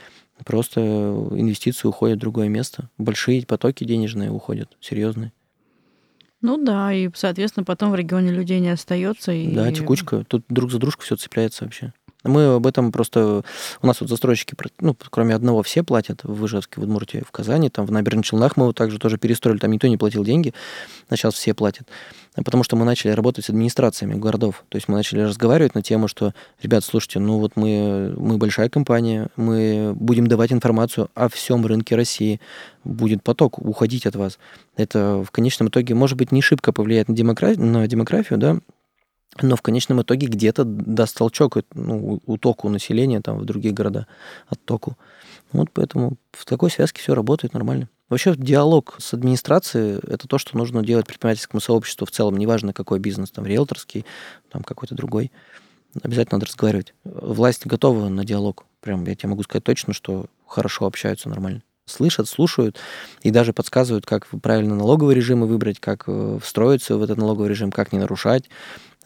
просто 0.46 0.80
инвестиции 0.80 1.86
уходят 1.86 2.16
в 2.16 2.20
другое 2.20 2.48
место. 2.48 2.88
Большие 2.96 3.44
потоки 3.44 3.84
денежные 3.84 4.30
уходят, 4.30 4.70
серьезные. 4.80 5.32
Ну 6.42 6.56
да, 6.56 6.92
и, 6.92 7.10
соответственно, 7.14 7.64
потом 7.64 7.90
в 7.90 7.94
регионе 7.94 8.30
людей 8.30 8.60
не 8.60 8.70
остается. 8.70 9.32
И... 9.32 9.54
Да, 9.54 9.70
текучка. 9.72 10.24
Тут 10.26 10.44
друг 10.48 10.70
за 10.70 10.78
дружку 10.78 11.02
все 11.02 11.16
цепляется 11.16 11.64
вообще. 11.64 11.92
Мы 12.24 12.54
об 12.56 12.66
этом 12.66 12.92
просто... 12.92 13.42
У 13.82 13.86
нас 13.86 14.00
вот 14.00 14.10
застройщики, 14.10 14.54
ну, 14.80 14.96
кроме 15.10 15.34
одного, 15.34 15.62
все 15.62 15.82
платят 15.82 16.20
в 16.22 16.46
Ижевске, 16.46 16.80
в 16.80 16.84
Удмуртии, 16.84 17.22
в 17.26 17.30
Казани, 17.30 17.70
там 17.70 17.86
в 17.86 17.92
набережных 17.92 18.26
Челнах 18.26 18.56
мы 18.56 18.66
вот 18.66 18.76
также 18.76 18.98
тоже 18.98 19.16
перестроили, 19.16 19.58
там 19.58 19.70
никто 19.70 19.86
не 19.86 19.96
платил 19.96 20.24
деньги, 20.24 20.52
а 21.08 21.16
сейчас 21.16 21.34
все 21.34 21.54
платят. 21.54 21.88
Потому 22.34 22.62
что 22.62 22.76
мы 22.76 22.84
начали 22.84 23.10
работать 23.10 23.46
с 23.46 23.50
администрациями 23.50 24.14
городов. 24.14 24.64
То 24.68 24.76
есть 24.76 24.86
мы 24.88 24.94
начали 24.94 25.20
разговаривать 25.20 25.74
на 25.74 25.82
тему, 25.82 26.08
что, 26.08 26.32
ребят, 26.62 26.84
слушайте, 26.84 27.18
ну 27.18 27.38
вот 27.38 27.56
мы, 27.56 28.14
мы 28.16 28.36
большая 28.38 28.68
компания, 28.68 29.28
мы 29.36 29.92
будем 29.94 30.26
давать 30.26 30.52
информацию 30.52 31.08
о 31.14 31.28
всем 31.28 31.66
рынке 31.66 31.96
России, 31.96 32.40
будет 32.84 33.22
поток 33.22 33.58
уходить 33.58 34.06
от 34.06 34.14
вас. 34.14 34.38
Это 34.76 35.24
в 35.26 35.30
конечном 35.30 35.68
итоге, 35.68 35.94
может 35.94 36.16
быть, 36.16 36.32
не 36.32 36.40
шибко 36.40 36.72
повлияет 36.72 37.08
на, 37.08 37.16
демографию, 37.16 37.66
на 37.66 37.86
демографию, 37.88 38.38
да, 38.38 38.58
но 39.40 39.56
в 39.56 39.62
конечном 39.62 40.02
итоге 40.02 40.26
где-то 40.26 40.64
даст 40.64 41.16
толчок 41.16 41.58
ну, 41.74 42.20
утоку 42.26 42.68
населения 42.68 43.20
там, 43.20 43.38
в 43.38 43.44
другие 43.44 43.72
города, 43.72 44.06
оттоку. 44.48 44.96
Вот 45.52 45.70
поэтому 45.72 46.16
в 46.32 46.44
такой 46.44 46.70
связке 46.70 47.00
все 47.00 47.14
работает 47.14 47.54
нормально. 47.54 47.88
Вообще 48.08 48.34
диалог 48.36 48.96
с 48.98 49.14
администрацией– 49.14 50.00
это 50.08 50.26
то, 50.26 50.38
что 50.38 50.58
нужно 50.58 50.84
делать 50.84 51.06
предпринимательскому 51.06 51.60
сообществу 51.60 52.06
в 52.06 52.10
целом, 52.10 52.36
неважно 52.36 52.72
какой 52.72 52.98
бизнес, 52.98 53.30
там 53.30 53.46
риэлторский, 53.46 54.04
там 54.50 54.64
какой-то 54.64 54.96
другой. 54.96 55.30
Обязательно 56.02 56.38
надо 56.38 56.46
разговаривать. 56.46 56.94
Власть 57.04 57.66
готова 57.66 58.08
на 58.08 58.24
диалог. 58.24 58.64
Прям 58.80 59.04
я 59.04 59.14
тебе 59.14 59.28
могу 59.28 59.44
сказать 59.44 59.64
точно, 59.64 59.92
что 59.92 60.26
хорошо 60.46 60.86
общаются 60.86 61.28
нормально. 61.28 61.62
Слышат, 61.90 62.28
слушают 62.28 62.76
и 63.22 63.30
даже 63.30 63.52
подсказывают, 63.52 64.06
как 64.06 64.26
правильно 64.42 64.74
налоговые 64.74 65.14
режимы 65.16 65.46
выбрать, 65.46 65.80
как 65.80 66.04
э, 66.06 66.38
встроиться 66.42 66.96
в 66.96 67.02
этот 67.02 67.18
налоговый 67.18 67.48
режим, 67.48 67.72
как 67.72 67.92
не 67.92 67.98
нарушать, 67.98 68.48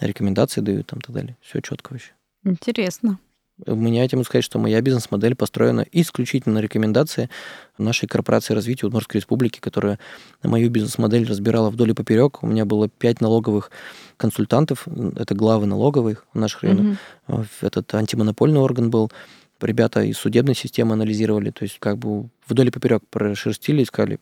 рекомендации 0.01 0.61
дают 0.61 0.87
там 0.87 1.01
и 1.01 1.03
так 1.03 1.15
далее. 1.15 1.37
Все 1.41 1.61
четко 1.61 1.93
вообще. 1.93 2.13
Интересно. 2.45 3.19
Меня 3.67 4.03
я 4.03 4.09
могу 4.13 4.25
сказать, 4.25 4.45
что 4.45 4.59
моя 4.59 4.81
бизнес-модель 4.81 5.37
построена 5.37 5.87
исключительно 5.93 6.57
на 6.57 6.59
рекомендации 6.59 7.31
нашей 7.79 8.09
корпорации 8.09 8.53
развития 8.53 8.87
Удмуртской 8.87 9.21
республики, 9.21 9.61
которая 9.61 10.01
мою 10.43 10.71
бизнес-модель 10.71 11.25
разбирала 11.25 11.71
вдоль 11.71 11.91
и 11.91 11.95
поперек. 11.95 12.43
У 12.43 12.49
меня 12.49 12.65
было 12.65 12.89
пять 12.89 13.21
налоговых 13.21 13.71
консультантов, 14.17 14.89
это 15.17 15.37
главы 15.37 15.67
налоговых 15.67 16.27
в 16.35 16.39
наших 16.39 16.65
районах. 16.65 16.99
Угу. 17.29 17.47
Этот 17.61 17.95
антимонопольный 17.95 18.61
орган 18.61 18.91
был. 18.91 19.11
Ребята 19.61 20.03
из 20.03 20.19
судебной 20.19 20.55
системы 20.55 20.93
анализировали, 20.93 21.51
то 21.51 21.63
есть 21.63 21.79
как 21.79 21.99
бы 21.99 22.29
вдоль 22.47 22.69
и 22.69 22.71
поперек 22.71 23.03
прошерстили 23.09 23.83
и 23.83 23.85
сказали, 23.87 24.21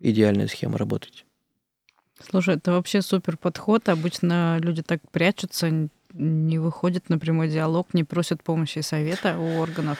идеальная 0.00 0.48
схема 0.48 0.78
работать. 0.78 1.24
Слушай, 2.20 2.56
это 2.56 2.72
вообще 2.72 3.02
супер 3.02 3.36
подход. 3.36 3.88
Обычно 3.88 4.58
люди 4.60 4.82
так 4.82 5.00
прячутся, 5.10 5.88
не 6.12 6.58
выходят 6.58 7.08
на 7.08 7.18
прямой 7.18 7.48
диалог, 7.48 7.88
не 7.94 8.04
просят 8.04 8.42
помощи 8.42 8.78
и 8.78 8.82
совета 8.82 9.38
у 9.38 9.58
органов. 9.60 9.98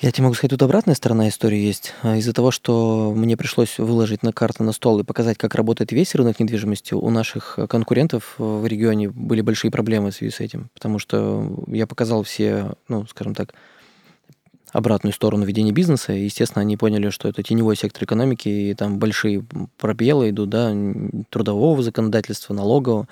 Я 0.00 0.12
тебе 0.12 0.24
могу 0.24 0.34
сказать, 0.34 0.50
тут 0.50 0.62
обратная 0.62 0.94
сторона 0.94 1.26
истории 1.28 1.58
есть. 1.58 1.94
А, 2.02 2.16
из-за 2.16 2.34
того, 2.34 2.50
что 2.50 3.14
мне 3.16 3.34
пришлось 3.34 3.78
выложить 3.78 4.22
на 4.22 4.30
карту 4.30 4.62
на 4.62 4.72
стол 4.72 5.00
и 5.00 5.04
показать, 5.04 5.38
как 5.38 5.54
работает 5.54 5.90
весь 5.90 6.14
рынок 6.14 6.38
недвижимости, 6.38 6.92
у 6.92 7.08
наших 7.08 7.58
конкурентов 7.70 8.34
в 8.36 8.66
регионе 8.66 9.08
были 9.08 9.40
большие 9.40 9.70
проблемы 9.70 10.10
в 10.10 10.14
связи 10.14 10.32
с 10.32 10.40
этим. 10.40 10.68
Потому 10.74 10.98
что 10.98 11.64
я 11.68 11.86
показал 11.86 12.24
все, 12.24 12.74
ну, 12.88 13.06
скажем 13.06 13.34
так, 13.34 13.54
обратную 14.76 15.12
сторону 15.12 15.44
ведения 15.44 15.72
бизнеса. 15.72 16.12
И, 16.12 16.24
естественно, 16.24 16.60
они 16.60 16.76
поняли, 16.76 17.08
что 17.10 17.28
это 17.28 17.42
теневой 17.42 17.76
сектор 17.76 18.04
экономики, 18.04 18.48
и 18.48 18.74
там 18.74 18.98
большие 18.98 19.44
пробелы 19.78 20.30
идут, 20.30 20.50
да, 20.50 20.74
трудового 21.30 21.82
законодательства, 21.82 22.52
налогового. 22.52 23.08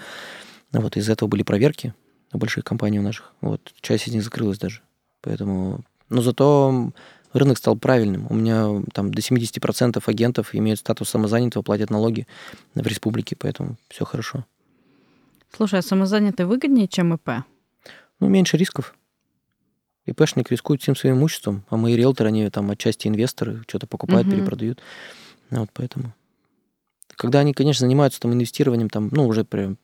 Вот, 0.72 0.96
из 0.96 1.08
этого 1.08 1.28
были 1.28 1.42
проверки 1.42 1.94
на 2.32 2.38
больших 2.38 2.64
компаний 2.64 2.98
у 2.98 3.02
наших. 3.02 3.32
Вот, 3.40 3.60
часть 3.80 4.08
из 4.08 4.12
них 4.12 4.22
закрылась 4.22 4.58
даже. 4.58 4.82
Поэтому 5.22 5.84
но 6.10 6.22
зато 6.22 6.92
рынок 7.32 7.58
стал 7.58 7.76
правильным. 7.76 8.26
У 8.28 8.34
меня 8.34 8.82
там 8.92 9.12
до 9.12 9.20
70% 9.20 10.02
агентов 10.04 10.54
имеют 10.54 10.80
статус 10.80 11.08
самозанятого, 11.08 11.62
платят 11.62 11.90
налоги 11.90 12.26
в 12.74 12.86
республике, 12.86 13.36
поэтому 13.38 13.76
все 13.88 14.04
хорошо. 14.04 14.44
Слушай, 15.56 15.78
а 15.78 15.82
самозанятый 15.82 16.46
выгоднее, 16.46 16.88
чем 16.88 17.14
ИП? 17.14 17.44
Ну, 18.20 18.28
меньше 18.28 18.56
рисков. 18.56 18.94
ИПшник 20.06 20.50
рискует 20.50 20.82
всем 20.82 20.96
своим 20.96 21.16
имуществом, 21.16 21.64
а 21.68 21.76
мои 21.76 21.94
риэлторы, 21.94 22.28
они 22.28 22.48
там 22.50 22.70
отчасти 22.70 23.08
инвесторы, 23.08 23.62
что-то 23.66 23.86
покупают, 23.86 24.26
угу. 24.26 24.36
перепродают. 24.36 24.80
Вот 25.50 25.70
поэтому. 25.72 26.14
Когда 27.16 27.38
они, 27.38 27.52
конечно, 27.52 27.86
занимаются 27.86 28.20
там 28.20 28.32
инвестированием, 28.32 28.90
там, 28.90 29.08
ну, 29.12 29.28
уже 29.28 29.44
прям 29.44 29.78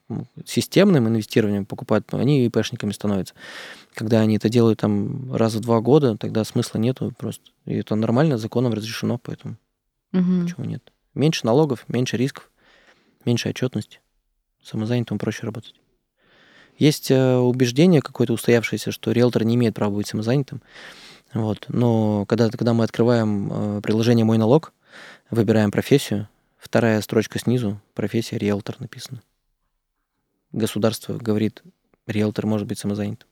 системным 0.44 1.06
инвестированием 1.06 1.64
покупают, 1.64 2.12
они 2.12 2.44
ИПшниками 2.44 2.90
становятся. 2.90 3.35
Когда 3.94 4.20
они 4.20 4.37
это 4.37 4.48
делают 4.48 4.80
там 4.80 5.33
раз 5.33 5.54
в 5.54 5.61
два 5.61 5.80
года, 5.80 6.16
тогда 6.16 6.42
смысла 6.44 6.78
нету 6.78 7.14
просто. 7.16 7.44
И 7.66 7.74
это 7.74 7.94
нормально, 7.94 8.37
законом 8.37 8.72
разрешено, 8.72 9.18
поэтому 9.18 9.56
угу. 10.12 10.42
почему 10.42 10.66
нет? 10.66 10.92
Меньше 11.14 11.46
налогов, 11.46 11.85
меньше 11.88 12.16
рисков, 12.16 12.50
меньше 13.24 13.48
отчетности. 13.48 14.00
Самозанятому 14.62 15.18
проще 15.18 15.46
работать. 15.46 15.74
Есть 16.81 17.12
э, 17.12 17.37
убеждение 17.37 18.03
какое-то 18.03 18.33
устоявшееся, 18.33 18.90
что 18.90 19.12
риэлтор 19.12 19.45
не 19.45 19.55
имеет 19.55 19.77
права 19.77 19.95
быть 19.95 20.09
самозанятым. 20.09 20.62
Вот. 21.33 21.66
Но 21.69 22.27
когда, 22.27 22.51
когда 22.51 22.75
мы 22.75 22.83
открываем 22.83 23.53
э, 23.53 23.81
приложение 23.83 24.25
«Мой 24.25 24.38
налог», 24.38 24.73
выбираем 25.31 25.71
профессию, 25.71 26.27
Вторая 26.61 27.01
строчка 27.01 27.38
снизу, 27.38 27.81
профессия 27.95 28.37
риэлтор 28.37 28.77
написано. 28.81 29.23
Государство 30.53 31.16
говорит, 31.16 31.62
риэлтор 32.07 32.47
может 32.47 32.66
быть 32.66 32.79
самозанят. 32.79 33.27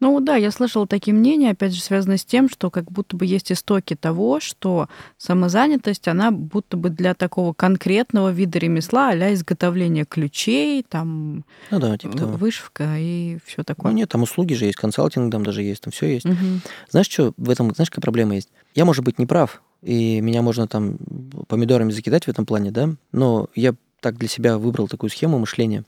Ну 0.00 0.18
да, 0.20 0.36
я 0.36 0.50
слышала 0.50 0.86
такие 0.86 1.14
мнения, 1.14 1.50
опять 1.50 1.74
же, 1.74 1.82
связанные 1.82 2.16
с 2.16 2.24
тем, 2.24 2.48
что 2.48 2.70
как 2.70 2.90
будто 2.90 3.16
бы 3.16 3.26
есть 3.26 3.52
истоки 3.52 3.94
того, 3.94 4.40
что 4.40 4.88
самозанятость, 5.18 6.08
она 6.08 6.30
будто 6.30 6.78
бы 6.78 6.88
для 6.88 7.14
такого 7.14 7.52
конкретного 7.52 8.32
вида 8.32 8.58
ремесла, 8.58 9.10
а 9.10 9.34
изготовления 9.34 10.06
ключей, 10.06 10.82
там, 10.88 11.44
ну 11.70 11.78
да, 11.78 11.98
типа 11.98 12.16
того. 12.16 12.36
вышивка 12.38 12.96
и 12.96 13.38
все 13.44 13.62
такое. 13.62 13.92
Ну 13.92 13.98
нет, 13.98 14.08
там 14.08 14.22
услуги 14.22 14.54
же 14.54 14.64
есть, 14.64 14.76
консалтинг 14.76 15.30
там 15.30 15.44
даже 15.44 15.62
есть, 15.62 15.82
там 15.82 15.92
все 15.92 16.06
есть. 16.06 16.24
Угу. 16.24 16.60
Знаешь, 16.88 17.08
что 17.08 17.34
в 17.36 17.50
этом, 17.50 17.74
знаешь, 17.74 17.90
какая 17.90 18.02
проблема 18.02 18.34
есть? 18.34 18.48
Я, 18.74 18.86
может 18.86 19.04
быть, 19.04 19.18
не 19.18 19.26
прав, 19.26 19.62
и 19.82 20.22
меня 20.22 20.40
можно 20.40 20.66
там 20.66 20.96
помидорами 21.46 21.92
закидать 21.92 22.24
в 22.24 22.28
этом 22.28 22.46
плане, 22.46 22.70
да, 22.70 22.88
но 23.12 23.48
я 23.54 23.74
так 24.00 24.16
для 24.16 24.28
себя 24.28 24.56
выбрал 24.56 24.88
такую 24.88 25.10
схему 25.10 25.38
мышления, 25.38 25.84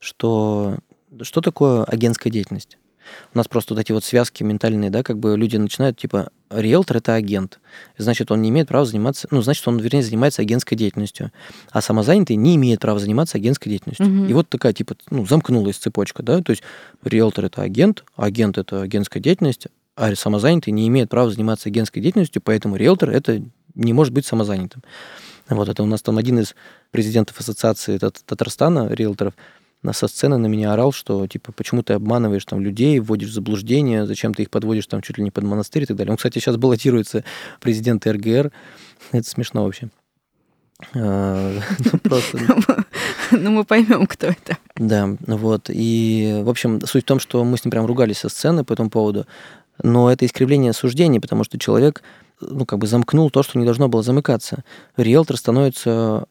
что 0.00 0.78
что 1.20 1.40
такое 1.40 1.84
агентская 1.84 2.32
деятельность? 2.32 2.78
У 3.34 3.38
нас 3.38 3.48
просто 3.48 3.74
вот 3.74 3.80
эти 3.80 3.92
вот 3.92 4.04
связки 4.04 4.42
ментальные, 4.42 4.90
да, 4.90 5.02
как 5.02 5.18
бы 5.18 5.36
люди 5.36 5.56
начинают, 5.56 5.98
типа, 5.98 6.30
риэлтор– 6.50 6.96
это 6.98 7.14
агент. 7.14 7.60
Значит, 7.98 8.30
он 8.30 8.42
не 8.42 8.50
имеет 8.50 8.68
права 8.68 8.84
заниматься, 8.84 9.28
ну, 9.30 9.42
значит, 9.42 9.66
он, 9.66 9.78
вернее, 9.78 10.02
занимается 10.02 10.42
агентской 10.42 10.76
деятельностью. 10.76 11.32
А 11.70 11.80
самозанятый 11.80 12.36
не 12.36 12.56
имеет 12.56 12.80
права 12.80 12.98
заниматься 12.98 13.38
агентской 13.38 13.70
деятельностью. 13.70 14.06
Угу. 14.06 14.26
И 14.26 14.32
вот 14.32 14.48
такая, 14.48 14.72
типа, 14.72 14.96
ну, 15.10 15.26
замкнулась 15.26 15.76
цепочка, 15.76 16.22
да, 16.22 16.40
то 16.42 16.50
есть 16.50 16.62
риэлтор– 17.04 17.44
это 17.46 17.62
агент, 17.62 18.04
агент– 18.16 18.58
это 18.58 18.82
агентская 18.82 19.22
деятельность, 19.22 19.68
а 19.96 20.14
самозанятый 20.14 20.72
не 20.72 20.88
имеет 20.88 21.10
права 21.10 21.30
заниматься 21.30 21.68
агентской 21.68 22.00
деятельностью, 22.00 22.40
поэтому 22.42 22.76
риэлтор 22.76 23.10
это 23.10 23.42
не 23.74 23.92
может 23.92 24.12
быть 24.12 24.26
самозанятым. 24.26 24.82
Вот 25.48 25.68
это 25.68 25.82
у 25.82 25.86
нас 25.86 26.00
там 26.02 26.18
один 26.18 26.38
из 26.38 26.54
президентов 26.90 27.38
ассоциации 27.38 27.98
Татарстана, 27.98 28.88
риэлторов, 28.88 29.34
на 29.82 29.92
со 29.92 30.08
сцены 30.08 30.36
на 30.36 30.46
меня 30.46 30.72
орал, 30.72 30.92
что 30.92 31.26
типа 31.26 31.52
почему 31.52 31.82
ты 31.82 31.94
обманываешь 31.94 32.44
там 32.44 32.60
людей, 32.60 33.00
вводишь 33.00 33.30
в 33.30 33.34
заблуждение, 33.34 34.06
зачем 34.06 34.34
ты 34.34 34.42
их 34.42 34.50
подводишь 34.50 34.86
там 34.86 35.02
чуть 35.02 35.18
ли 35.18 35.24
не 35.24 35.30
под 35.30 35.44
монастырь 35.44 35.82
и 35.82 35.86
так 35.86 35.96
далее. 35.96 36.12
Он, 36.12 36.16
кстати, 36.16 36.38
сейчас 36.38 36.56
баллотируется 36.56 37.24
президент 37.60 38.06
РГР. 38.06 38.52
Это 39.12 39.28
смешно 39.28 39.64
вообще. 39.64 39.90
А, 40.94 41.58
ну, 42.32 42.56
ну, 43.32 43.50
мы 43.50 43.64
поймем, 43.64 44.06
кто 44.06 44.28
это. 44.28 44.58
Да, 44.76 45.16
вот. 45.26 45.68
И, 45.68 46.40
в 46.44 46.48
общем, 46.48 46.80
суть 46.86 47.04
в 47.04 47.06
том, 47.06 47.20
что 47.20 47.44
мы 47.44 47.56
с 47.56 47.64
ним 47.64 47.70
прям 47.70 47.86
ругались 47.86 48.18
со 48.18 48.28
сцены 48.28 48.64
по 48.64 48.72
этому 48.72 48.90
поводу. 48.90 49.26
Но 49.82 50.10
это 50.10 50.26
искривление 50.26 50.72
суждений, 50.72 51.20
потому 51.20 51.44
что 51.44 51.58
человек 51.58 52.02
ну, 52.40 52.66
как 52.66 52.78
бы 52.78 52.86
замкнул 52.86 53.30
то, 53.30 53.42
что 53.42 53.58
не 53.58 53.64
должно 53.64 53.88
было 53.88 54.02
замыкаться. 54.02 54.64
Риэлтор 54.96 55.36
становится 55.36 56.26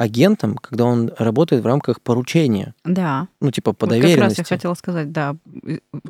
агентом, 0.00 0.56
когда 0.56 0.86
он 0.86 1.10
работает 1.18 1.62
в 1.62 1.66
рамках 1.66 2.00
поручения. 2.00 2.74
Да. 2.84 3.28
Ну, 3.42 3.50
типа 3.50 3.74
по 3.74 3.84
вот 3.84 3.90
доверенности. 3.90 4.36
Как 4.36 4.38
раз 4.38 4.50
я 4.50 4.56
хотела 4.56 4.74
сказать, 4.74 5.12
да. 5.12 5.36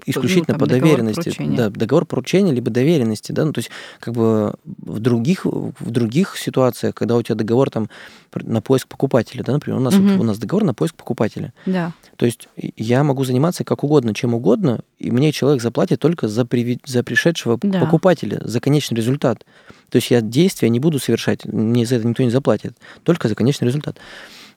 Исключительно 0.07 0.55
ну, 0.55 0.61
по 0.61 0.67
доверенности. 0.67 1.25
Поручения. 1.25 1.57
Да, 1.57 1.71
договор 1.71 2.07
поручения, 2.07 2.53
либо 2.53 2.71
доверенности, 2.71 3.33
да. 3.33 3.45
Ну, 3.45 3.53
то 3.53 3.59
есть, 3.59 3.71
как 3.99 4.15
бы 4.15 4.55
в 4.65 5.01
других, 5.01 5.45
в 5.45 5.91
других 5.91 6.37
ситуациях, 6.37 6.95
когда 6.95 7.17
у 7.17 7.23
тебя 7.23 7.35
договор 7.35 7.69
там 7.69 7.89
на 8.33 8.63
поиск 8.63 8.87
покупателя, 8.87 9.43
да, 9.43 9.55
например, 9.55 9.81
у 9.81 9.83
нас, 9.83 9.95
угу. 9.95 10.05
вот, 10.05 10.21
у 10.21 10.23
нас 10.23 10.39
договор 10.39 10.63
на 10.63 10.73
поиск 10.73 10.95
покупателя. 10.95 11.53
Да. 11.67 11.93
То 12.15 12.27
есть 12.27 12.49
я 12.77 13.03
могу 13.03 13.25
заниматься 13.25 13.65
как 13.65 13.83
угодно, 13.83 14.15
чем 14.15 14.35
угодно, 14.35 14.83
и 15.01 15.11
мне 15.11 15.33
человек 15.33 15.61
заплатит 15.63 15.99
только 15.99 16.29
за, 16.29 16.45
при... 16.45 16.79
за 16.87 17.03
пришедшего 17.03 17.59
да. 17.61 17.81
покупателя, 17.81 18.41
за 18.45 18.61
конечный 18.61 18.95
результат. 18.95 19.45
То 19.91 19.97
есть 19.97 20.11
я 20.11 20.21
действия 20.21 20.69
не 20.69 20.81
буду 20.81 20.99
совершать, 20.99 21.45
мне 21.45 21.85
за 21.85 21.97
это 21.97 22.07
никто 22.07 22.23
не 22.23 22.31
заплатит, 22.31 22.77
только 23.03 23.29
за 23.29 23.35
конечный 23.35 23.67
результат. 23.67 23.99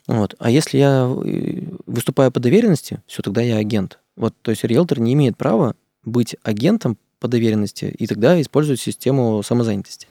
Вот. 0.08 0.36
А 0.40 0.50
если 0.50 0.78
я 0.78 1.10
э, 1.10 1.62
выступаю 1.86 2.32
по 2.32 2.40
доверенности, 2.40 3.02
все, 3.08 3.22
тогда 3.22 3.42
я 3.42 3.58
агент. 3.58 4.00
Вот, 4.16 4.34
то 4.42 4.52
есть 4.52 4.64
риэлтор 4.64 5.00
не 5.00 5.14
имеет 5.14 5.38
права 5.38 5.76
быть 6.04 6.36
агентом 6.44 6.98
по 7.20 7.28
доверенности, 7.28 7.86
и 7.86 8.06
тогда 8.06 8.40
использует 8.42 8.82
систему 8.82 9.42
самозанятости. 9.44 10.08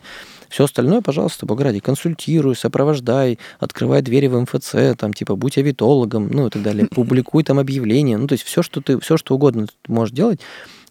Все 0.48 0.64
остальное, 0.64 1.02
пожалуйста, 1.02 1.46
Бог 1.46 1.60
ради, 1.60 1.78
консультируй, 1.80 2.56
сопровождай, 2.56 3.38
открывай 3.58 4.02
двери 4.02 4.26
в 4.26 4.40
МФЦ, 4.40 4.98
там, 4.98 5.12
типа, 5.12 5.36
будь 5.36 5.58
авитологом, 5.58 6.28
ну 6.28 6.46
и 6.46 6.50
так 6.50 6.62
далее, 6.62 6.86
публикуй 6.90 7.44
там 7.44 7.58
объявления, 7.58 8.16
ну, 8.16 8.26
то 8.26 8.32
есть 8.32 8.44
все, 8.44 8.62
что 8.62 8.80
ты, 8.80 8.98
все, 9.00 9.16
что 9.16 9.34
угодно 9.34 9.66
ты 9.66 9.92
можешь 9.92 10.14
делать, 10.14 10.40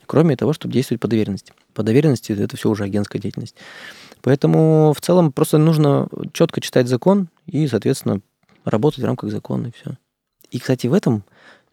кроме 0.06 0.36
того, 0.36 0.54
чтобы 0.54 0.74
действовать 0.74 1.02
по 1.02 1.08
доверенности. 1.08 1.54
По 1.74 1.84
доверенности 1.84 2.34
это 2.34 2.56
все 2.56 2.70
уже 2.70 2.84
агентская 2.84 3.22
деятельность. 3.22 3.56
Поэтому 4.22 4.94
в 4.96 5.02
целом 5.02 5.32
просто 5.32 5.58
нужно 5.58 6.08
четко 6.34 6.62
читать 6.62 6.88
закон 6.88 7.30
и, 7.46 7.68
соответственно, 7.68 8.22
работать 8.66 9.00
в 9.02 9.06
рамках 9.06 9.32
закона 9.32 9.68
и 9.68 9.72
все. 9.72 9.98
И, 10.52 10.60
кстати, 10.60 10.88
в 10.88 10.94
этом 10.94 11.24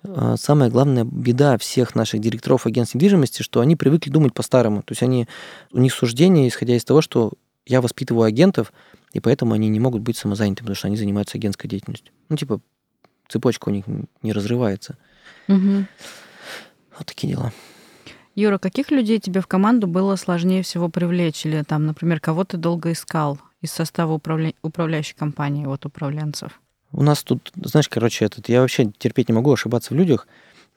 а, 0.03 0.37
самая 0.37 0.71
главная 0.71 1.05
беда 1.05 1.59
всех 1.59 1.95
наших 1.95 2.21
директоров 2.21 2.67
агентств 2.67 2.95
недвижимости, 2.95 3.43
что 3.43 3.61
они 3.61 3.77
привыкли 3.77 4.11
думать 4.11 4.35
по-старому. 4.35 4.83
То 4.83 4.93
есть 4.93 5.03
они, 5.03 5.27
у 5.73 5.79
них 5.79 5.93
суждение, 5.93 6.49
исходя 6.49 6.77
из 6.77 6.85
того, 6.85 7.01
что 7.01 7.33
я 7.67 7.81
воспитываю 7.81 8.25
агентов, 8.25 8.73
и 9.13 9.21
поэтому 9.21 9.55
они 9.55 9.69
не 9.69 9.81
могут 9.81 10.03
быть 10.03 10.17
самозанятыми, 10.17 10.67
потому 10.67 10.77
что 10.77 10.87
они 10.87 10.97
занимаются 10.97 11.37
агентской 11.37 11.69
деятельностью. 11.69 12.13
Ну, 12.29 12.37
типа, 12.37 12.61
цепочка 13.29 13.69
у 13.69 13.73
них 13.73 13.85
не 14.23 14.33
разрывается. 14.33 14.97
Угу. 15.49 15.87
Вот 16.97 17.07
такие 17.07 17.35
дела. 17.35 17.53
Юра, 18.39 18.59
каких 18.59 18.93
людей 18.93 19.19
тебе 19.19 19.41
в 19.41 19.49
команду 19.49 19.89
было 19.89 20.15
сложнее 20.15 20.63
всего 20.63 20.89
привлечь? 20.89 21.45
Или 21.45 21.65
там, 21.65 21.87
например, 21.87 22.21
кого 22.21 22.45
ты 22.45 22.57
долго 22.57 22.93
искал 22.93 23.41
из 23.63 23.73
состава 23.73 24.13
управля... 24.13 24.55
управляющей 24.63 25.17
компании, 25.17 25.67
вот 25.67 25.85
управленцев? 25.85 26.61
У 26.93 27.03
нас 27.03 27.25
тут, 27.25 27.51
знаешь, 27.57 27.89
короче, 27.89 28.25
этот, 28.25 28.49
я 28.49 28.61
вообще 28.61 28.93
терпеть 28.97 29.29
не 29.29 29.35
могу 29.35 29.53
ошибаться 29.53 29.93
в 29.93 29.97
людях. 29.97 30.29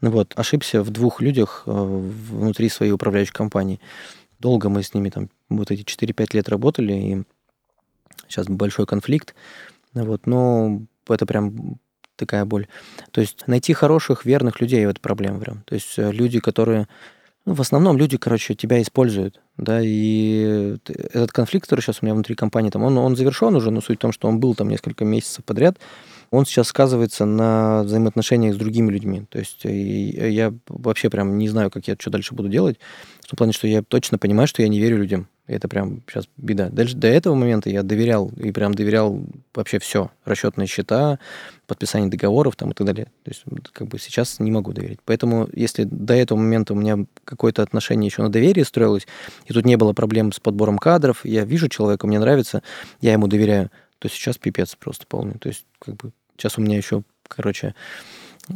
Ну 0.02 0.10
вот, 0.10 0.34
ошибся 0.36 0.82
в 0.82 0.90
двух 0.90 1.22
людях 1.22 1.62
э, 1.68 1.72
внутри 1.72 2.68
своей 2.68 2.94
управляющей 2.94 3.32
компании. 3.32 3.80
Долго 4.40 4.70
мы 4.70 4.82
с 4.82 4.96
ними 4.96 5.12
там 5.12 5.30
вот 5.50 5.70
эти 5.70 5.84
4-5 5.84 6.30
лет 6.34 6.50
работали, 6.50 6.94
и 6.94 7.24
сейчас 8.28 8.48
большой 8.48 8.88
конфликт. 8.88 9.36
Вот, 9.94 10.26
но 10.26 10.82
это 11.08 11.28
прям 11.28 11.78
такая 12.16 12.44
боль. 12.46 12.66
То 13.12 13.22
есть 13.22 13.48
найти 13.48 13.74
хороших, 13.74 14.26
верных 14.26 14.62
людей– 14.62 14.84
это 14.88 15.00
проблема 15.00 15.40
прям. 15.40 15.62
То 15.68 15.76
есть 15.76 16.00
э, 16.00 16.12
люди, 16.12 16.40
которые 16.40 16.88
ну, 17.46 17.54
в 17.54 17.62
основном 17.62 17.98
люди, 17.98 18.18
короче, 18.18 18.54
тебя 18.54 18.82
используют, 18.82 19.42
да, 19.58 19.80
и 19.82 20.78
этот 21.14 21.32
конфликт, 21.32 21.66
который 21.66 21.82
сейчас 21.82 22.00
у 22.02 22.06
меня 22.06 22.14
внутри 22.14 22.36
компании, 22.36 22.70
там, 22.70 22.84
он, 22.84 22.98
он 22.98 23.16
завершен 23.16 23.56
уже, 23.56 23.72
но 23.72 23.82
суть 23.82 23.98
в 23.98 24.02
том, 24.02 24.12
что 24.12 24.28
он 24.28 24.40
был 24.40 24.54
там 24.54 24.70
несколько 24.70 25.06
месяцев 25.06 25.44
подряд, 25.44 25.78
он 26.30 26.46
сейчас 26.46 26.68
сказывается 26.68 27.26
на 27.26 27.84
взаимоотношениях 27.84 28.56
с 28.56 28.58
другими 28.58 28.90
людьми. 28.90 29.26
То 29.30 29.40
есть 29.40 29.66
я 29.66 30.54
вообще 30.70 31.10
прям 31.10 31.38
не 31.38 31.50
знаю, 31.50 31.70
как 31.70 31.88
я 31.88 31.96
что 32.00 32.10
дальше 32.10 32.34
буду 32.34 32.48
делать. 32.48 32.80
В 33.20 33.28
том 33.28 33.36
плане, 33.38 33.52
что 33.52 33.68
я 33.68 33.84
точно 33.84 34.18
понимаю, 34.18 34.48
что 34.48 34.62
я 34.62 34.70
не 34.70 34.80
верю 34.80 34.98
людям. 34.98 35.28
Это 35.52 35.68
прям 35.68 36.02
сейчас 36.08 36.30
беда. 36.38 36.70
Дальше 36.70 36.96
до 36.96 37.08
этого 37.08 37.36
момента 37.36 37.70
я 37.70 37.84
доверял 37.84 38.32
и 38.38 38.52
прям 38.52 38.74
доверял 38.74 39.22
вообще 39.54 39.80
все. 39.80 40.10
Расчетные 40.24 40.66
счета, 40.66 41.20
подписание 41.68 42.10
договоров 42.10 42.56
там 42.56 42.72
и 42.72 42.74
так 42.74 42.88
далее. 42.88 43.06
То 43.24 43.32
есть 43.32 43.44
как 43.74 43.88
бы 43.90 44.00
сейчас 44.00 44.40
не 44.40 44.50
могу 44.50 44.72
доверить. 44.72 45.00
Поэтому 45.04 45.50
если 45.54 45.84
до 45.84 46.14
этого 46.14 46.38
момента 46.38 46.74
у 46.74 46.78
меня 46.78 47.06
какое-то 47.26 47.64
отношение 47.64 48.08
еще 48.08 48.22
на 48.22 48.30
доверие 48.30 48.64
строилось, 48.64 49.08
и 49.46 49.54
тут 49.54 49.66
не 49.66 49.76
было 49.76 49.92
проблем 49.92 50.32
с 50.32 50.40
подбором 50.40 50.78
кадров, 50.78 51.26
я 51.26 51.44
вижу 51.44 51.68
человека, 51.68 52.08
мне 52.08 52.20
нравится, 52.20 52.64
я 53.02 53.12
ему 53.12 53.28
доверяю, 53.28 53.72
то 54.00 54.08
сейчас 54.08 54.38
пипец 54.38 54.76
просто 54.76 55.06
полный. 55.06 55.38
То 55.38 55.50
есть 55.50 55.66
как 55.80 55.96
бы 55.96 56.12
сейчас 56.38 56.58
у 56.58 56.62
меня 56.62 56.78
еще, 56.78 57.04
короче, 57.28 57.76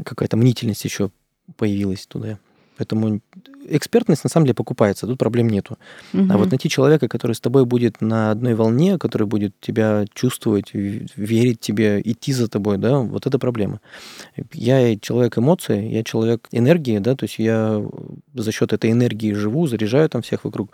какая-то 0.05 0.37
мнительность 0.37 0.85
еще 0.85 1.11
появилась 1.57 2.07
туда. 2.07 2.39
Поэтому 2.77 3.21
экспертность 3.67 4.23
на 4.23 4.29
самом 4.29 4.45
деле 4.45 4.55
покупается, 4.55 5.07
тут 5.07 5.17
проблем 5.17 5.49
нету. 5.49 5.77
Угу. 6.13 6.27
А 6.29 6.37
вот 6.37 6.49
найти 6.49 6.69
человека, 6.69 7.07
который 7.07 7.33
с 7.33 7.39
тобой 7.39 7.65
будет 7.65 8.01
на 8.01 8.31
одной 8.31 8.53
волне, 8.53 8.97
который 8.97 9.27
будет 9.27 9.53
тебя 9.59 10.05
чувствовать, 10.13 10.73
верить 10.73 11.59
тебе, 11.59 12.01
идти 12.03 12.33
за 12.33 12.47
тобой, 12.47 12.77
да, 12.77 12.99
вот 12.99 13.25
это 13.25 13.39
проблема. 13.39 13.79
Я 14.53 14.97
человек 14.97 15.37
эмоций, 15.37 15.89
я 15.89 16.03
человек 16.03 16.47
энергии, 16.51 16.99
да, 16.99 17.15
то 17.15 17.25
есть 17.25 17.39
я 17.39 17.83
за 18.33 18.51
счет 18.51 18.73
этой 18.73 18.91
энергии 18.91 19.33
живу, 19.33 19.67
заряжаю 19.67 20.09
там 20.09 20.21
всех 20.21 20.45
вокруг. 20.45 20.71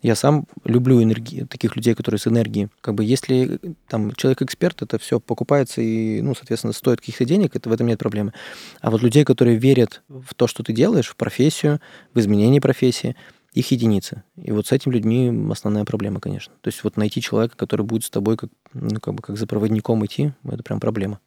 Я 0.00 0.14
сам 0.14 0.46
люблю 0.64 1.02
энергии, 1.02 1.42
таких 1.44 1.74
людей, 1.74 1.94
которые 1.94 2.20
с 2.20 2.28
энергией. 2.28 2.68
Как 2.80 2.94
бы 2.94 3.04
если 3.04 3.58
там 3.88 4.12
человек-эксперт, 4.12 4.82
это 4.82 4.98
все 4.98 5.18
покупается 5.18 5.80
и, 5.80 6.20
ну, 6.20 6.36
соответственно, 6.36 6.72
стоит 6.72 7.00
каких-то 7.00 7.24
денег, 7.24 7.56
это 7.56 7.68
в 7.68 7.72
этом 7.72 7.88
нет 7.88 7.98
проблемы. 7.98 8.32
А 8.80 8.90
вот 8.90 9.02
людей, 9.02 9.24
которые 9.24 9.56
верят 9.56 10.02
в 10.08 10.34
то, 10.34 10.46
что 10.46 10.62
ты 10.62 10.72
делаешь, 10.72 11.08
в 11.08 11.16
профессию, 11.16 11.80
в 12.14 12.20
изменение 12.20 12.60
профессии, 12.60 13.16
их 13.54 13.72
единицы. 13.72 14.22
И 14.36 14.52
вот 14.52 14.68
с 14.68 14.72
этими 14.72 14.92
людьми 14.92 15.50
основная 15.50 15.84
проблема, 15.84 16.20
конечно. 16.20 16.54
То 16.60 16.68
есть 16.68 16.84
вот 16.84 16.96
найти 16.96 17.20
человека, 17.20 17.56
который 17.56 17.84
будет 17.84 18.04
с 18.04 18.10
тобой 18.10 18.36
как, 18.36 18.50
ну, 18.72 19.00
как 19.00 19.14
бы 19.14 19.22
как 19.22 19.36
за 19.36 19.48
проводником 19.48 20.04
идти, 20.06 20.32
это 20.44 20.62
прям 20.62 20.78
проблема. 20.78 21.18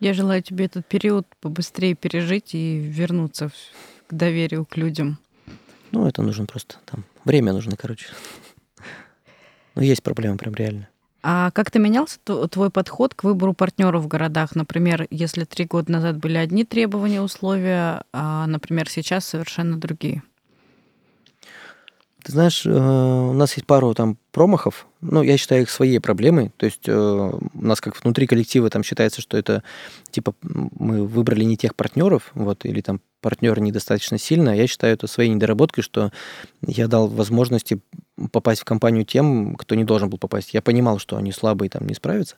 Я 0.00 0.14
желаю 0.14 0.42
тебе 0.42 0.66
этот 0.66 0.86
период 0.86 1.26
побыстрее 1.40 1.94
пережить 1.94 2.54
и 2.54 2.78
вернуться 2.78 3.50
к 4.06 4.14
доверию 4.14 4.64
к 4.64 4.76
людям. 4.76 5.18
Ну, 5.94 6.08
это 6.08 6.22
нужно 6.22 6.44
просто 6.44 6.74
там. 6.86 7.04
Время 7.24 7.52
нужно, 7.52 7.76
короче. 7.76 8.06
Но 9.76 9.82
есть 9.82 10.02
проблема 10.02 10.36
прям 10.36 10.52
реально. 10.52 10.88
А 11.22 11.52
как 11.52 11.70
то 11.70 11.78
менялся 11.78 12.18
твой 12.50 12.70
подход 12.70 13.14
к 13.14 13.22
выбору 13.22 13.54
партнеров 13.54 14.02
в 14.02 14.08
городах? 14.08 14.56
Например, 14.56 15.06
если 15.10 15.44
три 15.44 15.66
года 15.66 15.92
назад 15.92 16.18
были 16.18 16.36
одни 16.36 16.64
требования, 16.64 17.22
условия, 17.22 18.02
а, 18.12 18.46
например, 18.48 18.90
сейчас 18.90 19.24
совершенно 19.24 19.78
другие? 19.78 20.24
Ты 22.24 22.32
знаешь, 22.32 22.66
э, 22.66 22.70
у 22.70 23.32
нас 23.32 23.54
есть 23.56 23.66
пару 23.66 23.94
там 23.94 24.18
промахов, 24.32 24.88
ну, 25.04 25.22
я 25.22 25.36
считаю 25.36 25.62
их 25.62 25.70
своей 25.70 26.00
проблемой, 26.00 26.52
то 26.56 26.66
есть 26.66 26.88
э, 26.88 26.92
у 26.92 27.62
нас 27.62 27.80
как 27.80 28.02
внутри 28.02 28.26
коллектива 28.26 28.70
там 28.70 28.82
считается, 28.82 29.20
что 29.20 29.36
это, 29.36 29.62
типа, 30.10 30.34
мы 30.42 31.06
выбрали 31.06 31.44
не 31.44 31.56
тех 31.56 31.74
партнеров, 31.74 32.30
вот, 32.34 32.64
или 32.64 32.80
там 32.80 33.00
партнер 33.20 33.58
недостаточно 33.60 34.18
сильно, 34.18 34.52
а 34.52 34.54
я 34.54 34.66
считаю 34.66 34.94
это 34.94 35.06
своей 35.06 35.30
недоработкой, 35.30 35.82
что 35.82 36.10
я 36.66 36.88
дал 36.88 37.08
возможности 37.08 37.80
попасть 38.32 38.62
в 38.62 38.64
компанию 38.64 39.04
тем, 39.04 39.56
кто 39.56 39.74
не 39.74 39.84
должен 39.84 40.08
был 40.10 40.18
попасть. 40.18 40.54
Я 40.54 40.62
понимал, 40.62 40.98
что 40.98 41.16
они 41.16 41.32
слабые, 41.32 41.70
там 41.70 41.86
не 41.86 41.94
справятся, 41.94 42.36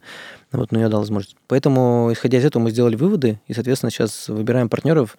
вот, 0.52 0.72
но 0.72 0.80
я 0.80 0.88
дал 0.88 1.00
возможность. 1.00 1.36
Поэтому, 1.46 2.10
исходя 2.12 2.38
из 2.38 2.44
этого, 2.44 2.62
мы 2.62 2.70
сделали 2.70 2.96
выводы, 2.96 3.40
и, 3.46 3.54
соответственно, 3.54 3.90
сейчас 3.90 4.28
выбираем 4.28 4.68
партнеров. 4.68 5.16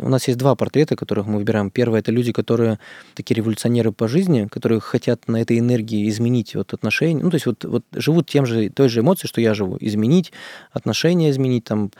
У 0.00 0.08
нас 0.08 0.26
есть 0.26 0.38
два 0.38 0.54
портрета, 0.54 0.96
которых 0.96 1.26
мы 1.26 1.38
выбираем. 1.38 1.70
Первый– 1.70 2.00
это 2.00 2.10
люди, 2.10 2.32
которые 2.32 2.78
такие 3.14 3.36
революционеры 3.36 3.92
по 3.92 4.08
жизни, 4.08 4.48
которые 4.50 4.80
хотят 4.80 5.28
на 5.28 5.40
этой 5.40 5.58
энергии 5.58 6.08
изменить 6.08 6.54
вот 6.54 6.72
отношения, 6.74 7.22
ну, 7.22 7.30
то 7.30 7.36
есть 7.36 7.46
вот, 7.46 7.64
вот 7.64 7.84
живут 7.92 8.28
тем 8.28 8.46
же, 8.46 8.68
той 8.70 8.88
же 8.88 9.00
эмоцией, 9.00 9.28
что 9.28 9.40
я 9.40 9.54
живу, 9.54 9.76
изменить 9.80 10.32
отношения, 10.72 11.30
изменить, 11.30 11.64
там, 11.64 11.90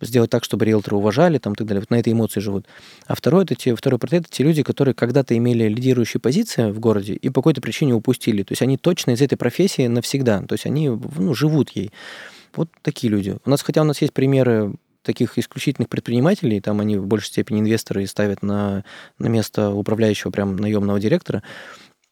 сделать 0.00 0.30
так, 0.30 0.44
чтобы 0.44 0.64
риэлторы 0.64 0.96
уважали, 0.96 1.38
там, 1.38 1.52
и 1.52 1.56
так 1.56 1.66
далее. 1.66 1.80
Вот 1.80 1.90
на 1.90 1.96
этой 1.96 2.12
эмоции 2.12 2.40
живут. 2.40 2.66
А 3.06 3.14
второй, 3.14 3.44
это 3.44 3.54
те, 3.54 3.74
второй 3.74 3.98
портрет– 3.98 4.22
это 4.24 4.30
те 4.30 4.42
люди, 4.42 4.62
которые 4.62 4.94
когда-то 4.94 5.36
имели 5.36 5.68
лидирующие 5.68 6.20
позиции 6.20 6.70
в 6.70 6.80
городе 6.80 7.14
и 7.14 7.28
по 7.28 7.40
какой-то 7.40 7.60
причине 7.60 7.94
упустили. 7.94 8.42
То 8.42 8.52
есть 8.52 8.62
они 8.62 8.76
точно 8.76 9.12
из 9.12 9.22
этой 9.22 9.36
профессии 9.36 9.86
навсегда. 9.86 10.42
То 10.42 10.54
есть 10.54 10.66
они 10.66 10.88
ну, 10.88 11.34
живут 11.34 11.70
ей. 11.70 11.90
Вот 12.56 12.68
такие 12.82 13.10
люди. 13.10 13.36
У 13.44 13.50
нас, 13.50 13.62
хотя 13.62 13.82
у 13.82 13.84
нас 13.84 14.00
есть 14.00 14.12
примеры 14.12 14.74
таких 15.04 15.38
исключительных 15.38 15.88
предпринимателей, 15.88 16.60
там 16.60 16.80
они 16.80 16.96
в 16.96 17.06
большей 17.06 17.28
степени 17.28 17.60
инвесторы 17.60 18.02
и 18.02 18.06
ставят 18.06 18.42
на, 18.42 18.84
на 19.18 19.28
место 19.28 19.70
управляющего 19.70 20.30
прям 20.30 20.56
наемного 20.56 20.98
директора, 20.98 21.42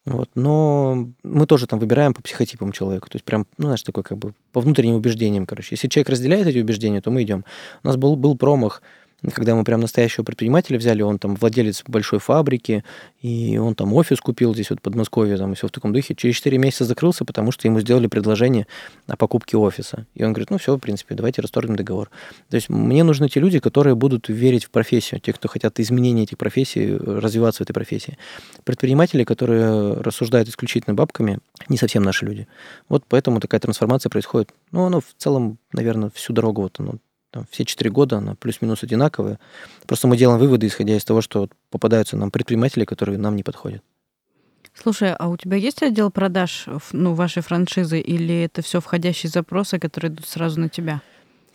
вот. 0.05 0.31
Но 0.35 1.11
мы 1.23 1.47
тоже 1.47 1.67
там 1.67 1.79
выбираем 1.79 2.13
по 2.13 2.23
психотипам 2.23 2.73
человека. 2.73 3.09
То 3.09 3.17
есть 3.17 3.25
прям, 3.25 3.47
ну, 3.57 3.67
знаешь, 3.67 3.83
такой 3.83 4.03
как 4.03 4.19
бы 4.19 4.35
по 4.51 4.61
внутренним 4.61 4.97
убеждениям, 4.97 5.47
короче. 5.47 5.69
Если 5.73 5.89
человек 5.89 6.09
разделяет 6.09 6.47
эти 6.47 6.59
убеждения, 6.59 7.01
то 7.01 7.11
мы 7.11 7.23
идем. 7.23 7.45
У 7.85 7.87
нас 7.87 7.97
был, 7.97 8.17
был 8.17 8.37
промах 8.37 8.83
когда 9.31 9.55
мы 9.55 9.65
прям 9.65 9.81
настоящего 9.81 10.25
предпринимателя 10.25 10.79
взяли, 10.79 11.03
он 11.03 11.19
там 11.19 11.37
владелец 11.37 11.85
большой 11.87 12.19
фабрики, 12.19 12.85
и 13.21 13.57
он 13.59 13.75
там 13.75 13.93
офис 13.93 14.21
купил 14.21 14.55
здесь 14.55 14.71
вот 14.71 14.81
в 14.81 14.83
Подмосковье, 14.83 15.37
там 15.37 15.53
и 15.53 15.55
все 15.55 15.69
в 15.69 15.71
таком 15.71 15.93
духе. 15.93 16.15
Через 16.15 16.37
4 16.37 16.59
месяца 16.59 16.85
закрылся, 16.85 17.25
потому 17.25 17.53
что 17.53 17.69
ему 17.69 17.81
сделали 17.81 18.09
предложение 18.09 18.67
о 19.07 19.17
покупке 19.17 19.57
офиса. 19.57 20.07
И 20.15 20.25
он 20.25 20.33
говорит, 20.33 20.51
ну 20.51 20.59
все, 20.59 20.75
в 20.75 20.79
принципе, 20.79 21.15
давайте 21.15 21.41
расторгнем 21.41 21.77
договор. 21.77 22.11
То 22.51 22.57
есть 22.57 22.69
мне 22.69 23.05
нужны 23.05 23.29
те 23.29 23.39
люди, 23.39 23.61
которые 23.61 23.95
будут 23.95 24.29
верить 24.29 24.65
в 24.65 24.71
профессию, 24.71 25.21
те, 25.21 25.33
кто 25.33 25.49
хотят 25.49 25.79
изменения 25.79 26.25
этих 26.25 26.39
профессий, 26.39 26.97
развиваться 26.97 27.63
в 27.63 27.67
этой 27.67 27.73
профессии. 27.73 28.19
Предприниматели, 28.65 29.25
которые 29.25 29.95
рассуждают 29.95 30.49
исключительно 30.49 30.95
бабками, 30.95 31.39
не 31.69 31.77
совсем 31.77 32.03
наши 32.03 32.25
люди. 32.25 32.49
Вот 32.89 33.05
поэтому 33.09 33.41
такая 33.41 33.61
трансформация 33.61 34.11
происходит. 34.11 34.51
Ну, 34.73 34.85
оно 34.85 35.01
в 35.01 35.15
целом, 35.17 35.59
наверное, 35.73 36.11
всю 36.15 36.33
дорогу 36.33 36.63
вот 36.63 36.81
оно 36.81 36.95
там, 37.33 37.47
все 37.51 37.65
четыре 37.65 37.91
года 37.91 38.19
она 38.19 38.35
плюс-минус 38.35 38.83
одинаковая. 38.83 39.41
Просто 39.87 40.07
мы 40.07 40.17
делаем 40.17 40.39
выводы, 40.39 40.67
исходя 40.67 40.97
из 40.97 41.05
того, 41.05 41.23
что 41.23 41.49
попадаются 41.71 42.17
нам 42.17 42.31
предприниматели, 42.31 42.85
которые 42.85 43.19
нам 43.19 43.35
не 43.37 43.43
подходят. 43.43 43.83
Слушай, 44.75 45.15
а 45.15 45.29
у 45.29 45.37
тебя 45.37 45.57
есть 45.57 45.83
отдел 45.83 46.11
продаж 46.11 46.67
ну, 46.93 47.15
вашей 47.15 47.43
франшизы, 47.43 48.01
или 48.01 48.43
это 48.43 48.63
все 48.63 48.81
входящие 48.81 49.31
запросы, 49.31 49.79
которые 49.79 50.13
идут 50.13 50.27
сразу 50.27 50.61
на 50.61 50.69
тебя? 50.69 51.01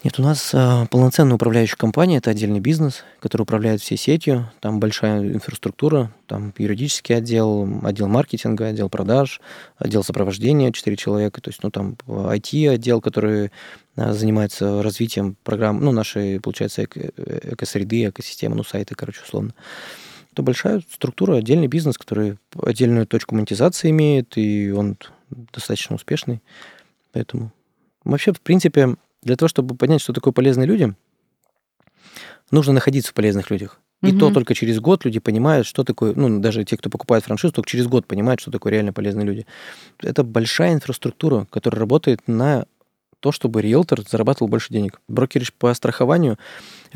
Нет, 0.03 0.19
у 0.19 0.21
нас 0.21 0.53
э, 0.53 0.85
полноценная 0.91 1.35
управляющая 1.35 1.75
компания, 1.75 2.17
это 2.17 2.29
отдельный 2.29 2.59
бизнес, 2.59 3.03
который 3.19 3.41
управляет 3.41 3.81
всей 3.81 3.97
сетью, 3.97 4.51
там 4.59 4.79
большая 4.79 5.21
инфраструктура, 5.33 6.11
там 6.27 6.53
юридический 6.55 7.15
отдел, 7.15 7.67
отдел 7.81 8.07
маркетинга, 8.07 8.67
отдел 8.67 8.89
продаж, 8.89 9.41
отдел 9.75 10.03
сопровождения, 10.03 10.71
4 10.71 10.95
человека, 10.97 11.41
то 11.41 11.49
есть, 11.49 11.63
ну, 11.63 11.71
там 11.71 11.97
IT-отдел, 12.05 13.01
который 13.01 13.51
э, 13.95 14.13
занимается 14.13 14.83
развитием 14.83 15.35
программ, 15.43 15.79
ну, 15.83 15.91
нашей, 15.91 16.39
получается, 16.41 16.83
эко- 16.83 17.11
экосреды, 17.53 18.05
экосистемы, 18.09 18.55
ну, 18.55 18.63
сайты, 18.63 18.93
короче, 18.93 19.21
условно. 19.23 19.55
Это 20.31 20.43
большая 20.43 20.83
структура, 20.93 21.37
отдельный 21.37 21.67
бизнес, 21.67 21.97
который 21.97 22.37
отдельную 22.55 23.07
точку 23.07 23.33
монетизации 23.33 23.89
имеет, 23.89 24.37
и 24.37 24.71
он 24.71 24.95
достаточно 25.31 25.95
успешный, 25.95 26.43
поэтому... 27.13 27.51
Вообще, 28.03 28.31
в 28.31 28.39
принципе, 28.39 28.95
для 29.27 29.35
того, 29.35 29.47
чтобы 29.47 29.75
понять, 29.75 30.01
что 30.01 30.13
такое 30.13 30.33
полезные 30.33 30.65
люди, 30.65 30.95
нужно 32.49 32.73
находиться 32.73 33.11
в 33.11 33.13
полезных 33.13 33.51
людях. 33.51 33.79
И 34.03 34.11
угу. 34.11 34.19
то 34.19 34.31
только 34.31 34.53
через 34.53 34.79
год 34.79 35.05
люди 35.05 35.19
понимают, 35.19 35.65
что 35.67 35.83
такое, 35.83 36.13
ну, 36.15 36.39
даже 36.39 36.63
те, 36.63 36.77
кто 36.77 36.89
покупает 36.89 37.23
франшизу, 37.23 37.53
только 37.53 37.69
через 37.69 37.87
год 37.87 38.05
понимают, 38.05 38.39
что 38.39 38.51
такое 38.51 38.73
реально 38.73 38.93
полезные 38.93 39.25
люди. 39.25 39.45
Это 39.99 40.23
большая 40.23 40.73
инфраструктура, 40.73 41.47
которая 41.49 41.79
работает 41.79 42.21
на 42.27 42.65
то, 43.19 43.31
чтобы 43.31 43.61
риэлтор 43.61 44.01
зарабатывал 44.07 44.49
больше 44.49 44.71
денег. 44.71 45.01
Брокериш 45.07 45.51
по 45.51 45.73
страхованию 45.73 46.37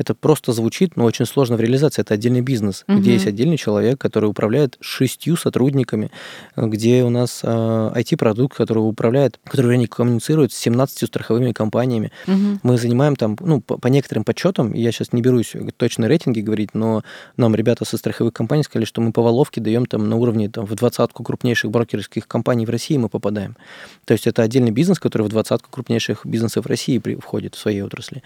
это 0.02 0.14
просто 0.14 0.52
звучит, 0.52 0.96
но 0.96 1.04
очень 1.04 1.26
сложно 1.26 1.56
в 1.56 1.60
реализации. 1.60 2.02
Это 2.02 2.14
отдельный 2.14 2.40
бизнес, 2.40 2.84
угу. 2.86 2.98
где 2.98 3.12
есть 3.14 3.26
отдельный 3.26 3.56
человек, 3.56 3.98
который 3.98 4.26
управляет 4.26 4.76
шестью 4.80 5.36
сотрудниками, 5.36 6.10
где 6.56 7.04
у 7.04 7.10
нас 7.10 7.40
э, 7.42 7.46
IT-продукт, 7.46 8.56
который 8.56 8.80
управляет, 8.80 9.38
который 9.44 9.74
они 9.74 9.86
коммуницирует 9.86 10.52
с 10.52 10.56
17 10.58 11.08
страховыми 11.08 11.52
компаниями. 11.52 12.12
Угу. 12.26 12.60
Мы 12.62 12.78
занимаем 12.78 13.16
там, 13.16 13.36
ну, 13.40 13.60
по, 13.60 13.78
по 13.78 13.88
некоторым 13.88 14.24
подсчетам, 14.24 14.72
я 14.74 14.90
сейчас 14.92 15.12
не 15.12 15.22
берусь 15.22 15.54
точно 15.76 16.06
рейтинги 16.06 16.40
говорить, 16.40 16.74
но 16.74 17.02
нам 17.36 17.54
ребята 17.54 17.84
со 17.84 17.96
страховых 17.96 18.34
компаний 18.34 18.64
сказали, 18.64 18.84
что 18.84 19.00
мы 19.00 19.12
по 19.12 19.22
воловке 19.22 19.60
даем 19.60 19.86
там 19.86 20.08
на 20.08 20.16
уровне 20.16 20.48
там, 20.48 20.66
в 20.66 20.74
двадцатку 20.74 21.22
крупнейших 21.22 21.70
брокерских 21.70 22.26
компаний 22.26 22.66
в 22.66 22.70
России 22.70 22.96
мы 22.96 23.08
попадаем. 23.08 23.56
То 24.04 24.12
есть 24.12 24.26
это 24.26 24.42
отдельный 24.42 24.72
бизнес, 24.72 24.98
который 24.98 25.22
в 25.22 25.28
двадцатку 25.28 25.70
крупнейших 25.70 26.26
бизнесов 26.26 26.66
России 26.66 26.98
при, 26.98 27.14
входит 27.14 27.54
в 27.54 27.58
своей 27.58 27.82
отрасли. 27.82 28.22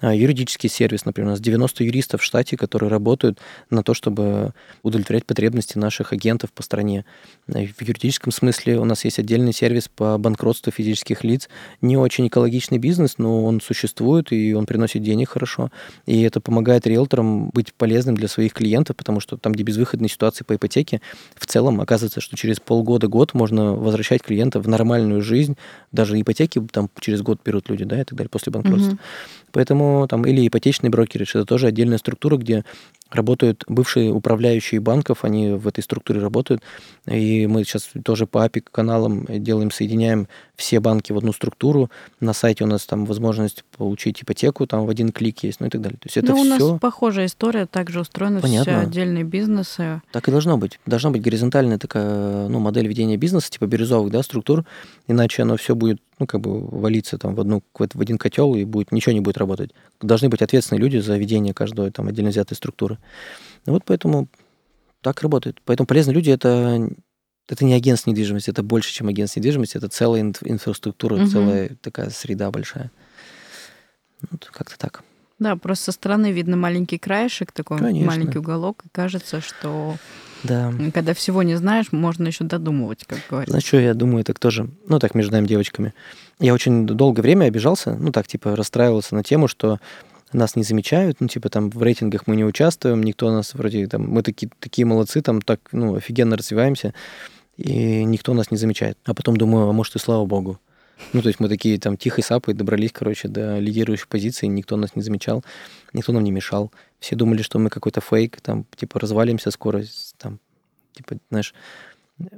А, 0.00 0.14
юридический 0.14 0.68
сервис, 0.68 1.04
например, 1.04 1.15
например, 1.16 1.28
у 1.28 1.30
нас 1.32 1.40
90 1.40 1.84
юристов 1.84 2.20
в 2.20 2.24
штате, 2.24 2.56
которые 2.56 2.90
работают 2.90 3.38
на 3.70 3.82
то, 3.82 3.94
чтобы 3.94 4.52
удовлетворять 4.82 5.24
потребности 5.24 5.78
наших 5.78 6.12
агентов 6.12 6.52
по 6.52 6.62
стране. 6.62 7.04
Э, 7.48 7.66
в 7.66 7.82
юридическом 7.82 8.32
смысле 8.32 8.78
у 8.78 8.84
нас 8.84 9.04
есть 9.04 9.18
отдельный 9.18 9.52
сервис 9.52 9.88
по 9.88 10.18
банкротству 10.18 10.72
физических 10.72 11.24
лиц. 11.24 11.48
Не 11.80 11.96
очень 11.96 12.28
экологичный 12.28 12.78
бизнес, 12.78 13.18
но 13.18 13.44
он 13.44 13.60
существует, 13.60 14.32
и 14.32 14.54
он 14.54 14.66
приносит 14.66 15.02
денег 15.02 15.30
хорошо. 15.30 15.70
И 16.06 16.22
это 16.22 16.40
помогает 16.40 16.86
риэлторам 16.86 17.50
быть 17.50 17.72
полезным 17.72 18.16
для 18.16 18.28
своих 18.28 18.52
клиентов, 18.52 18.96
потому 18.96 19.20
что 19.20 19.36
там, 19.36 19.52
где 19.52 19.62
безвыходные 19.62 20.08
ситуации 20.08 20.44
по 20.44 20.54
ипотеке, 20.54 21.00
в 21.34 21.46
целом 21.46 21.80
оказывается, 21.80 22.20
что 22.20 22.36
через 22.36 22.60
полгода-год 22.60 23.34
можно 23.34 23.74
возвращать 23.74 24.22
клиента 24.22 24.60
в 24.60 24.68
нормальную 24.68 25.22
жизнь. 25.22 25.56
Даже 25.92 26.20
ипотеки 26.20 26.60
там 26.70 26.90
через 27.00 27.22
год 27.22 27.40
берут 27.44 27.68
люди, 27.68 27.84
да, 27.84 28.00
и 28.00 28.04
так 28.04 28.16
далее, 28.16 28.28
после 28.28 28.52
банкротства. 28.52 28.92
Угу. 28.92 28.98
Поэтому 29.56 30.06
там 30.06 30.26
или 30.26 30.46
ипотечный 30.46 30.90
брокер, 30.90 31.22
это 31.22 31.46
тоже 31.46 31.68
отдельная 31.68 31.96
структура, 31.96 32.36
где 32.36 32.62
работают 33.10 33.64
бывшие 33.66 34.12
управляющие 34.12 34.82
банков, 34.82 35.24
они 35.24 35.52
в 35.52 35.66
этой 35.66 35.82
структуре 35.82 36.20
работают. 36.20 36.62
И 37.06 37.46
мы 37.46 37.64
сейчас 37.64 37.88
тоже 38.04 38.26
по 38.26 38.44
API 38.44 38.64
каналам 38.70 39.24
делаем, 39.26 39.70
соединяем 39.70 40.28
все 40.56 40.78
банки 40.78 41.10
в 41.12 41.16
одну 41.16 41.32
структуру. 41.32 41.90
На 42.20 42.34
сайте 42.34 42.64
у 42.64 42.66
нас 42.66 42.84
там 42.84 43.06
возможность 43.06 43.64
получить 43.78 44.22
ипотеку, 44.22 44.66
там 44.66 44.84
в 44.84 44.90
один 44.90 45.10
клик 45.10 45.42
есть, 45.42 45.60
ну 45.60 45.68
и 45.68 45.70
так 45.70 45.80
далее. 45.80 45.96
То 46.02 46.06
есть 46.06 46.18
это 46.18 46.32
ну, 46.32 46.44
все... 46.44 46.66
у 46.66 46.72
нас 46.72 46.80
похожая 46.80 47.24
история, 47.24 47.64
также 47.64 48.00
устроена 48.00 48.42
Понятно. 48.42 48.72
все 48.72 48.86
отдельные 48.86 49.24
бизнесы. 49.24 50.02
Так 50.12 50.28
и 50.28 50.30
должно 50.30 50.58
быть. 50.58 50.78
Должна 50.84 51.08
быть 51.08 51.22
горизонтальная 51.22 51.78
такая 51.78 52.46
ну, 52.48 52.58
модель 52.58 52.88
ведения 52.88 53.16
бизнеса, 53.16 53.50
типа 53.50 53.64
бирюзовых 53.64 54.12
да, 54.12 54.22
структур, 54.22 54.66
иначе 55.08 55.44
оно 55.44 55.56
все 55.56 55.74
будет 55.74 55.98
ну, 56.18 56.26
как 56.26 56.40
бы 56.40 56.66
валиться 56.66 57.18
там 57.18 57.34
в, 57.34 57.40
одну, 57.40 57.62
в 57.74 58.00
один 58.00 58.18
котел 58.18 58.54
и 58.54 58.64
будет, 58.64 58.92
ничего 58.92 59.12
не 59.12 59.20
будет 59.20 59.38
работать. 59.38 59.72
Должны 60.00 60.28
быть 60.28 60.42
ответственные 60.42 60.80
люди 60.80 60.98
за 60.98 61.16
ведение 61.16 61.52
каждой 61.52 61.90
там 61.90 62.08
отдельно 62.08 62.30
взятой 62.30 62.56
структуры. 62.56 62.98
Ну, 63.66 63.74
вот 63.74 63.84
поэтому 63.84 64.28
так 65.02 65.22
работает. 65.22 65.60
Поэтому 65.64 65.86
полезные 65.86 66.14
люди 66.14 66.30
это 66.30 66.88
это 67.48 67.64
не 67.64 67.74
агентство 67.74 68.10
недвижимости, 68.10 68.50
это 68.50 68.62
больше, 68.62 68.92
чем 68.92 69.08
агентство 69.08 69.38
недвижимости, 69.38 69.76
это 69.76 69.88
целая 69.88 70.22
инфраструктура, 70.22 71.14
угу. 71.16 71.26
целая 71.26 71.76
такая 71.80 72.10
среда 72.10 72.50
большая. 72.50 72.90
Вот 74.30 74.46
как-то 74.46 74.76
так. 74.78 75.04
Да, 75.38 75.54
просто 75.54 75.86
со 75.86 75.92
стороны 75.92 76.32
видно 76.32 76.56
маленький 76.56 76.98
краешек, 76.98 77.52
такой 77.52 77.78
Конечно. 77.78 78.10
маленький 78.10 78.38
уголок, 78.38 78.82
и 78.84 78.88
кажется, 78.88 79.40
что 79.40 79.96
да. 80.42 80.72
когда 80.92 81.14
всего 81.14 81.42
не 81.42 81.56
знаешь, 81.56 81.92
можно 81.92 82.26
еще 82.26 82.44
додумывать, 82.44 83.04
как 83.06 83.18
говорится. 83.28 83.52
Знаешь, 83.52 83.66
что 83.66 83.78
я 83.78 83.94
думаю, 83.94 84.24
так 84.24 84.38
тоже, 84.38 84.68
ну 84.86 84.98
так 84.98 85.14
между 85.14 85.32
нами 85.32 85.46
девочками. 85.46 85.94
Я 86.38 86.54
очень 86.54 86.86
долгое 86.86 87.22
время 87.22 87.46
обижался, 87.46 87.94
ну 87.94 88.12
так 88.12 88.26
типа 88.26 88.56
расстраивался 88.56 89.14
на 89.14 89.22
тему, 89.22 89.48
что 89.48 89.78
нас 90.32 90.56
не 90.56 90.62
замечают, 90.62 91.20
ну, 91.20 91.28
типа, 91.28 91.48
там, 91.48 91.70
в 91.70 91.82
рейтингах 91.82 92.26
мы 92.26 92.36
не 92.36 92.44
участвуем, 92.44 93.02
никто 93.02 93.30
нас 93.30 93.54
вроде, 93.54 93.86
там, 93.86 94.08
мы 94.08 94.22
такие, 94.22 94.50
такие 94.58 94.84
молодцы, 94.84 95.22
там, 95.22 95.40
так, 95.40 95.60
ну, 95.72 95.94
офигенно 95.94 96.36
развиваемся, 96.36 96.94
и 97.56 98.04
никто 98.04 98.34
нас 98.34 98.50
не 98.50 98.56
замечает. 98.56 98.98
А 99.04 99.14
потом 99.14 99.36
думаю, 99.36 99.68
а 99.68 99.72
может, 99.72 99.94
и 99.96 99.98
слава 99.98 100.26
богу. 100.26 100.58
Ну, 101.12 101.22
то 101.22 101.28
есть 101.28 101.40
мы 101.40 101.48
такие 101.48 101.78
там 101.78 101.96
тихой 101.96 102.24
сапой 102.24 102.54
добрались, 102.54 102.92
короче, 102.92 103.28
до 103.28 103.58
лидирующих 103.58 104.08
позиций, 104.08 104.48
никто 104.48 104.76
нас 104.76 104.96
не 104.96 105.02
замечал, 105.02 105.44
никто 105.92 106.12
нам 106.12 106.24
не 106.24 106.30
мешал. 106.30 106.72
Все 106.98 107.16
думали, 107.16 107.42
что 107.42 107.58
мы 107.58 107.70
какой-то 107.70 108.00
фейк, 108.00 108.40
там, 108.40 108.64
типа, 108.74 108.98
развалимся 108.98 109.50
скоро, 109.50 109.84
там, 110.18 110.38
типа, 110.92 111.16
знаешь, 111.30 111.54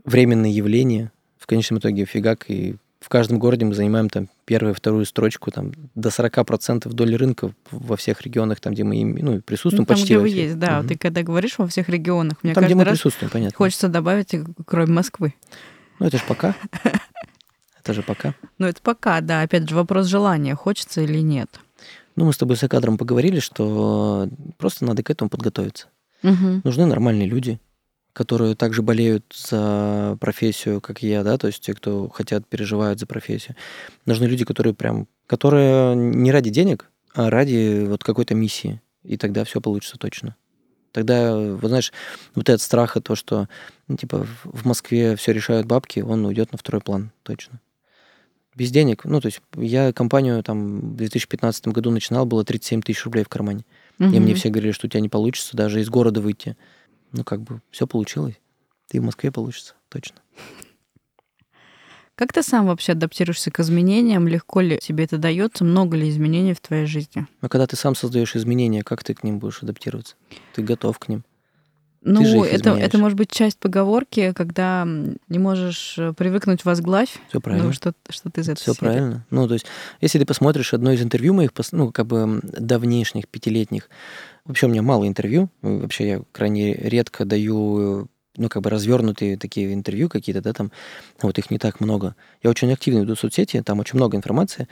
временное 0.05 0.51
явление. 0.51 1.13
В 1.39 1.47
конечном 1.47 1.79
итоге 1.79 2.05
фигак, 2.05 2.47
и 2.49 2.77
в 3.01 3.09
каждом 3.09 3.39
городе 3.39 3.65
мы 3.65 3.75
занимаем 3.75 4.11
там 4.11 4.29
первую, 4.45 4.75
вторую 4.75 5.05
строчку, 5.07 5.51
там 5.51 5.73
до 5.95 6.09
40% 6.09 6.89
доли 6.93 7.15
рынка 7.15 7.53
во 7.71 7.97
всех 7.97 8.23
регионах, 8.23 8.61
там, 8.61 8.73
где 8.75 8.85
мы 8.85 9.05
ну, 9.05 9.41
присутствуем, 9.41 9.83
ну, 9.83 9.87
там, 9.87 9.97
почти 9.97 10.15
где 10.15 10.19
вы 10.19 10.29
есть, 10.29 10.59
да. 10.59 10.81
Угу. 10.81 10.89
Ты 10.89 10.99
когда 10.99 11.23
говоришь 11.23 11.59
во 11.59 11.67
всех 11.69 11.89
регионах, 11.89 12.39
мне 12.43 12.55
там, 12.55 12.63
каждый 12.63 12.75
где 12.75 12.79
мы 12.79 12.85
раз 12.85 12.99
присутствуем, 12.99 13.31
понятно. 13.31 13.57
хочется 13.57 13.89
добавить, 13.89 14.35
кроме 14.67 14.93
Москвы. 14.93 15.35
Ну, 16.01 16.07
это 16.07 16.19
же 16.19 16.25
пока. 16.27 16.55
Это 17.81 17.95
же 17.95 18.03
пока. 18.03 18.35
Ну, 18.59 18.67
это 18.67 18.83
пока, 18.83 19.21
да. 19.21 19.43
Опять 19.43 19.69
же, 19.69 19.77
вопрос 19.77 20.07
желания, 20.07 20.57
хочется 20.57 21.01
или 21.01 21.21
нет. 21.21 21.61
Ну, 22.19 22.25
мы 22.25 22.33
с 22.33 22.37
тобой 22.37 22.57
с 22.57 22.66
кадром 22.66 22.99
поговорили, 22.99 23.39
что 23.39 24.29
просто 24.57 24.85
надо 24.85 25.05
к 25.05 25.11
этому 25.11 25.31
подготовиться. 25.31 25.87
Угу. 26.25 26.62
Нужны 26.64 26.85
нормальные 26.85 27.29
люди, 27.29 27.61
которые 28.12 28.57
также 28.57 28.83
болеют 28.83 29.25
за 29.33 30.19
профессию, 30.21 30.81
как 30.81 31.05
и 31.05 31.09
я, 31.09 31.23
да, 31.23 31.39
то 31.39 31.47
есть 31.47 31.61
те, 31.61 31.75
кто 31.75 32.09
хотят, 32.09 32.45
переживают 32.49 32.99
за 32.99 33.07
профессию. 33.07 33.55
Нужны 34.05 34.25
люди, 34.25 34.45
которые 34.45 34.75
прям, 34.75 35.07
которые 35.29 35.95
не 35.95 36.33
ради 36.33 36.51
денег, 36.51 36.91
а 37.14 37.31
ради 37.31 37.85
вот 37.87 38.03
какой-то 38.03 38.35
миссии. 38.35 38.83
И 39.05 39.16
тогда 39.16 39.45
все 39.45 39.61
получится 39.61 39.97
точно. 39.97 40.35
Тогда, 40.91 41.39
вот 41.39 41.69
знаешь, 41.69 41.93
вот 42.35 42.49
этот 42.49 42.62
страх, 42.62 42.97
то, 43.01 43.14
что 43.14 43.49
ну, 43.87 43.97
типа 43.97 44.27
в 44.43 44.66
Москве 44.66 45.14
все 45.14 45.33
решают 45.33 45.69
бабки, 45.69 46.01
он 46.01 46.25
уйдет 46.25 46.51
на 46.51 46.59
второй 46.59 46.81
план, 46.81 47.12
точно 47.23 47.61
без 48.59 48.73
денег. 48.73 49.05
Ну, 49.05 49.21
то 49.21 49.27
есть 49.27 49.41
я 49.57 49.93
компанию 49.93 50.43
там 50.43 50.81
в 50.81 50.97
2015 50.97 51.69
году 51.69 51.91
начинал, 51.91 52.27
было 52.27 52.45
37 52.45 52.83
тысяч 52.83 53.05
рублей 53.05 53.25
в 53.25 53.29
кармане. 53.29 53.65
Угу. 54.01 54.11
И 54.11 54.19
мне 54.19 54.35
все 54.35 54.51
говорили, 54.51 54.73
что 54.73 54.89
у 54.89 54.91
тебя 54.91 55.01
не 55.01 55.09
получится 55.09 55.57
даже 55.57 55.81
из 55.81 55.89
города 55.89 56.21
выйти. 56.21 56.57
Ну, 57.13 57.23
как 57.23 57.41
бы 57.41 57.63
все 57.71 57.87
получилось. 57.87 58.35
И 58.91 58.99
в 58.99 59.05
Москве 59.05 59.31
получится, 59.31 59.75
точно. 59.89 60.17
Как 62.17 62.33
ты 62.33 62.43
сам 62.43 62.67
вообще 62.67 62.93
адаптируешься 62.93 63.53
к 63.53 63.61
изменениям? 63.61 64.27
Легко 64.27 64.61
ли 64.61 64.79
тебе 64.79 65.05
это 65.05 65.19
дается? 65.19 65.65
Много 65.65 65.97
ли 65.97 66.11
изменений 66.11 66.53
в 66.53 66.61
твоей 66.61 66.87
жизни? 66.87 67.29
А 67.41 67.49
когда 67.49 67.69
ты 67.69 67.77
сам 67.77 67.95
создаешь 67.95 68.35
изменения, 68.35 68.83
как 68.83 69.05
ты 69.05 69.15
к 69.15 69.23
ним 69.23 69.39
будешь 69.39 69.63
адаптироваться? 69.63 70.17
Ты 70.53 70.63
готов 70.63 70.99
к 70.99 71.07
ним? 71.07 71.23
Ну, 72.03 72.45
это, 72.45 72.71
это 72.71 72.97
может 72.99 73.19
быть 73.19 73.31
часть 73.31 73.59
поговорки, 73.59 74.33
когда 74.35 74.87
не 74.87 75.39
можешь 75.39 75.97
э, 75.99 76.13
привыкнуть 76.13 76.65
возглавь. 76.65 77.19
Все 77.29 77.41
правильно. 77.41 77.67
Ну, 77.67 77.73
что, 77.73 77.93
что 78.09 78.31
ты 78.31 78.41
из 78.41 78.49
этого 78.49 78.75
Все 78.75 78.75
правильно. 78.75 79.27
Ну, 79.31 79.49
то 79.49 79.55
есть, 79.55 79.67
если 80.01 80.19
ты 80.19 80.25
посмотришь 80.25 80.73
одно 80.75 80.93
из 80.93 81.03
интервью 81.03 81.35
моих, 81.35 81.51
ну, 81.73 81.91
как 81.91 82.07
бы 82.07 82.41
давнейшних, 82.43 83.27
пятилетних, 83.27 83.91
вообще 84.45 84.67
у 84.67 84.71
меня 84.71 84.83
мало 84.83 85.09
интервью, 85.09 85.51
вообще 85.61 86.09
я 86.09 86.23
крайне 86.33 86.73
редко 86.75 87.25
даю 87.25 88.09
ну, 88.37 88.49
как 88.49 88.63
бы 88.63 88.71
развернутые 88.71 89.37
такие 89.37 89.75
интервью 89.75 90.09
какие-то, 90.09 90.41
да, 90.41 90.53
там, 90.53 90.71
вот 91.21 91.37
их 91.39 91.51
не 91.51 91.59
так 91.59 91.81
много. 91.81 92.15
Я 92.43 92.51
очень 92.51 92.73
активно 92.73 93.01
веду 93.01 93.17
соцсети, 93.17 93.61
там 93.63 93.81
очень 93.81 93.97
много 93.97 94.17
информации, 94.17 94.69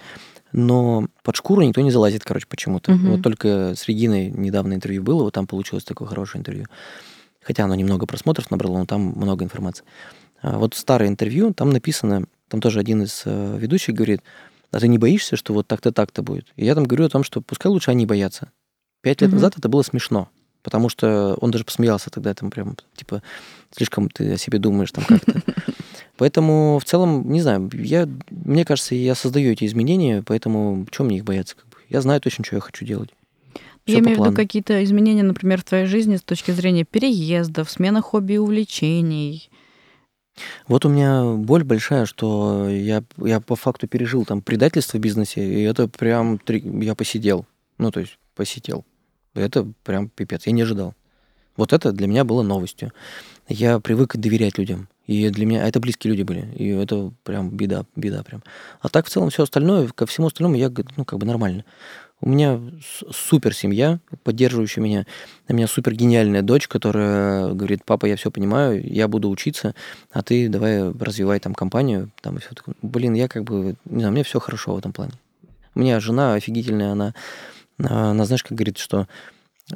но 0.52 1.08
под 1.24 1.34
шкуру 1.34 1.62
никто 1.62 1.80
не 1.80 1.90
залазит, 1.90 2.22
короче, 2.22 2.46
почему-то. 2.48 2.92
Угу. 2.92 3.06
Вот 3.08 3.22
только 3.22 3.74
с 3.74 3.88
Региной 3.88 4.30
недавно 4.30 4.74
интервью 4.74 5.02
было, 5.02 5.24
вот 5.24 5.34
там 5.34 5.48
получилось 5.48 5.82
такое 5.82 6.06
хорошее 6.06 6.40
интервью 6.40 6.66
хотя 7.46 7.64
оно 7.64 7.74
немного 7.76 8.06
просмотров 8.06 8.50
набрало, 8.50 8.78
но 8.78 8.86
там 8.86 9.00
много 9.00 9.44
информации. 9.44 9.84
А 10.42 10.58
вот 10.58 10.74
старое 10.74 11.08
интервью, 11.08 11.54
там 11.54 11.70
написано, 11.70 12.24
там 12.48 12.60
тоже 12.60 12.80
один 12.80 13.04
из 13.04 13.22
э, 13.24 13.56
ведущих 13.58 13.94
говорит, 13.94 14.20
а 14.72 14.80
ты 14.80 14.88
не 14.88 14.98
боишься, 14.98 15.36
что 15.36 15.54
вот 15.54 15.68
так-то 15.68 15.92
так-то 15.92 16.22
будет? 16.22 16.48
И 16.56 16.64
я 16.64 16.74
там 16.74 16.84
говорю 16.84 17.06
о 17.06 17.08
том, 17.08 17.22
что 17.22 17.40
пускай 17.40 17.70
лучше 17.70 17.92
они 17.92 18.04
боятся. 18.04 18.50
Пять 19.00 19.20
лет 19.20 19.30
mm-hmm. 19.30 19.34
назад 19.34 19.54
это 19.58 19.68
было 19.68 19.82
смешно, 19.82 20.28
потому 20.62 20.88
что 20.88 21.36
он 21.40 21.52
даже 21.52 21.64
посмеялся 21.64 22.10
тогда, 22.10 22.34
там 22.34 22.50
прям, 22.50 22.76
типа, 22.96 23.22
слишком 23.70 24.10
ты 24.10 24.32
о 24.32 24.36
себе 24.36 24.58
думаешь 24.58 24.90
там 24.90 25.04
как-то. 25.04 25.40
Поэтому 26.16 26.80
в 26.80 26.84
целом, 26.84 27.30
не 27.30 27.42
знаю, 27.42 27.70
я, 27.72 28.08
мне 28.30 28.64
кажется, 28.64 28.96
я 28.96 29.14
создаю 29.14 29.52
эти 29.52 29.66
изменения, 29.66 30.22
поэтому 30.26 30.86
чем 30.90 31.06
мне 31.06 31.18
их 31.18 31.24
бояться? 31.24 31.56
Как 31.56 31.66
бы? 31.66 31.76
Я 31.90 32.00
знаю 32.00 32.22
точно, 32.22 32.42
что 32.42 32.56
я 32.56 32.60
хочу 32.60 32.86
делать. 32.86 33.10
Я 33.86 34.00
имею 34.00 34.20
в 34.20 34.24
виду 34.24 34.34
какие-то 34.34 34.82
изменения, 34.84 35.22
например, 35.22 35.60
в 35.60 35.64
твоей 35.64 35.86
жизни 35.86 36.16
с 36.16 36.22
точки 36.22 36.50
зрения 36.50 36.84
переездов, 36.84 37.70
смена 37.70 38.02
хобби 38.02 38.34
и 38.34 38.38
увлечений. 38.38 39.48
Вот 40.68 40.84
у 40.84 40.88
меня 40.88 41.24
боль 41.24 41.64
большая, 41.64 42.04
что 42.04 42.68
я, 42.68 43.02
я 43.18 43.40
по 43.40 43.56
факту 43.56 43.86
пережил 43.86 44.24
там 44.24 44.42
предательство 44.42 44.98
в 44.98 45.00
бизнесе, 45.00 45.42
и 45.42 45.62
это 45.62 45.88
прям 45.88 46.38
три, 46.38 46.60
я 46.82 46.94
посидел. 46.94 47.46
Ну, 47.78 47.90
то 47.90 48.00
есть 48.00 48.18
посидел. 48.34 48.84
Это 49.34 49.66
прям 49.84 50.08
пипец. 50.08 50.46
Я 50.46 50.52
не 50.52 50.62
ожидал. 50.62 50.94
Вот 51.56 51.72
это 51.72 51.92
для 51.92 52.06
меня 52.06 52.24
было 52.24 52.42
новостью. 52.42 52.92
Я 53.48 53.80
привык 53.80 54.16
доверять 54.16 54.58
людям. 54.58 54.88
И 55.06 55.28
для 55.28 55.46
меня 55.46 55.66
это 55.66 55.78
близкие 55.78 56.12
люди 56.12 56.22
были. 56.22 56.52
И 56.56 56.68
это 56.68 57.12
прям 57.22 57.50
беда, 57.50 57.84
беда 57.94 58.22
прям. 58.22 58.42
А 58.80 58.88
так 58.88 59.06
в 59.06 59.10
целом 59.10 59.30
все 59.30 59.44
остальное, 59.44 59.88
ко 59.88 60.04
всему 60.06 60.26
остальному 60.26 60.56
я 60.56 60.72
ну, 60.96 61.04
как 61.04 61.18
бы 61.18 61.26
нормально. 61.26 61.64
У 62.22 62.30
меня 62.30 62.60
супер 63.12 63.54
семья, 63.54 64.00
поддерживающая 64.24 64.82
меня. 64.82 65.06
У 65.48 65.54
меня 65.54 65.66
супер 65.66 65.94
гениальная 65.94 66.42
дочь, 66.42 66.66
которая 66.66 67.52
говорит, 67.52 67.84
папа, 67.84 68.06
я 68.06 68.16
все 68.16 68.30
понимаю, 68.30 68.82
я 68.82 69.06
буду 69.06 69.28
учиться, 69.28 69.74
а 70.10 70.22
ты 70.22 70.48
давай 70.48 70.90
развивай 70.92 71.40
там 71.40 71.54
компанию. 71.54 72.10
Там 72.22 72.36
и 72.36 72.40
все 72.40 72.54
такое. 72.54 72.74
Блин, 72.80 73.12
я 73.14 73.28
как 73.28 73.44
бы, 73.44 73.76
не 73.84 74.00
знаю, 74.00 74.12
меня 74.12 74.24
все 74.24 74.40
хорошо 74.40 74.74
в 74.74 74.78
этом 74.78 74.92
плане. 74.92 75.12
У 75.74 75.80
меня 75.80 76.00
жена 76.00 76.34
офигительная, 76.34 76.92
она, 76.92 77.14
она 77.78 78.24
знаешь, 78.24 78.42
как 78.42 78.52
говорит, 78.52 78.78
что 78.78 79.06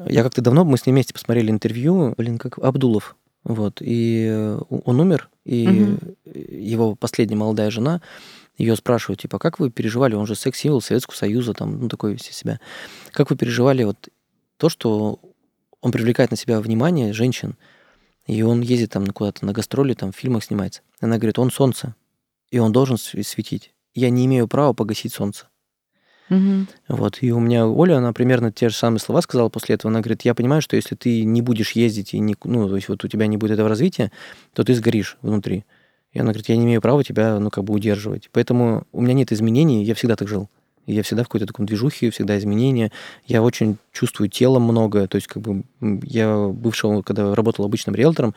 я 0.07 0.23
как-то 0.23 0.41
давно, 0.41 0.65
мы 0.65 0.79
с 0.79 0.87
ней 0.87 0.93
вместе 0.93 1.13
посмотрели 1.13 1.51
интервью, 1.51 2.15
блин, 2.17 2.39
как 2.39 2.59
Абдулов, 2.59 3.17
вот, 3.45 3.79
и 3.81 4.57
он 4.69 5.01
умер, 5.01 5.29
и 5.45 5.69
угу. 5.69 6.17
его 6.25 6.95
последняя 6.95 7.37
молодая 7.37 7.71
жена, 7.71 8.01
ее 8.61 8.77
спрашивают, 8.77 9.21
типа, 9.21 9.39
как 9.39 9.59
вы 9.59 9.71
переживали, 9.71 10.15
он 10.15 10.27
же 10.27 10.35
секс-символ 10.35 10.83
Советского 10.83 11.15
Союза, 11.15 11.55
там, 11.55 11.81
ну, 11.81 11.89
такой 11.89 12.17
все 12.17 12.33
себя. 12.33 12.61
Как 13.11 13.31
вы 13.31 13.37
переживали 13.37 13.85
вот 13.85 14.09
то, 14.59 14.69
что 14.69 15.19
он 15.81 15.93
привлекает 15.93 16.31
на 16.31 16.37
себя 16.37 16.61
внимание 16.61 17.15
женщин, 17.15 17.57
и 18.27 18.43
он 18.43 18.61
ездит 18.61 18.93
там 18.93 19.07
куда-то 19.07 19.47
на 19.47 19.53
гастроли, 19.53 19.95
там 19.95 20.13
в 20.13 20.17
фильмах 20.17 20.45
снимается. 20.45 20.83
Она 21.01 21.17
говорит, 21.17 21.39
он 21.39 21.51
солнце, 21.51 21.95
и 22.51 22.59
он 22.59 22.71
должен 22.71 22.99
светить. 22.99 23.73
Я 23.95 24.11
не 24.11 24.27
имею 24.27 24.47
права 24.47 24.75
погасить 24.75 25.15
солнце. 25.15 25.49
Угу. 26.29 26.67
Вот. 26.89 27.19
И 27.23 27.33
у 27.33 27.41
меня 27.41 27.67
Оля, 27.67 27.97
она 27.97 28.13
примерно 28.13 28.53
те 28.53 28.69
же 28.69 28.77
самые 28.77 29.01
слова 29.01 29.23
сказала 29.23 29.49
после 29.49 29.75
этого. 29.75 29.91
Она 29.91 30.01
говорит, 30.01 30.23
я 30.23 30.35
понимаю, 30.35 30.61
что 30.61 30.77
если 30.77 30.95
ты 30.95 31.25
не 31.25 31.41
будешь 31.41 31.73
ездить, 31.73 32.13
и 32.13 32.19
не, 32.19 32.37
ну, 32.45 32.69
то 32.69 32.77
есть 32.77 32.89
вот 32.89 33.03
у 33.03 33.09
тебя 33.09 33.27
не 33.27 33.39
будет 33.39 33.53
этого 33.53 33.69
развития, 33.71 34.13
то 34.53 34.63
ты 34.63 34.75
сгоришь 34.75 35.17
внутри. 35.23 35.65
И 36.13 36.19
она 36.19 36.33
говорит, 36.33 36.49
я 36.49 36.57
не 36.57 36.65
имею 36.65 36.81
права 36.81 37.05
тебя, 37.05 37.39
ну, 37.39 37.51
как 37.51 37.65
бы 37.65 37.73
удерживать. 37.73 38.29
Поэтому 38.33 38.85
у 38.93 39.01
меня 39.01 39.15
нет 39.15 39.33
изменений, 39.33 39.85
я 39.85 39.95
всегда 39.95 40.17
так 40.17 40.29
жил. 40.29 40.49
Я 40.87 41.03
всегда 41.03 41.23
в 41.23 41.27
какой-то 41.27 41.47
таком 41.47 41.67
движухе, 41.67 42.11
всегда 42.11 42.37
изменения. 42.39 42.91
Я 43.27 43.43
очень 43.43 43.77
чувствую 43.93 44.29
телом 44.29 44.63
много. 44.63 45.07
То 45.07 45.17
есть, 45.17 45.29
как 45.29 45.43
бы, 45.43 45.63
я 45.81 46.49
бывшего, 46.49 47.03
когда 47.03 47.35
работал 47.35 47.65
обычным 47.65 47.95
риэлтором, 47.95 48.35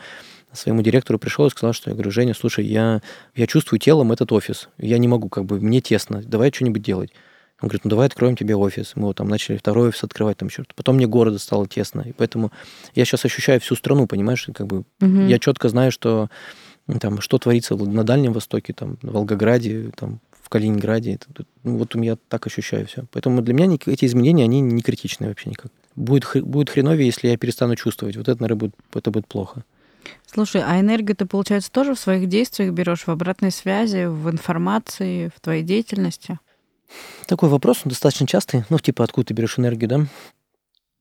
своему 0.52 0.84
директору 0.84 1.18
пришел 1.18 1.48
и 1.48 1.50
сказал, 1.50 1.74
что 1.74 1.90
я 1.90 1.96
говорю, 1.96 2.12
Женя, 2.12 2.36
слушай, 2.36 2.66
я, 2.66 3.02
я 3.34 3.48
чувствую 3.48 3.80
телом 3.80 4.12
этот 4.12 4.32
офис. 4.32 4.70
Я 4.78 5.00
не 5.00 5.08
могу, 5.08 5.30
как 5.30 5.46
бы, 5.46 5.60
мне 5.60 5.82
тесно. 5.82 6.22
Давай 6.24 6.52
что-нибудь 6.52 6.84
делать. 6.84 7.12
Он 7.62 7.70
говорит, 7.70 7.86
ну 7.86 7.90
давай 7.90 8.08
откроем 8.08 8.36
тебе 8.36 8.56
офис. 8.56 8.92
Мы 8.96 9.08
вот 9.08 9.18
там 9.18 9.30
начали 9.30 9.58
второй 9.58 9.88
офис 9.88 10.04
открывать, 10.04 10.38
там 10.38 10.50
еще. 10.50 10.66
Потом 10.76 10.98
мне 10.98 11.08
города 11.08 11.40
стало 11.40 11.66
тесно. 11.66 12.02
И 12.02 12.12
поэтому 12.12 12.52
я 12.94 13.06
сейчас 13.06 13.24
ощущаю 13.24 13.62
всю 13.62 13.76
страну, 13.76 14.06
понимаешь? 14.06 14.50
Как 14.54 14.68
бы 14.68 14.80
угу. 15.00 15.22
я 15.22 15.40
четко 15.40 15.70
знаю, 15.70 15.92
что 15.92 16.30
там, 17.00 17.22
что 17.22 17.38
творится 17.38 17.76
на 17.76 18.04
Дальнем 18.04 18.34
Востоке, 18.34 18.74
там, 18.74 18.98
в 19.02 19.12
Волгограде, 19.12 19.92
там, 19.96 20.20
в 20.42 20.50
Калининграде. 20.50 21.20
Ну, 21.64 21.78
вот 21.78 21.96
я 21.96 22.18
так 22.28 22.46
ощущаю 22.48 22.86
все. 22.88 23.06
Поэтому 23.12 23.42
для 23.42 23.54
меня 23.54 23.78
эти 23.86 24.06
изменения, 24.06 24.44
они 24.44 24.62
не 24.62 24.82
критичны 24.82 25.28
вообще 25.28 25.50
никак. 25.50 25.72
Будет, 25.96 26.44
будет 26.44 26.70
хреновее, 26.70 27.08
если 27.08 27.30
я 27.30 27.38
перестану 27.38 27.76
чувствовать. 27.76 28.18
Вот 28.18 28.28
это, 28.28 28.42
наверное, 28.42 28.60
будет, 28.60 28.76
это 28.94 29.12
будет 29.12 29.28
плохо. 29.28 29.64
Слушай, 30.26 30.64
а 30.66 30.80
энергию 30.80 31.16
ты, 31.16 31.26
получается, 31.26 31.72
тоже 31.72 31.96
в 31.96 32.00
своих 32.00 32.28
действиях 32.28 32.74
берешь 32.74 33.04
в 33.08 33.10
обратной 33.10 33.52
связи, 33.52 34.06
в 34.06 34.30
информации, 34.30 35.32
в 35.34 35.40
твоей 35.40 35.64
деятельности? 35.64 36.40
Такой 37.28 37.50
вопрос, 37.50 37.82
он 37.86 37.90
достаточно 37.90 38.28
частый. 38.28 38.66
Ну, 38.70 38.80
типа, 38.80 39.04
откуда 39.04 39.28
ты 39.28 39.34
берешь 39.34 39.58
энергию, 39.58 39.90
да? 39.90 40.06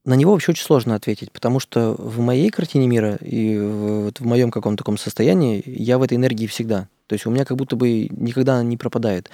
На 0.05 0.15
него 0.15 0.33
вообще 0.33 0.51
очень 0.51 0.65
сложно 0.65 0.97
ответить, 0.97 1.31
потому 1.31 1.61
что 1.61 1.95
в 1.97 2.19
моей 2.19 2.51
картине 2.51 2.89
мира 2.89 3.17
и 3.21 3.57
в, 3.57 4.13
в 4.19 4.25
моем 4.27 4.51
каком-то 4.51 4.79
таком 4.79 4.99
состоянии 4.99 5.63
я 5.65 5.97
в 5.99 6.03
этой 6.03 6.17
энергии 6.17 6.47
всегда. 6.47 6.89
То 7.07 7.15
есть 7.15 7.25
у 7.27 7.31
меня 7.31 7.45
как 7.45 7.57
будто 7.57 7.77
бы 7.77 8.09
никогда 8.11 8.55
она 8.55 8.65
не 8.65 8.77
пропадает. 8.77 9.31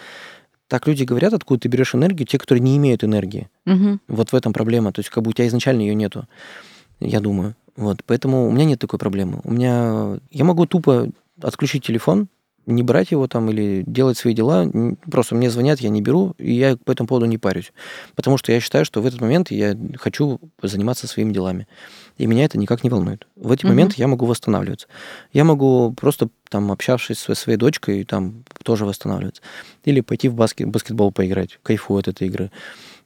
Так 0.66 0.86
люди 0.86 1.04
говорят, 1.04 1.32
откуда 1.32 1.60
ты 1.60 1.68
берешь 1.68 1.94
энергию, 1.94 2.26
те, 2.26 2.38
которые 2.38 2.62
не 2.62 2.76
имеют 2.76 3.02
энергии. 3.02 3.48
Угу. 3.64 4.00
Вот 4.08 4.32
в 4.32 4.34
этом 4.34 4.52
проблема. 4.52 4.92
То 4.92 5.00
есть 5.00 5.08
как 5.08 5.22
бы 5.22 5.30
у 5.30 5.32
тебя 5.32 5.48
изначально 5.48 5.80
ее 5.80 5.94
нету, 5.94 6.26
я 7.00 7.20
думаю. 7.20 7.56
Вот, 7.76 8.02
поэтому 8.04 8.46
у 8.46 8.50
меня 8.50 8.64
нет 8.64 8.78
такой 8.78 8.98
проблемы. 8.98 9.40
У 9.44 9.52
меня 9.52 10.18
я 10.30 10.44
могу 10.44 10.66
тупо 10.66 11.08
отключить 11.40 11.86
телефон, 11.86 12.28
не 12.68 12.82
брать 12.82 13.10
его 13.10 13.26
там 13.26 13.50
или 13.50 13.82
делать 13.86 14.18
свои 14.18 14.34
дела. 14.34 14.70
Просто 15.10 15.34
мне 15.34 15.50
звонят, 15.50 15.80
я 15.80 15.88
не 15.88 16.02
беру, 16.02 16.34
и 16.38 16.52
я 16.52 16.76
по 16.76 16.92
этому 16.92 17.06
поводу 17.06 17.26
не 17.26 17.38
парюсь. 17.38 17.72
Потому 18.14 18.36
что 18.36 18.52
я 18.52 18.60
считаю, 18.60 18.84
что 18.84 19.00
в 19.00 19.06
этот 19.06 19.20
момент 19.20 19.50
я 19.50 19.76
хочу 19.96 20.38
заниматься 20.62 21.06
своими 21.06 21.32
делами. 21.32 21.66
И 22.18 22.26
меня 22.26 22.44
это 22.44 22.58
никак 22.58 22.84
не 22.84 22.90
волнует. 22.90 23.26
В 23.36 23.50
эти 23.50 23.64
угу. 23.64 23.70
моменты 23.70 23.94
я 23.98 24.06
могу 24.06 24.26
восстанавливаться. 24.26 24.86
Я 25.32 25.44
могу 25.44 25.94
просто 25.94 26.28
там, 26.50 26.70
общавшись 26.70 27.18
со 27.18 27.34
своей 27.34 27.58
дочкой, 27.58 28.04
там 28.04 28.44
тоже 28.62 28.84
восстанавливаться. 28.84 29.42
Или 29.84 30.02
пойти 30.02 30.28
в 30.28 30.34
баскет, 30.34 30.68
баскетбол 30.68 31.10
поиграть, 31.10 31.58
кайфую 31.62 32.00
от 32.00 32.08
этой 32.08 32.28
игры. 32.28 32.50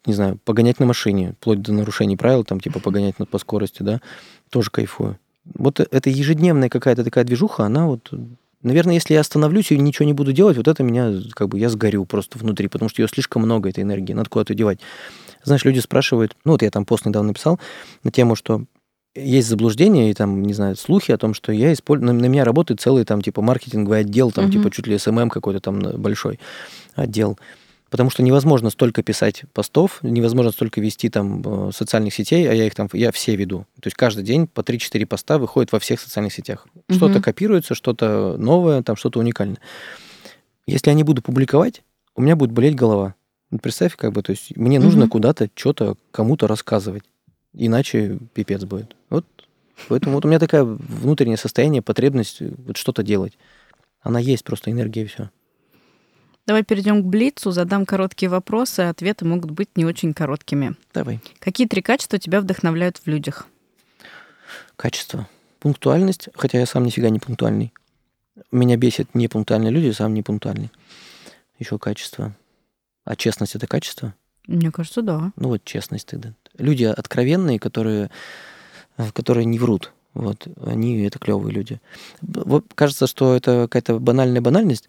Не 0.07 0.15
знаю, 0.15 0.39
погонять 0.45 0.81
на 0.81 0.87
машине, 0.87 1.35
вплоть 1.41 1.63
до 1.63 1.73
нарушений 1.73 2.17
правил, 2.17 2.43
там, 2.43 2.59
типа, 2.59 2.81
погонять 2.81 3.15
по 3.17 3.39
скорости, 3.39 3.85
да, 3.85 4.01
тоже 4.51 4.71
кайфую. 4.71 5.19
Вот 5.55 5.79
эта 5.79 6.11
ежедневная 6.11 6.69
какая-то 6.69 7.05
такая 7.05 7.23
движуха, 7.25 7.65
она 7.65 7.87
вот 7.87 8.13
Наверное, 8.63 8.95
если 8.95 9.15
я 9.15 9.21
остановлюсь 9.21 9.73
и 9.73 9.79
ничего 9.79 10.07
не 10.07 10.13
буду 10.13 10.33
делать, 10.33 10.57
вот 10.57 10.69
это 10.69 10.83
меня, 10.83 11.13
как 11.33 11.49
бы, 11.49 11.59
я 11.59 11.69
сгорю 11.69 12.05
просто 12.05 12.39
внутри, 12.39 12.69
потому 12.69 12.89
что 12.89 13.03
ее 13.03 13.09
слишком 13.09 13.43
много, 13.43 13.69
этой 13.69 13.83
энергии, 13.83 14.13
надо 14.13 14.31
куда-то 14.31 14.55
девать. 14.55 14.79
Знаешь, 15.45 15.65
люди 15.65 15.81
спрашивают, 15.81 16.37
ну 16.45 16.53
вот 16.53 16.63
я 16.63 16.71
там 16.71 16.85
пост 16.85 17.05
недавно 17.05 17.29
написал 17.29 17.59
на 18.05 18.11
тему, 18.11 18.37
что 18.37 18.65
есть 19.15 19.49
заблуждение 19.49 20.11
и 20.11 20.15
там, 20.15 20.43
не 20.43 20.55
знаю, 20.55 20.77
слухи 20.77 21.13
о 21.13 21.19
том, 21.19 21.35
что 21.35 21.53
я 21.53 21.73
использую, 21.73 22.13
на, 22.15 22.19
на 22.19 22.27
меня 22.27 22.45
работает 22.45 22.81
целый 22.81 23.05
там 23.05 23.21
типа 23.21 23.43
маркетинговый 23.43 24.01
отдел, 24.01 24.31
там 24.31 24.47
угу. 24.47 24.53
типа 24.53 24.71
чуть 24.71 24.87
ли 24.87 24.97
SMM 24.97 25.29
какой-то 25.29 25.61
там 25.61 25.81
большой 26.01 26.41
отдел 26.95 27.39
потому 27.93 28.09
что 28.09 28.23
невозможно 28.23 28.71
столько 28.71 29.03
писать 29.03 29.43
постов, 29.53 29.99
невозможно 30.03 30.51
столько 30.51 30.81
вести 30.81 31.11
там 31.11 31.43
э, 31.45 31.73
социальных 31.75 32.15
сетей, 32.15 32.49
а 32.49 32.55
я 32.55 32.65
их 32.65 32.75
там, 32.75 32.89
я 32.95 33.13
все 33.13 33.37
веду. 33.37 33.67
То 33.83 33.89
есть 33.89 33.97
каждый 33.99 34.25
день 34.25 34.47
по 34.47 34.63
3-4 34.63 35.05
поста 35.05 35.37
выходит 35.37 35.73
во 35.73 35.79
всех 35.79 36.01
социальных 36.01 36.33
сетях. 36.33 36.67
Угу. 36.89 36.97
Что-то 36.97 37.21
копируется, 37.21 37.75
что-то 37.75 38.37
новое, 38.39 38.83
там 38.83 38.97
что-то 38.97 39.19
уникальное. 39.21 39.59
Если 40.67 40.89
я 40.89 40.95
не 40.95 41.03
буду 41.03 41.21
публиковать, 41.21 41.83
у 42.17 42.23
меня 42.23 42.35
будет 42.35 42.53
болеть 42.53 42.77
голова. 42.77 43.15
Представь, 43.61 43.95
как 43.97 44.15
бы, 44.15 44.23
то 44.23 44.31
есть 44.31 44.57
мне 44.57 44.79
угу. 44.79 44.87
нужно 44.87 45.07
куда-то 45.07 45.51
что-то 45.55 45.99
кому-то 46.13 46.47
рассказывать, 46.47 47.05
иначе 47.53 48.19
пипец 48.33 48.65
будет. 48.65 48.97
Вот 49.11 49.27
поэтому 49.91 50.15
вот 50.15 50.25
у 50.25 50.29
меня 50.29 50.39
такая 50.39 50.65
внутреннее 50.65 51.37
состояние, 51.37 51.83
потребность 51.83 52.39
вот 52.41 52.79
что-то 52.79 53.03
делать. 53.03 53.37
Она 54.01 54.19
есть 54.19 54.45
просто 54.45 54.71
энергия 54.71 55.03
и 55.03 55.07
все. 55.09 55.29
Давай 56.47 56.65
перейдем 56.65 57.03
к 57.03 57.07
Блицу, 57.07 57.53
задам 57.53 57.87
короткие 57.87 58.29
вопросы, 58.29 58.81
ответы 58.81 59.25
могут 59.25 59.53
быть 59.53 59.69
не 59.77 59.85
очень 59.85 60.13
короткими. 60.13 60.75
Давай. 60.93 61.21
Какие 61.39 61.69
три 61.69 61.83
качества 61.83 62.19
тебя 62.19 62.41
вдохновляют 62.41 62.99
в 62.99 63.07
людях? 63.07 63.47
Качество. 64.75 65.29
Пунктуальность, 65.61 66.29
хотя 66.35 66.59
я 66.59 66.67
сам 66.67 66.85
нифига 66.85 67.11
не 67.11 67.21
пунктуальный. 67.21 67.73
Меня 68.51 68.77
бесит 68.77 69.15
непунктуальные 69.15 69.71
люди, 69.71 69.93
сам 69.93 70.15
не 70.15 70.23
пунктуальный. 70.23 70.71
Еще 71.61 71.79
качество. 71.79 72.35
А 73.05 73.15
честность 73.15 73.55
это 73.55 73.69
качество? 73.69 74.15
Мне 74.49 74.73
кажется, 74.73 75.03
да. 75.03 75.33
Ну 75.37 75.49
вот 75.49 75.65
честность 75.65 76.09
тогда. 76.09 76.33
Люди 76.59 76.85
откровенные, 76.85 77.61
которые, 77.61 78.11
которые 79.13 79.45
не 79.45 79.61
врут. 79.61 79.93
Вот, 80.15 80.47
они 80.61 81.03
это 81.03 81.19
клевые 81.19 81.55
люди. 81.55 81.81
Вот 82.21 82.67
кажется, 82.75 83.07
что 83.07 83.35
это 83.35 83.63
какая-то 83.63 83.99
банальная 83.99 84.41
банальность, 84.41 84.89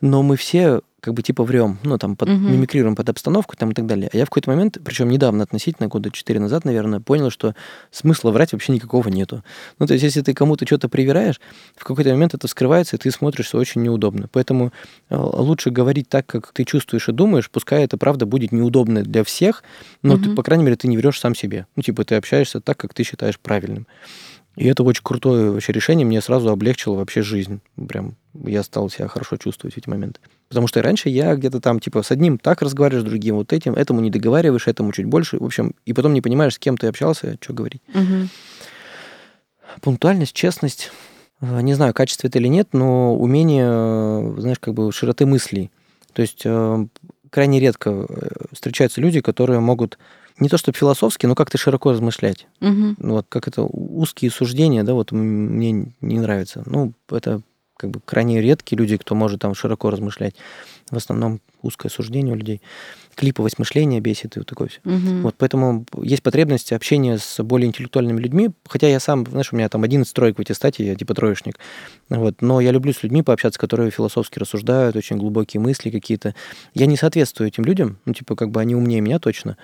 но 0.00 0.22
мы 0.22 0.36
все 0.36 0.82
как 1.00 1.14
бы 1.14 1.22
типа 1.22 1.44
врем, 1.44 1.78
ну, 1.82 1.98
там, 1.98 2.16
под, 2.16 2.28
угу. 2.28 2.38
мимикрируем 2.38 2.94
под 2.94 3.08
обстановку 3.08 3.56
там 3.56 3.70
и 3.70 3.74
так 3.74 3.86
далее. 3.86 4.10
А 4.12 4.16
я 4.16 4.24
в 4.24 4.30
какой-то 4.30 4.50
момент, 4.50 4.78
причем 4.84 5.08
недавно 5.08 5.42
относительно, 5.42 5.88
года 5.88 6.10
четыре 6.10 6.40
назад, 6.40 6.64
наверное, 6.64 7.00
понял, 7.00 7.30
что 7.30 7.54
смысла 7.90 8.30
врать 8.30 8.52
вообще 8.52 8.72
никакого 8.72 9.08
нету. 9.08 9.42
Ну, 9.78 9.86
то 9.86 9.94
есть, 9.94 10.04
если 10.04 10.20
ты 10.20 10.34
кому-то 10.34 10.66
что-то 10.66 10.88
привираешь, 10.88 11.40
в 11.76 11.84
какой-то 11.84 12.10
момент 12.10 12.34
это 12.34 12.46
вскрывается, 12.46 12.96
и 12.96 12.98
ты 12.98 13.10
смотришься 13.10 13.56
очень 13.56 13.82
неудобно. 13.82 14.28
Поэтому 14.32 14.72
э, 15.08 15.16
лучше 15.16 15.70
говорить 15.70 16.08
так, 16.08 16.26
как 16.26 16.52
ты 16.52 16.64
чувствуешь 16.64 17.08
и 17.08 17.12
думаешь, 17.12 17.50
пускай 17.50 17.84
это, 17.84 17.96
правда, 17.96 18.26
будет 18.26 18.52
неудобно 18.52 19.02
для 19.02 19.24
всех, 19.24 19.62
но 20.02 20.14
угу. 20.14 20.24
ты, 20.24 20.34
по 20.34 20.42
крайней 20.42 20.64
мере, 20.64 20.76
ты 20.76 20.88
не 20.88 20.96
врешь 20.96 21.18
сам 21.18 21.34
себе. 21.34 21.66
Ну, 21.76 21.82
типа, 21.82 22.04
ты 22.04 22.16
общаешься 22.16 22.60
так, 22.60 22.76
как 22.76 22.94
ты 22.94 23.02
считаешь 23.02 23.38
правильным. 23.38 23.86
И 24.56 24.66
это 24.66 24.82
очень 24.82 25.02
крутое 25.02 25.52
вообще 25.52 25.72
решение, 25.72 26.06
мне 26.06 26.20
сразу 26.20 26.50
облегчило 26.50 26.96
вообще 26.96 27.22
жизнь. 27.22 27.60
Прям 27.88 28.16
я 28.44 28.62
стал 28.62 28.90
себя 28.90 29.08
хорошо 29.08 29.36
чувствовать 29.36 29.74
в 29.74 29.78
эти 29.78 29.88
моменты. 29.88 30.20
Потому 30.48 30.66
что 30.66 30.82
раньше 30.82 31.08
я 31.08 31.34
где-то 31.34 31.60
там, 31.60 31.80
типа, 31.80 32.02
с 32.02 32.10
одним 32.10 32.38
так 32.38 32.62
разговариваешь, 32.62 33.06
с 33.06 33.08
другим 33.08 33.36
вот 33.36 33.52
этим, 33.52 33.74
этому 33.74 34.00
не 34.00 34.10
договариваешь, 34.10 34.66
этому 34.66 34.92
чуть 34.92 35.06
больше. 35.06 35.38
В 35.38 35.44
общем, 35.44 35.74
и 35.86 35.92
потом 35.92 36.12
не 36.12 36.20
понимаешь, 36.20 36.54
с 36.54 36.58
кем 36.58 36.76
ты 36.76 36.86
общался, 36.88 37.36
что 37.40 37.52
говорить. 37.52 37.82
Угу. 37.94 38.28
Пунктуальность, 39.82 40.32
честность. 40.32 40.90
Э, 41.40 41.60
не 41.60 41.74
знаю, 41.74 41.94
качество 41.94 42.26
это 42.26 42.38
или 42.38 42.48
нет, 42.48 42.68
но 42.72 43.16
умение, 43.16 43.66
э, 43.66 44.34
знаешь, 44.38 44.58
как 44.58 44.74
бы 44.74 44.90
широты 44.92 45.26
мыслей. 45.26 45.70
То 46.12 46.22
есть 46.22 46.42
э, 46.44 46.86
крайне 47.30 47.60
редко 47.60 48.06
встречаются 48.52 49.00
люди, 49.00 49.20
которые 49.20 49.60
могут 49.60 49.98
не 50.38 50.48
то 50.48 50.56
чтобы 50.56 50.76
философски, 50.76 51.26
но 51.26 51.34
как-то 51.34 51.58
широко 51.58 51.92
размышлять. 51.92 52.46
Угу. 52.60 52.96
Вот 52.98 53.26
как 53.28 53.46
это 53.46 53.62
узкие 53.62 54.30
суждения, 54.30 54.82
да, 54.82 54.94
вот 54.94 55.12
мне 55.12 55.92
не 56.00 56.18
нравится. 56.18 56.62
Ну, 56.66 56.92
это 57.10 57.42
как 57.80 57.90
бы 57.90 58.00
крайне 58.04 58.42
редкие 58.42 58.78
люди, 58.78 58.98
кто 58.98 59.14
может 59.14 59.40
там 59.40 59.54
широко 59.54 59.88
размышлять. 59.88 60.34
В 60.90 60.96
основном 60.96 61.40
узкое 61.62 61.88
суждение 61.88 62.34
у 62.34 62.36
людей. 62.36 62.60
Клиповость 63.14 63.58
мышления 63.58 64.00
бесит 64.00 64.36
и 64.36 64.40
вот 64.40 64.46
такое 64.46 64.68
все. 64.68 64.80
Угу. 64.84 65.22
Вот 65.22 65.34
поэтому 65.38 65.86
есть 66.02 66.22
потребность 66.22 66.72
общения 66.72 67.16
с 67.16 67.42
более 67.42 67.68
интеллектуальными 67.68 68.20
людьми. 68.20 68.50
Хотя 68.66 68.88
я 68.88 69.00
сам, 69.00 69.26
знаешь, 69.26 69.52
у 69.52 69.56
меня 69.56 69.70
там 69.70 69.82
11 69.82 70.12
троек 70.12 70.36
в 70.36 70.40
аттестате, 70.40 70.84
я 70.84 70.94
типа 70.94 71.14
троечник. 71.14 71.58
Вот. 72.10 72.42
Но 72.42 72.60
я 72.60 72.70
люблю 72.70 72.92
с 72.92 73.02
людьми 73.02 73.22
пообщаться, 73.22 73.58
которые 73.58 73.90
философски 73.90 74.38
рассуждают, 74.38 74.94
очень 74.94 75.16
глубокие 75.16 75.60
мысли 75.60 75.90
какие-то. 75.90 76.34
Я 76.74 76.84
не 76.84 76.98
соответствую 76.98 77.48
этим 77.48 77.64
людям, 77.64 77.98
ну, 78.04 78.12
типа, 78.12 78.36
как 78.36 78.50
бы 78.50 78.60
они 78.60 78.74
умнее 78.74 79.00
меня 79.00 79.18
точно. 79.18 79.56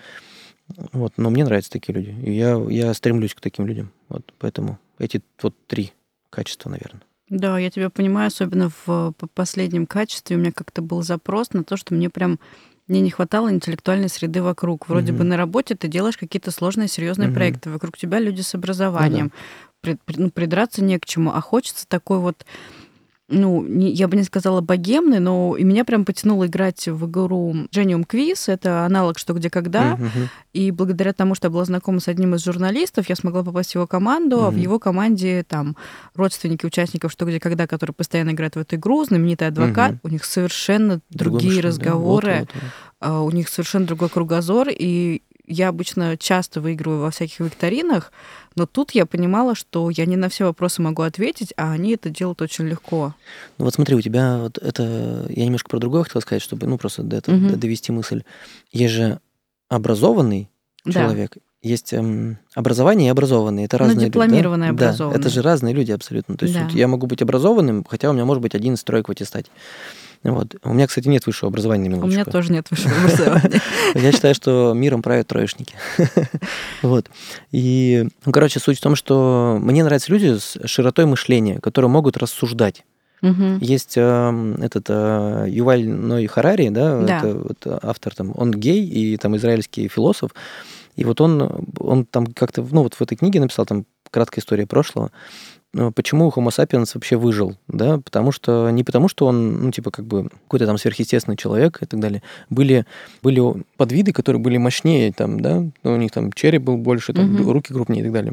Вот, 0.92 1.12
но 1.18 1.28
мне 1.28 1.44
нравятся 1.44 1.70
такие 1.70 1.92
люди. 1.92 2.14
И 2.24 2.32
я, 2.32 2.56
я 2.70 2.94
стремлюсь 2.94 3.34
к 3.34 3.40
таким 3.40 3.66
людям. 3.66 3.92
Вот, 4.08 4.32
поэтому 4.38 4.78
эти 4.98 5.20
вот 5.42 5.54
три 5.66 5.92
качества, 6.30 6.70
наверное. 6.70 7.02
Да, 7.28 7.58
я 7.58 7.70
тебя 7.70 7.90
понимаю, 7.90 8.28
особенно 8.28 8.70
в 8.86 9.12
последнем 9.34 9.86
качестве 9.86 10.36
у 10.36 10.38
меня 10.38 10.52
как-то 10.52 10.80
был 10.82 11.02
запрос 11.02 11.52
на 11.52 11.64
то, 11.64 11.76
что 11.76 11.94
мне 11.94 12.08
прям 12.10 12.38
Мне 12.88 13.00
не 13.00 13.10
хватало 13.10 13.50
интеллектуальной 13.50 14.08
среды 14.08 14.44
вокруг. 14.44 14.88
Вроде 14.88 15.10
Мгм. 15.10 15.18
бы 15.18 15.24
на 15.24 15.36
работе 15.36 15.74
ты 15.74 15.88
делаешь 15.88 16.16
какие-то 16.16 16.52
сложные, 16.52 16.86
серьезные 16.86 17.26
Мгм. 17.26 17.34
проекты. 17.34 17.68
Вокруг 17.68 17.98
тебя 17.98 18.20
люди 18.20 18.42
с 18.42 18.54
образованием. 18.54 19.32
При- 19.80 19.98
при- 20.04 20.20
ну, 20.20 20.30
придраться 20.30 20.84
не 20.84 20.96
к 21.00 21.04
чему. 21.04 21.32
А 21.32 21.40
хочется 21.40 21.84
такой 21.88 22.20
вот, 22.20 22.46
ну, 23.28 23.62
не- 23.66 23.90
я 23.90 24.06
бы 24.06 24.16
не 24.16 24.22
сказала 24.22 24.60
богемный, 24.60 25.18
но 25.18 25.56
и 25.56 25.64
меня 25.64 25.84
прям 25.84 26.04
потянуло 26.04 26.46
играть 26.46 26.86
в 26.86 27.10
игру 27.10 27.54
Genium 27.74 28.06
Quiz. 28.06 28.44
Это 28.52 28.84
аналог 28.84 29.18
«Что, 29.18 29.34
где, 29.34 29.50
когда». 29.50 29.96
Мгм. 29.96 30.28
И 30.52 30.70
благодаря 30.70 31.12
тому, 31.12 31.34
что 31.34 31.46
я 31.48 31.50
была 31.50 31.64
знакома 31.64 31.98
с 32.00 32.08
одним 32.08 32.34
из 32.36 32.44
журналистов, 32.44 33.08
я 33.08 33.16
смогла 33.16 33.42
попасть 33.42 33.72
в 33.72 33.74
его 33.74 33.86
команду, 33.88 34.44
а 34.44 34.50
в 34.50 34.56
его 34.56 34.78
команде 34.78 35.44
там 35.46 35.76
родственники 36.14 36.64
участников 36.64 37.10
«Что, 37.12 37.24
где, 37.26 37.40
когда», 37.40 37.66
которые 37.66 37.94
постоянно 37.94 38.30
играют 38.30 38.54
в 38.54 38.60
эту 38.60 38.76
игру, 38.76 39.04
знаменитый 39.04 39.48
адвокат, 39.48 39.92
Мгм. 39.92 40.00
у 40.04 40.08
них 40.08 40.24
совершенно 40.24 41.00
другие 41.10 41.62
да. 41.62 41.68
разговоры, 41.68 42.38
Вот, 42.40 42.48
вот, 42.54 42.62
вот. 42.62 42.70
а, 43.00 43.20
у 43.22 43.30
них 43.32 43.48
совершенно 43.48 43.86
другой 43.86 44.08
кругозор, 44.08 44.68
и 44.70 45.22
я 45.46 45.68
обычно 45.68 46.16
часто 46.16 46.60
выигрываю 46.60 47.00
во 47.02 47.10
всяких 47.10 47.40
викторинах, 47.40 48.12
но 48.54 48.66
тут 48.66 48.92
я 48.92 49.06
понимала, 49.06 49.54
что 49.54 49.90
я 49.90 50.06
не 50.06 50.16
на 50.16 50.28
все 50.28 50.44
вопросы 50.44 50.82
могу 50.82 51.02
ответить, 51.02 51.52
а 51.56 51.72
они 51.72 51.92
это 51.94 52.10
делают 52.10 52.42
очень 52.42 52.66
легко. 52.66 53.14
Ну 53.58 53.64
вот 53.64 53.74
смотри, 53.74 53.94
у 53.96 54.00
тебя 54.00 54.38
вот 54.38 54.58
это... 54.58 55.26
Я 55.28 55.44
немножко 55.44 55.68
про 55.70 55.78
другое 55.78 56.04
хотел 56.04 56.20
сказать, 56.22 56.42
чтобы, 56.42 56.66
ну, 56.66 56.78
просто 56.78 57.02
до 57.02 57.16
этого 57.16 57.36
до- 57.38 57.56
довести 57.56 57.92
мысль. 57.92 58.22
Есть 58.72 58.94
же 58.94 59.20
образованный 59.68 60.48
Да. 60.84 60.92
человек, 60.92 61.36
есть 61.62 61.92
эм, 61.92 62.38
образование 62.54 63.08
и 63.08 63.10
образованный. 63.10 63.64
Это 63.64 63.76
Ну, 63.76 63.84
разные 63.86 64.06
люди, 64.06 64.18
да? 64.18 64.24
дипломированный, 64.26 64.72
Да, 64.72 64.94
это 65.12 65.28
же 65.28 65.42
разные 65.42 65.74
люди 65.74 65.90
абсолютно. 65.92 66.36
То 66.36 66.44
есть 66.44 66.54
Да. 66.56 66.64
вот 66.64 66.72
я 66.72 66.86
могу 66.88 67.06
быть 67.06 67.22
образованным, 67.22 67.84
хотя 67.88 68.08
у 68.10 68.12
меня 68.12 68.24
может 68.24 68.42
быть 68.42 68.54
один 68.54 68.74
из 68.74 68.84
троек 68.84 69.08
в 69.08 69.10
аттестате. 69.12 69.50
Вот. 70.22 70.56
У 70.64 70.72
меня, 70.74 70.86
кстати, 70.86 71.08
нет 71.08 71.26
высшего 71.26 71.48
образования, 71.50 71.88
на 71.88 71.96
У 71.96 72.00
меня 72.00 72.08
минуточку. 72.10 72.30
тоже 72.32 72.52
нет 72.52 72.66
высшего 72.70 72.94
образования. 73.04 73.60
Я 73.94 74.12
считаю, 74.12 74.34
что 74.34 74.72
миром 74.74 75.02
правят 75.02 75.26
троечники. 75.28 75.74
Вот. 76.82 77.06
И, 77.52 78.06
ну, 78.24 78.32
короче, 78.32 78.60
суть 78.60 78.78
в 78.78 78.82
том, 78.82 78.96
что 78.96 79.58
мне 79.60 79.82
нравятся 79.84 80.12
люди 80.12 80.36
с 80.38 80.58
широтой 80.66 81.06
мышления, 81.06 81.58
которые 81.60 81.90
могут 81.90 82.16
рассуждать. 82.16 82.84
Мгм. 83.22 83.58
Есть 83.58 83.94
эм, 83.96 84.54
этот 84.56 84.86
э, 84.88 85.46
Юваль 85.48 85.88
Ной 85.88 86.26
Харари, 86.26 86.68
да, 86.68 87.00
Да. 87.00 87.18
это 87.18 87.34
вот 87.34 87.66
автор 87.82 88.14
там, 88.14 88.32
он 88.36 88.50
гей 88.52 88.84
и 88.86 89.16
там 89.16 89.34
израильский 89.36 89.88
философ, 89.88 90.32
и 90.96 91.04
вот 91.04 91.20
он, 91.22 91.66
он 91.78 92.04
там 92.04 92.26
как-то, 92.26 92.62
ну 92.70 92.82
вот 92.82 92.94
в 92.94 93.00
этой 93.02 93.16
книге 93.16 93.40
написал 93.40 93.64
там 93.64 93.86
краткая 94.10 94.42
история 94.42 94.66
прошлого, 94.66 95.06
э, 95.06 95.10
почему 95.94 96.28
Homo 96.34 96.48
sapiens 96.48 96.92
вообще 96.94 97.16
выжил, 97.16 97.56
да, 97.68 97.98
потому 97.98 98.32
что, 98.32 98.70
не 98.70 98.82
потому 98.84 99.08
что 99.08 99.26
он, 99.26 99.64
ну, 99.64 99.70
типа, 99.72 99.90
как 99.90 100.06
бы 100.06 100.30
какой-то 100.44 100.66
там 100.66 100.78
сверхъестественный 100.78 101.36
человек 101.36 101.82
и 101.82 101.86
так 101.86 102.00
далее, 102.00 102.22
были, 102.50 102.86
были 103.22 103.64
подвиды, 103.76 104.12
которые 104.12 104.40
были 104.40 104.56
мощнее, 104.56 105.12
там, 105.12 105.40
да, 105.40 105.60
ну, 105.82 105.92
у 105.92 105.96
них 105.96 106.12
там 106.12 106.32
череп 106.32 106.62
был 106.62 106.76
больше, 106.78 107.12
там, 107.12 107.32
Мгм. 107.32 107.50
руки 107.50 107.72
крупнее 107.72 108.00
и 108.00 108.04
так 108.04 108.12
далее. 108.12 108.32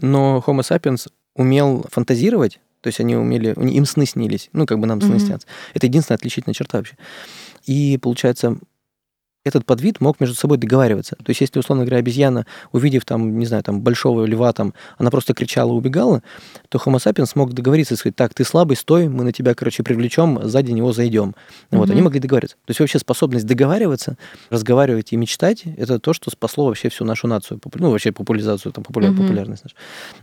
Но 0.00 0.42
Homo 0.46 0.60
sapiens 0.60 1.08
умел 1.34 1.84
фантазировать, 1.90 2.60
то 2.80 2.86
есть 2.88 3.00
они 3.00 3.16
умели, 3.16 3.54
им 3.58 3.84
сны 3.84 4.06
снились, 4.06 4.48
ну, 4.52 4.66
как 4.66 4.78
бы 4.78 4.86
нам 4.86 5.00
сны 5.00 5.16
Мгм. 5.16 5.20
снятся. 5.20 5.46
Это 5.74 5.86
единственная 5.86 6.16
отличительная 6.16 6.54
черта 6.54 6.78
вообще. 6.78 6.96
И, 7.66 7.98
получается, 7.98 8.58
этот 9.44 9.64
подвид 9.64 10.00
мог 10.00 10.20
между 10.20 10.34
собой 10.36 10.58
договариваться. 10.58 11.16
То 11.16 11.30
есть, 11.30 11.40
если, 11.40 11.58
условно 11.58 11.84
говоря, 11.84 11.98
обезьяна, 11.98 12.44
увидев 12.72 13.06
там, 13.06 13.38
не 13.38 13.46
знаю, 13.46 13.62
там, 13.62 13.80
большого 13.80 14.26
льва, 14.26 14.52
там, 14.52 14.74
она 14.98 15.10
просто 15.10 15.32
кричала 15.32 15.70
и 15.70 15.74
убегала, 15.76 16.22
то 16.68 16.78
Homo 16.78 16.96
sapiens 16.96 17.26
смог 17.26 17.54
договориться 17.54 17.94
и 17.94 17.96
сказать, 17.96 18.16
так, 18.16 18.34
ты 18.34 18.44
слабый, 18.44 18.76
стой, 18.76 19.08
мы 19.08 19.24
на 19.24 19.32
тебя, 19.32 19.54
короче, 19.54 19.82
привлечем, 19.82 20.38
сзади 20.42 20.72
него 20.72 20.92
зайдем. 20.92 21.34
Вот, 21.70 21.84
Мгм. 21.88 21.92
они 21.92 22.02
могли 22.02 22.20
договориться. 22.20 22.56
То 22.66 22.70
есть, 22.70 22.80
вообще 22.80 22.98
способность 22.98 23.46
договариваться, 23.46 24.18
разговаривать 24.50 25.12
и 25.12 25.16
мечтать, 25.16 25.64
это 25.78 25.98
то, 25.98 26.12
что 26.12 26.30
спасло 26.30 26.66
вообще 26.66 26.90
всю 26.90 27.04
нашу 27.06 27.26
нацию, 27.26 27.58
ну, 27.76 27.90
вообще 27.90 28.12
популяризацию, 28.12 28.72
там, 28.72 28.84
популя- 28.84 29.08
Мгм. 29.08 29.16
популярность 29.22 29.64
нашу. 29.64 29.74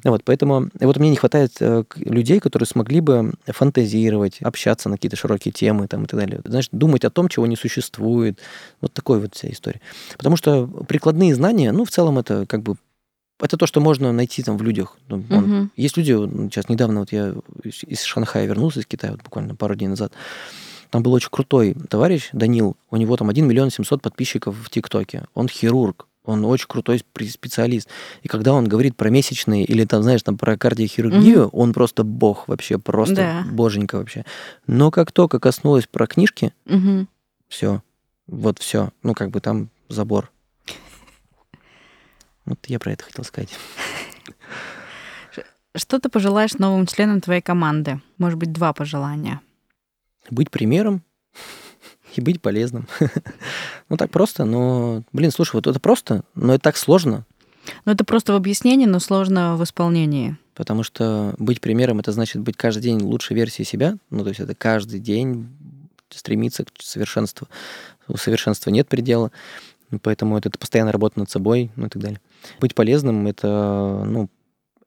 Вот, 0.03 0.23
поэтому 0.25 0.69
и 0.79 0.85
вот 0.85 0.97
мне 0.97 1.09
не 1.09 1.15
хватает 1.15 1.53
э, 1.59 1.83
людей, 1.95 2.39
которые 2.39 2.67
смогли 2.67 2.99
бы 3.01 3.33
фантазировать, 3.47 4.41
общаться 4.41 4.89
на 4.89 4.95
какие-то 4.97 5.15
широкие 5.17 5.51
темы 5.51 5.87
там, 5.87 6.03
и 6.03 6.07
так 6.07 6.19
далее. 6.19 6.41
Знаешь, 6.45 6.69
думать 6.71 7.03
о 7.03 7.09
том, 7.09 7.29
чего 7.29 7.47
не 7.47 7.55
существует. 7.55 8.39
Вот 8.79 8.93
такой 9.07 9.19
вот 9.21 9.35
вся 9.35 9.49
история. 9.49 9.79
Потому 10.17 10.35
что 10.35 10.67
прикладные 10.87 11.33
знания, 11.33 11.71
ну, 11.71 11.85
в 11.85 11.89
целом 11.89 12.17
это 12.19 12.45
как 12.45 12.61
бы 12.61 12.75
это 13.39 13.55
то, 13.55 13.65
что 13.65 13.79
можно 13.79 14.11
найти 14.11 14.43
там 14.43 14.57
в 14.57 14.63
людях. 14.63 14.97
Он- 15.09 15.25
Мгм. 15.29 15.71
Есть 15.77 15.95
люди, 15.95 16.11
ну, 16.11 16.49
сейчас 16.49 16.67
недавно 16.67 16.99
вот 17.01 17.13
я 17.13 17.33
из- 17.63 18.01
Шанхая 18.03 18.45
вернулся, 18.47 18.79
из 18.81 18.85
Китая, 18.85 19.13
вот 19.13 19.23
буквально 19.23 19.55
пару 19.55 19.75
дней 19.75 19.87
назад. 19.87 20.11
Там 20.89 21.03
был 21.03 21.13
очень 21.13 21.29
крутой 21.31 21.73
товарищ, 21.89 22.29
Данил. 22.33 22.75
У 22.91 22.97
него 22.97 23.15
там 23.15 23.29
1 23.29 23.47
миллион 23.47 23.69
700 23.69 24.01
подписчиков 24.01 24.55
в 24.61 24.69
ТикТоке. 24.69 25.23
Он 25.33 25.47
хирург. 25.47 26.07
Он 26.25 26.43
очень 26.43 26.67
крутой 26.67 26.99
специалист. 27.29 27.87
И 28.23 28.27
когда 28.27 28.51
он 28.53 28.67
говорит 28.67 28.97
про 28.97 29.09
месячные 29.09 29.63
или 29.63 29.85
там, 29.85 30.03
знаешь, 30.03 30.23
там 30.23 30.37
про 30.37 30.57
кардиохирургию, 30.57 31.47
он 31.53 31.71
просто 31.71 32.03
бог 32.03 32.49
вообще, 32.49 32.77
просто 32.77 33.15
Да. 33.15 33.45
боженька 33.49 33.95
вообще. 33.97 34.25
Но 34.67 34.91
как 34.91 35.11
только 35.13 35.39
коснулось 35.39 35.87
про 35.87 36.05
книжки, 36.07 36.51
Мгм. 36.65 37.07
все, 37.47 37.81
вот 38.27 38.59
все, 38.59 38.91
ну 39.03 39.13
как 39.13 39.29
бы 39.29 39.39
там 39.39 39.69
забор. 39.89 40.31
Вот 42.45 42.59
я 42.67 42.79
про 42.79 42.93
это 42.93 43.03
хотел 43.03 43.23
сказать. 43.25 43.49
Что 45.75 45.99
ты 45.99 46.09
пожелаешь 46.09 46.53
новым 46.53 46.87
членам 46.87 47.21
твоей 47.21 47.41
команды? 47.41 48.01
Может 48.17 48.39
быть, 48.39 48.51
два 48.51 48.73
пожелания. 48.73 49.41
Быть 50.29 50.49
примером 50.49 51.03
и 52.15 52.21
быть 52.21 52.41
полезным. 52.41 52.87
Ну 53.89 53.95
так 53.95 54.09
просто, 54.11 54.43
но, 54.43 55.03
блин, 55.13 55.31
слушай, 55.31 55.55
вот 55.55 55.67
это 55.67 55.79
просто, 55.79 56.23
но 56.35 56.53
это 56.53 56.63
так 56.63 56.77
сложно, 56.77 57.25
Ну, 57.85 57.91
это 57.91 58.03
просто 58.03 58.33
в 58.33 58.35
объяснении, 58.35 58.85
но 58.85 58.99
сложно 58.99 59.55
в 59.55 59.63
исполнении. 59.63 60.35
потому 60.55 60.83
что 60.83 61.35
быть 61.37 61.61
примером 61.61 61.99
это 61.99 62.11
значит 62.11 62.41
быть 62.41 62.57
каждый 62.57 62.81
день 62.81 62.99
лучшей 63.01 63.35
версией 63.35 63.65
себя, 63.65 63.97
ну 64.09 64.23
то 64.23 64.29
есть 64.29 64.39
это 64.41 64.55
каждый 64.55 64.99
день 64.99 65.47
стремиться 66.09 66.65
к 66.65 66.69
совершенству. 66.81 67.47
У 68.07 68.17
совершенства 68.17 68.69
нет 68.69 68.87
предела, 68.87 69.31
поэтому 70.01 70.37
это 70.37 70.49
постоянная 70.51 70.93
работа 70.93 71.19
над 71.19 71.29
собой, 71.29 71.71
ну 71.75 71.87
и 71.87 71.89
так 71.89 72.01
далее. 72.01 72.19
Быть 72.59 72.75
полезным 72.75 73.27
это, 73.27 74.03
ну, 74.05 74.29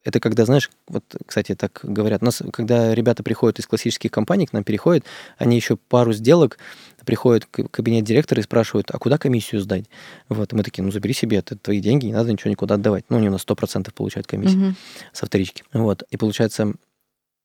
это 0.02 0.18
когда, 0.18 0.46
знаешь, 0.46 0.70
вот, 0.88 1.04
кстати, 1.26 1.54
так 1.54 1.80
говорят, 1.82 2.22
у 2.22 2.24
нас, 2.24 2.42
когда 2.52 2.94
ребята 2.94 3.22
приходят 3.22 3.58
из 3.58 3.66
классических 3.66 4.10
компаний, 4.10 4.46
к 4.46 4.52
нам 4.54 4.64
переходят, 4.64 5.04
они 5.36 5.56
еще 5.56 5.76
пару 5.76 6.12
сделок 6.12 6.58
приходят 7.04 7.46
в 7.52 7.68
кабинет 7.68 8.04
директора 8.04 8.40
и 8.40 8.44
спрашивают, 8.44 8.90
а 8.90 8.98
куда 8.98 9.18
комиссию 9.18 9.60
сдать? 9.60 9.84
Вот, 10.28 10.52
и 10.52 10.56
мы 10.56 10.62
такие, 10.62 10.82
ну, 10.82 10.90
забери 10.90 11.12
себе, 11.12 11.38
это 11.38 11.56
твои 11.56 11.80
деньги, 11.80 12.06
не 12.06 12.12
надо 12.12 12.32
ничего 12.32 12.50
никуда 12.50 12.76
отдавать. 12.76 13.04
Ну, 13.10 13.18
они 13.18 13.28
у 13.28 13.32
нас 13.32 13.42
100% 13.42 13.92
получают 13.92 14.26
комиссию 14.26 14.60
Мгм. 14.60 14.76
со 15.12 15.26
вторички. 15.26 15.64
Вот. 15.72 16.02
И 16.10 16.16
получается, 16.16 16.72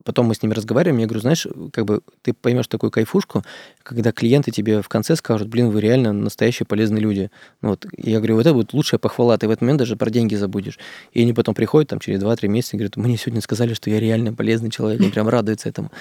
потом 0.06 0.28
мы 0.28 0.36
с 0.36 0.42
ними 0.42 0.54
разговариваем, 0.54 1.00
я 1.00 1.08
говорю, 1.08 1.22
знаешь, 1.22 1.46
как 1.74 1.86
бы 1.86 2.02
ты 2.22 2.32
поймешь 2.34 2.68
такую 2.68 2.92
кайфушку, 2.92 3.44
когда 3.84 4.12
клиенты 4.12 4.52
тебе 4.52 4.82
в 4.82 4.88
конце 4.88 5.16
скажут, 5.16 5.50
блин, 5.50 5.72
вы 5.72 5.82
реально 5.82 6.14
настоящие 6.14 6.66
полезные 6.66 7.02
люди. 7.02 7.32
Вот. 7.62 7.86
И 7.98 8.12
я 8.12 8.20
говорю, 8.20 8.36
вот 8.36 8.46
это 8.46 8.54
будет 8.54 8.74
лучшая 8.74 9.00
похвала, 9.00 9.38
ты 9.38 9.48
в 9.48 9.52
этот 9.52 9.62
момент 9.62 9.80
даже 9.80 9.98
про 9.98 10.10
деньги 10.10 10.36
забудешь. 10.36 10.80
И 11.12 11.22
они 11.24 11.34
потом 11.34 11.56
приходят 11.56 11.90
там 11.90 12.00
через 12.00 12.22
2-3 12.22 12.48
месяца 12.48 12.78
и 12.78 12.80
говорят, 12.80 12.96
мне 12.96 13.18
сегодня 13.18 13.42
сказали, 13.42 13.74
что 13.74 13.90
я 13.90 14.00
реально 14.00 14.34
полезный 14.34 14.70
человек, 14.70 15.02
они 15.02 15.10
прям 15.10 15.28
радуются 15.28 15.68
этому. 15.68 15.92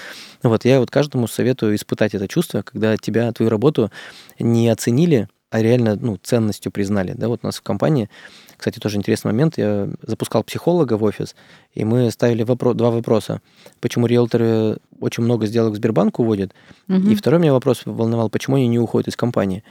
Вот. 0.42 0.64
Я 0.64 0.78
вот 0.78 0.90
каждому 0.90 1.26
советую 1.26 1.74
испытать 1.74 2.14
это 2.14 2.28
чувство, 2.28 2.62
когда 2.62 2.96
тебя, 2.98 3.32
твою 3.32 3.50
работу 3.50 3.90
не 4.38 4.68
оценили, 4.68 5.28
а 5.54 5.62
реально 5.62 5.94
ну, 5.94 6.18
ценностью 6.20 6.72
признали. 6.72 7.14
Да, 7.16 7.28
вот 7.28 7.40
у 7.42 7.46
нас 7.46 7.56
в 7.56 7.62
компании, 7.62 8.10
кстати, 8.64 8.78
тоже 8.78 8.96
интересный 8.96 9.30
момент, 9.32 9.58
я 9.58 9.90
запускал 10.00 10.42
психолога 10.42 10.94
в 10.96 11.02
офис, 11.02 11.36
и 11.74 11.84
мы 11.84 12.10
ставили 12.10 12.46
вопро- 12.46 12.72
два 12.72 12.90
вопроса. 12.90 13.42
Почему 13.80 14.06
риэлторы 14.06 14.78
очень 15.00 15.22
много 15.22 15.44
сделок 15.44 15.74
в 15.74 15.76
Сбербанк 15.76 16.18
уводят? 16.18 16.54
Мгм. 16.86 17.10
И 17.10 17.14
второй 17.14 17.40
меня 17.40 17.52
вопрос 17.52 17.82
волновал, 17.84 18.30
почему 18.30 18.56
они 18.56 18.66
не 18.68 18.78
уходят 18.78 19.08
из 19.08 19.16
компании? 19.16 19.62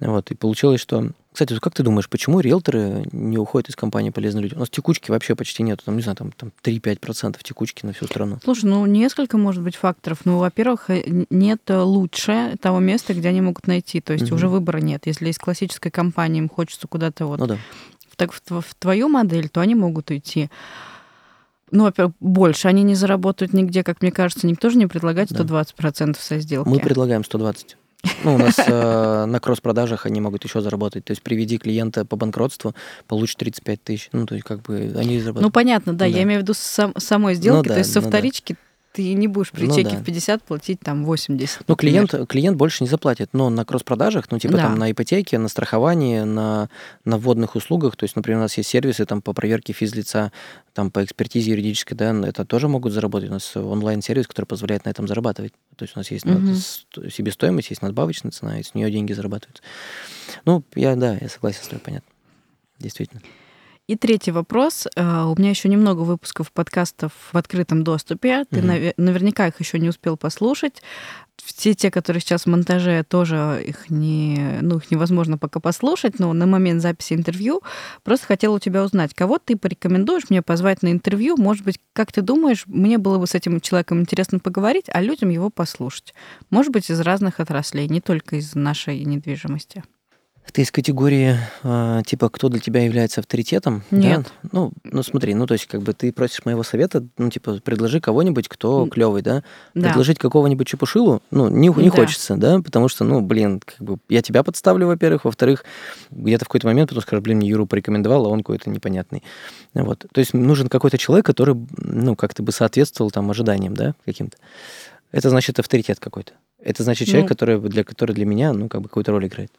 Вот, 0.00 0.32
и 0.32 0.34
получилось, 0.34 0.80
что... 0.80 1.10
Кстати, 1.32 1.56
как 1.60 1.72
ты 1.72 1.84
думаешь, 1.84 2.08
почему 2.08 2.40
риэлторы 2.40 3.04
не 3.12 3.38
уходят 3.38 3.68
из 3.70 3.76
компании 3.76 4.10
полезные 4.10 4.42
люди? 4.42 4.54
У 4.54 4.58
нас 4.58 4.68
текучки 4.68 5.12
вообще 5.12 5.36
почти 5.36 5.62
нет. 5.62 5.80
Там, 5.84 5.94
не 5.96 6.02
знаю, 6.02 6.16
там, 6.16 6.32
там 6.32 6.50
3-5% 6.64 7.36
текучки 7.44 7.86
на 7.86 7.92
всю 7.92 8.06
страну. 8.06 8.38
Слушай, 8.42 8.64
ну 8.64 8.84
несколько 8.86 9.38
может 9.38 9.62
быть 9.62 9.76
факторов. 9.76 10.22
Ну, 10.24 10.38
во-первых, 10.38 10.90
э, 10.90 11.24
нет 11.30 11.60
лучше 11.70 12.56
того 12.60 12.80
места, 12.80 13.14
где 13.14 13.28
они 13.28 13.40
могут 13.40 13.68
найти. 13.68 14.00
То 14.00 14.12
есть 14.12 14.26
Мгм. 14.26 14.34
уже 14.34 14.48
выбора 14.48 14.78
нет. 14.78 15.06
Если 15.06 15.30
из 15.30 15.38
классической 15.38 15.90
компании 15.92 16.38
им 16.40 16.48
хочется 16.48 16.88
куда-то 16.88 17.26
вот 17.26 17.38
Ну 17.38 17.46
да. 17.46 17.58
Так, 18.26 18.32
в, 18.32 18.60
в 18.60 18.74
твою 18.74 19.08
модель, 19.08 19.48
то 19.48 19.60
они 19.60 19.74
могут 19.74 20.10
уйти. 20.10 20.50
Ну, 21.70 21.84
во-первых, 21.84 22.14
больше 22.20 22.68
они 22.68 22.82
не 22.82 22.94
заработают 22.94 23.52
нигде, 23.54 23.82
как 23.82 24.02
мне 24.02 24.12
кажется, 24.12 24.46
никто 24.46 24.68
же 24.70 24.76
не 24.76 24.86
предлагает 24.86 25.30
Да. 25.30 25.42
120% 25.42 26.16
со 26.18 26.38
сделки. 26.38 26.68
Мы 26.68 26.78
предлагаем 26.78 27.24
120. 27.24 27.76
Ну, 28.24 28.34
у 28.34 28.38
нас 28.38 28.56
э, 28.58 29.24
на 29.26 29.40
кросс-продажах 29.40 30.06
они 30.06 30.20
могут 30.20 30.44
еще 30.44 30.60
заработать. 30.60 31.04
То 31.04 31.12
есть 31.12 31.22
приведи 31.22 31.56
клиента 31.58 32.04
по 32.04 32.16
банкротству, 32.16 32.74
получишь 33.06 33.36
35 33.36 33.82
тысяч. 33.82 34.08
Ну, 34.12 34.26
то 34.26 34.34
есть 34.34 34.44
как 34.46 34.60
бы 34.62 34.92
они 34.96 35.16
Ну, 35.16 35.20
заработают. 35.22 35.54
понятно, 35.54 35.92
да, 35.92 35.98
Да. 36.00 36.06
я 36.06 36.22
имею 36.24 36.40
в 36.40 36.42
виду 36.42 36.52
сам- 36.54 36.94
самой 36.98 37.34
сделки, 37.36 37.68
да, 37.68 37.74
то 37.74 37.78
есть 37.78 37.92
со 37.92 38.00
ну 38.00 38.10
да. 38.10 38.18
Ты 38.92 39.14
не 39.14 39.26
будешь 39.26 39.50
при 39.52 39.66
Ну 39.66 39.74
чеке 39.74 39.90
да. 39.90 39.96
в 39.96 40.04
50 40.04 40.42
платить 40.42 40.80
там 40.80 41.04
80. 41.06 41.60
Ну, 41.60 41.64
например. 41.72 42.06
клиент, 42.08 42.28
клиент 42.28 42.56
больше 42.58 42.84
не 42.84 42.88
заплатит, 42.90 43.30
но 43.32 43.48
на 43.48 43.64
кросс-продажах, 43.64 44.30
ну, 44.30 44.38
типа 44.38 44.54
Да. 44.54 44.62
там 44.64 44.78
на 44.78 44.90
ипотеке, 44.92 45.38
на 45.38 45.48
страховании, 45.48 46.20
на, 46.20 46.68
на 47.04 47.16
вводных 47.18 47.54
услугах, 47.56 47.96
то 47.96 48.04
есть, 48.04 48.16
например, 48.16 48.38
у 48.38 48.42
нас 48.42 48.56
есть 48.58 48.68
сервисы 48.68 49.06
там 49.06 49.22
по 49.22 49.32
проверке 49.32 49.72
физлица, 49.72 50.30
там 50.74 50.90
по 50.90 51.02
экспертизе 51.04 51.52
юридической, 51.52 51.94
да, 51.94 52.12
это 52.26 52.44
тоже 52.44 52.68
могут 52.68 52.92
заработать. 52.92 53.30
У 53.30 53.32
нас 53.32 53.56
онлайн-сервис, 53.56 54.26
который 54.26 54.46
позволяет 54.46 54.84
на 54.84 54.90
этом 54.90 55.08
зарабатывать. 55.08 55.52
То 55.76 55.84
есть 55.84 55.96
у 55.96 55.98
нас 56.00 56.10
есть 56.10 56.26
с- 56.26 56.84
себестоимость, 57.14 57.70
есть 57.70 57.82
надбавочная 57.82 58.30
цена, 58.30 58.60
и 58.60 58.62
с 58.62 58.74
нее 58.74 58.90
деньги 58.90 59.12
зарабатываются. 59.14 59.62
Ну, 60.44 60.62
я, 60.74 60.96
да, 60.96 61.16
я 61.20 61.28
согласен 61.28 61.62
с 61.62 61.68
тобой, 61.68 61.80
понятно. 61.84 62.08
Действительно. 62.78 63.22
И 63.88 63.96
третий 63.96 64.30
вопрос. 64.30 64.86
Э, 64.96 65.24
У 65.24 65.34
меня 65.36 65.50
еще 65.50 65.68
немного 65.68 66.00
выпусков 66.00 66.52
подкастов 66.52 67.12
в 67.32 67.36
открытом 67.36 67.82
доступе. 67.82 68.44
Ты 68.44 68.60
наве- 68.60 68.94
наверняка 68.96 69.48
их 69.48 69.58
еще 69.60 69.78
не 69.80 69.88
успел 69.88 70.16
послушать. 70.16 70.82
Все 71.44 71.74
те, 71.74 71.90
которые 71.90 72.20
сейчас 72.20 72.44
в 72.44 72.46
монтаже, 72.46 73.02
тоже 73.02 73.60
их 73.66 73.90
не, 73.90 74.58
ну, 74.62 74.76
их 74.76 74.90
невозможно 74.92 75.36
пока 75.38 75.58
послушать, 75.58 76.20
но 76.20 76.32
на 76.32 76.46
момент 76.46 76.80
записи 76.80 77.14
интервью 77.14 77.62
просто 78.04 78.26
хотела 78.26 78.54
у 78.54 78.58
тебя 78.60 78.84
узнать, 78.84 79.12
кого 79.14 79.38
ты 79.38 79.56
порекомендуешь 79.56 80.30
мне 80.30 80.42
позвать 80.42 80.82
на 80.82 80.92
интервью. 80.92 81.36
Может 81.36 81.64
быть, 81.64 81.80
как 81.92 82.12
ты 82.12 82.22
думаешь, 82.22 82.64
мне 82.66 82.98
было 82.98 83.18
бы 83.18 83.26
с 83.26 83.34
этим 83.34 83.60
человеком 83.60 84.00
интересно 84.00 84.38
поговорить, 84.38 84.86
а 84.88 85.00
людям 85.00 85.30
его 85.30 85.50
послушать. 85.50 86.14
Может 86.50 86.70
быть, 86.72 86.88
из 86.88 87.00
разных 87.00 87.40
отраслей, 87.40 87.88
не 87.88 88.00
только 88.00 88.36
из 88.36 88.54
нашей 88.54 89.04
недвижимости. 89.04 89.82
Ты 90.50 90.62
из 90.62 90.70
категории, 90.70 91.36
а, 91.62 92.02
типа, 92.02 92.28
кто 92.28 92.50
для 92.50 92.60
тебя 92.60 92.84
является 92.84 93.20
авторитетом? 93.20 93.84
да? 93.90 93.96
Нет. 93.96 94.32
Ну, 94.50 94.72
ну, 94.84 95.02
смотри, 95.02 95.32
ну, 95.32 95.46
то 95.46 95.54
есть, 95.54 95.64
как 95.66 95.80
бы 95.80 95.94
ты 95.94 96.12
просишь 96.12 96.44
моего 96.44 96.62
совета, 96.62 97.06
ну, 97.16 97.30
типа, 97.30 97.60
предложи 97.64 98.00
кого-нибудь, 98.00 98.48
кто 98.48 98.86
клевый, 98.86 99.22
да? 99.22 99.44
Да. 99.74 99.88
Предложить 99.88 100.18
какого-нибудь 100.18 100.66
чепушилу, 100.66 101.22
ну, 101.30 101.48
не, 101.48 101.68
не 101.68 101.88
Да. 101.88 101.96
хочется, 101.96 102.36
да, 102.36 102.60
потому 102.60 102.88
что, 102.88 103.04
ну, 103.04 103.22
блин, 103.22 103.60
как 103.64 103.78
бы 103.80 103.98
я 104.10 104.20
тебя 104.20 104.42
подставлю, 104.42 104.88
во-первых, 104.88 105.24
во-вторых, 105.24 105.64
где-то 106.10 106.44
в 106.44 106.48
какой-то 106.48 106.66
момент 106.66 106.90
потом 106.90 107.02
скажешь, 107.02 107.22
блин, 107.22 107.38
мне 107.38 107.48
Юру 107.48 107.66
порекомендовал, 107.66 108.26
а 108.26 108.28
он 108.28 108.40
какой-то 108.40 108.68
непонятный. 108.68 109.22
Вот. 109.72 110.04
То 110.12 110.18
есть 110.18 110.34
нужен 110.34 110.68
какой-то 110.68 110.98
человек, 110.98 111.24
который, 111.24 111.56
ну, 111.78 112.14
как-то 112.14 112.42
бы 112.42 112.52
соответствовал 112.52 113.10
там 113.10 113.30
ожиданиям, 113.30 113.74
да, 113.74 113.94
каким-то. 114.04 114.36
Это 115.12 115.30
значит 115.30 115.58
авторитет 115.58 115.98
какой-то. 115.98 116.32
Это 116.62 116.82
значит 116.82 117.06
человек, 117.08 117.24
Ну. 117.24 117.28
который, 117.34 117.60
для, 117.60 117.84
который 117.84 118.12
для 118.14 118.26
меня, 118.26 118.52
ну, 118.52 118.68
как 118.68 118.82
бы 118.82 118.88
какую-то 118.88 119.12
роль 119.12 119.26
играет. 119.26 119.50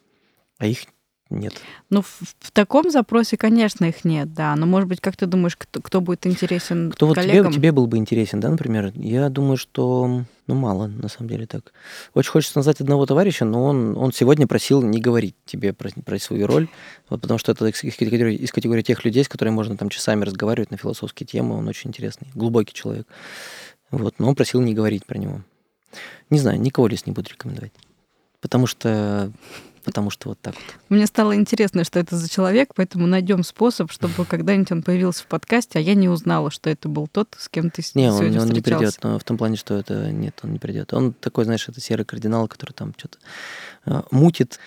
А 0.58 0.66
их 0.66 0.80
нет. 1.30 1.54
Ну, 1.90 2.02
в, 2.02 2.20
в 2.38 2.50
таком 2.52 2.90
запросе, 2.90 3.36
конечно, 3.36 3.86
их 3.86 4.04
нет, 4.04 4.34
да. 4.34 4.54
Но, 4.56 4.66
может 4.66 4.88
быть, 4.88 5.00
как 5.00 5.16
ты 5.16 5.26
думаешь, 5.26 5.56
кто, 5.56 5.80
кто 5.80 6.00
будет 6.00 6.26
интересен 6.26 6.92
Кто 6.92 7.06
вот 7.06 7.16
тебе, 7.16 7.26
коллегам? 7.26 7.52
тебе 7.52 7.72
был 7.72 7.86
бы 7.86 7.96
интересен, 7.96 8.40
да, 8.40 8.50
например? 8.50 8.92
Я 8.94 9.30
думаю, 9.30 9.56
что, 9.56 10.24
ну, 10.46 10.54
мало, 10.54 10.86
на 10.86 11.08
самом 11.08 11.30
деле, 11.30 11.46
так. 11.46 11.72
Очень 12.12 12.30
хочется 12.30 12.58
назвать 12.58 12.80
одного 12.80 13.06
товарища, 13.06 13.44
но 13.44 13.64
он, 13.64 13.96
он 13.96 14.12
сегодня 14.12 14.46
просил 14.46 14.82
не 14.82 15.00
говорить 15.00 15.34
тебе 15.46 15.72
про, 15.72 15.90
про 16.04 16.18
свою 16.18 16.46
роль, 16.46 16.68
вот, 17.08 17.22
потому 17.22 17.38
что 17.38 17.52
это 17.52 17.66
из, 17.66 17.82
из 17.82 17.96
категории, 17.96 18.36
из 18.36 18.52
категории 18.52 18.82
тех 18.82 19.04
людей, 19.04 19.24
с 19.24 19.28
которыми 19.28 19.54
можно 19.54 19.76
там 19.76 19.88
часами 19.88 20.24
разговаривать 20.24 20.70
на 20.70 20.76
философские 20.76 21.26
темы, 21.26 21.56
он 21.56 21.66
очень 21.66 21.88
интересный, 21.88 22.28
глубокий 22.34 22.74
человек. 22.74 23.06
Вот, 23.90 24.18
но 24.18 24.28
он 24.28 24.34
просил 24.34 24.60
не 24.60 24.74
говорить 24.74 25.06
про 25.06 25.18
него. 25.18 25.40
Не 26.28 26.38
знаю, 26.38 26.60
никого 26.60 26.86
лес 26.86 27.06
не 27.06 27.12
буду 27.12 27.30
рекомендовать. 27.30 27.72
Потому 28.40 28.66
что, 28.66 29.32
потому 29.84 30.10
что 30.10 30.30
вот 30.30 30.40
так 30.40 30.54
вот. 30.54 30.64
Мне 30.88 31.06
стало 31.06 31.36
интересно, 31.36 31.84
что 31.84 31.98
это 31.98 32.16
за 32.16 32.28
человек, 32.28 32.72
поэтому 32.74 33.06
найдем 33.06 33.44
способ, 33.44 33.92
чтобы 33.92 34.24
когда-нибудь 34.28 34.72
он 34.72 34.82
появился 34.82 35.22
в 35.24 35.26
подкасте, 35.26 35.78
а 35.78 35.82
я 35.82 35.94
не 35.94 36.08
узнала, 36.08 36.50
что 36.50 36.70
это 36.70 36.88
был 36.88 37.06
тот, 37.06 37.36
с 37.38 37.48
кем 37.48 37.70
ты 37.70 37.82
Не, 37.94 38.10
он, 38.10 38.18
сегодня 38.18 38.40
он 38.40 38.48
не 38.48 38.60
встречался. 38.60 38.86
придет, 38.86 39.04
но 39.04 39.18
в 39.18 39.24
том 39.24 39.38
плане, 39.38 39.56
что 39.56 39.74
это 39.74 40.10
нет, 40.10 40.40
он 40.42 40.52
не 40.52 40.58
придет. 40.58 40.92
Он 40.94 41.12
такой, 41.12 41.44
знаешь, 41.44 41.68
это 41.68 41.80
серый 41.80 42.04
кардинал, 42.04 42.48
который 42.48 42.72
там 42.72 42.94
что-то 42.96 43.18
а, 43.84 44.04
мутит, 44.10 44.58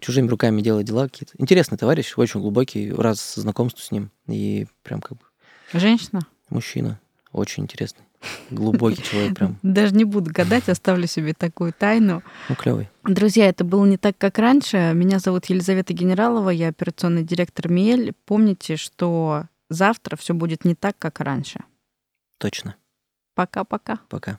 чужими 0.00 0.28
руками 0.28 0.60
делает 0.62 0.86
дела 0.86 1.08
какие-то. 1.08 1.34
Интересный 1.38 1.78
товарищ, 1.78 2.14
очень 2.16 2.40
глубокий, 2.40 2.92
раз 2.92 3.34
знакомство 3.34 3.82
с 3.82 3.90
ним. 3.90 4.10
И 4.26 4.66
прям 4.82 5.00
как 5.00 5.18
бы 5.18 5.24
Женщина? 5.72 6.20
мужчина, 6.50 7.00
очень 7.32 7.64
интересный. 7.64 8.04
Глубокий 8.50 9.02
человек 9.02 9.34
прям, 9.36 9.58
Даже 9.62 9.94
не 9.94 10.04
буду 10.04 10.30
гадать, 10.32 10.68
оставлю 10.68 11.06
себе 11.06 11.34
такую 11.34 11.72
тайну. 11.72 12.22
ну, 12.48 12.54
клевый. 12.54 12.88
Друзья, 13.04 13.48
это 13.48 13.64
было 13.64 13.84
не 13.84 13.96
так, 13.96 14.16
как 14.18 14.38
раньше. 14.38 14.92
Меня 14.94 15.18
зовут 15.18 15.46
Елизавета 15.46 15.92
Генералова, 15.92 16.50
я 16.50 16.68
операционный 16.68 17.24
директор 17.24 17.68
МИЭЛь. 17.68 18.14
Помните, 18.24 18.76
что 18.76 19.44
завтра 19.68 20.16
все 20.16 20.34
будет 20.34 20.64
не 20.64 20.74
так, 20.74 20.96
как 20.98 21.20
раньше. 21.20 21.60
Точно. 22.38 22.76
Пока-пока. 23.34 23.98
Пока. 24.08 24.38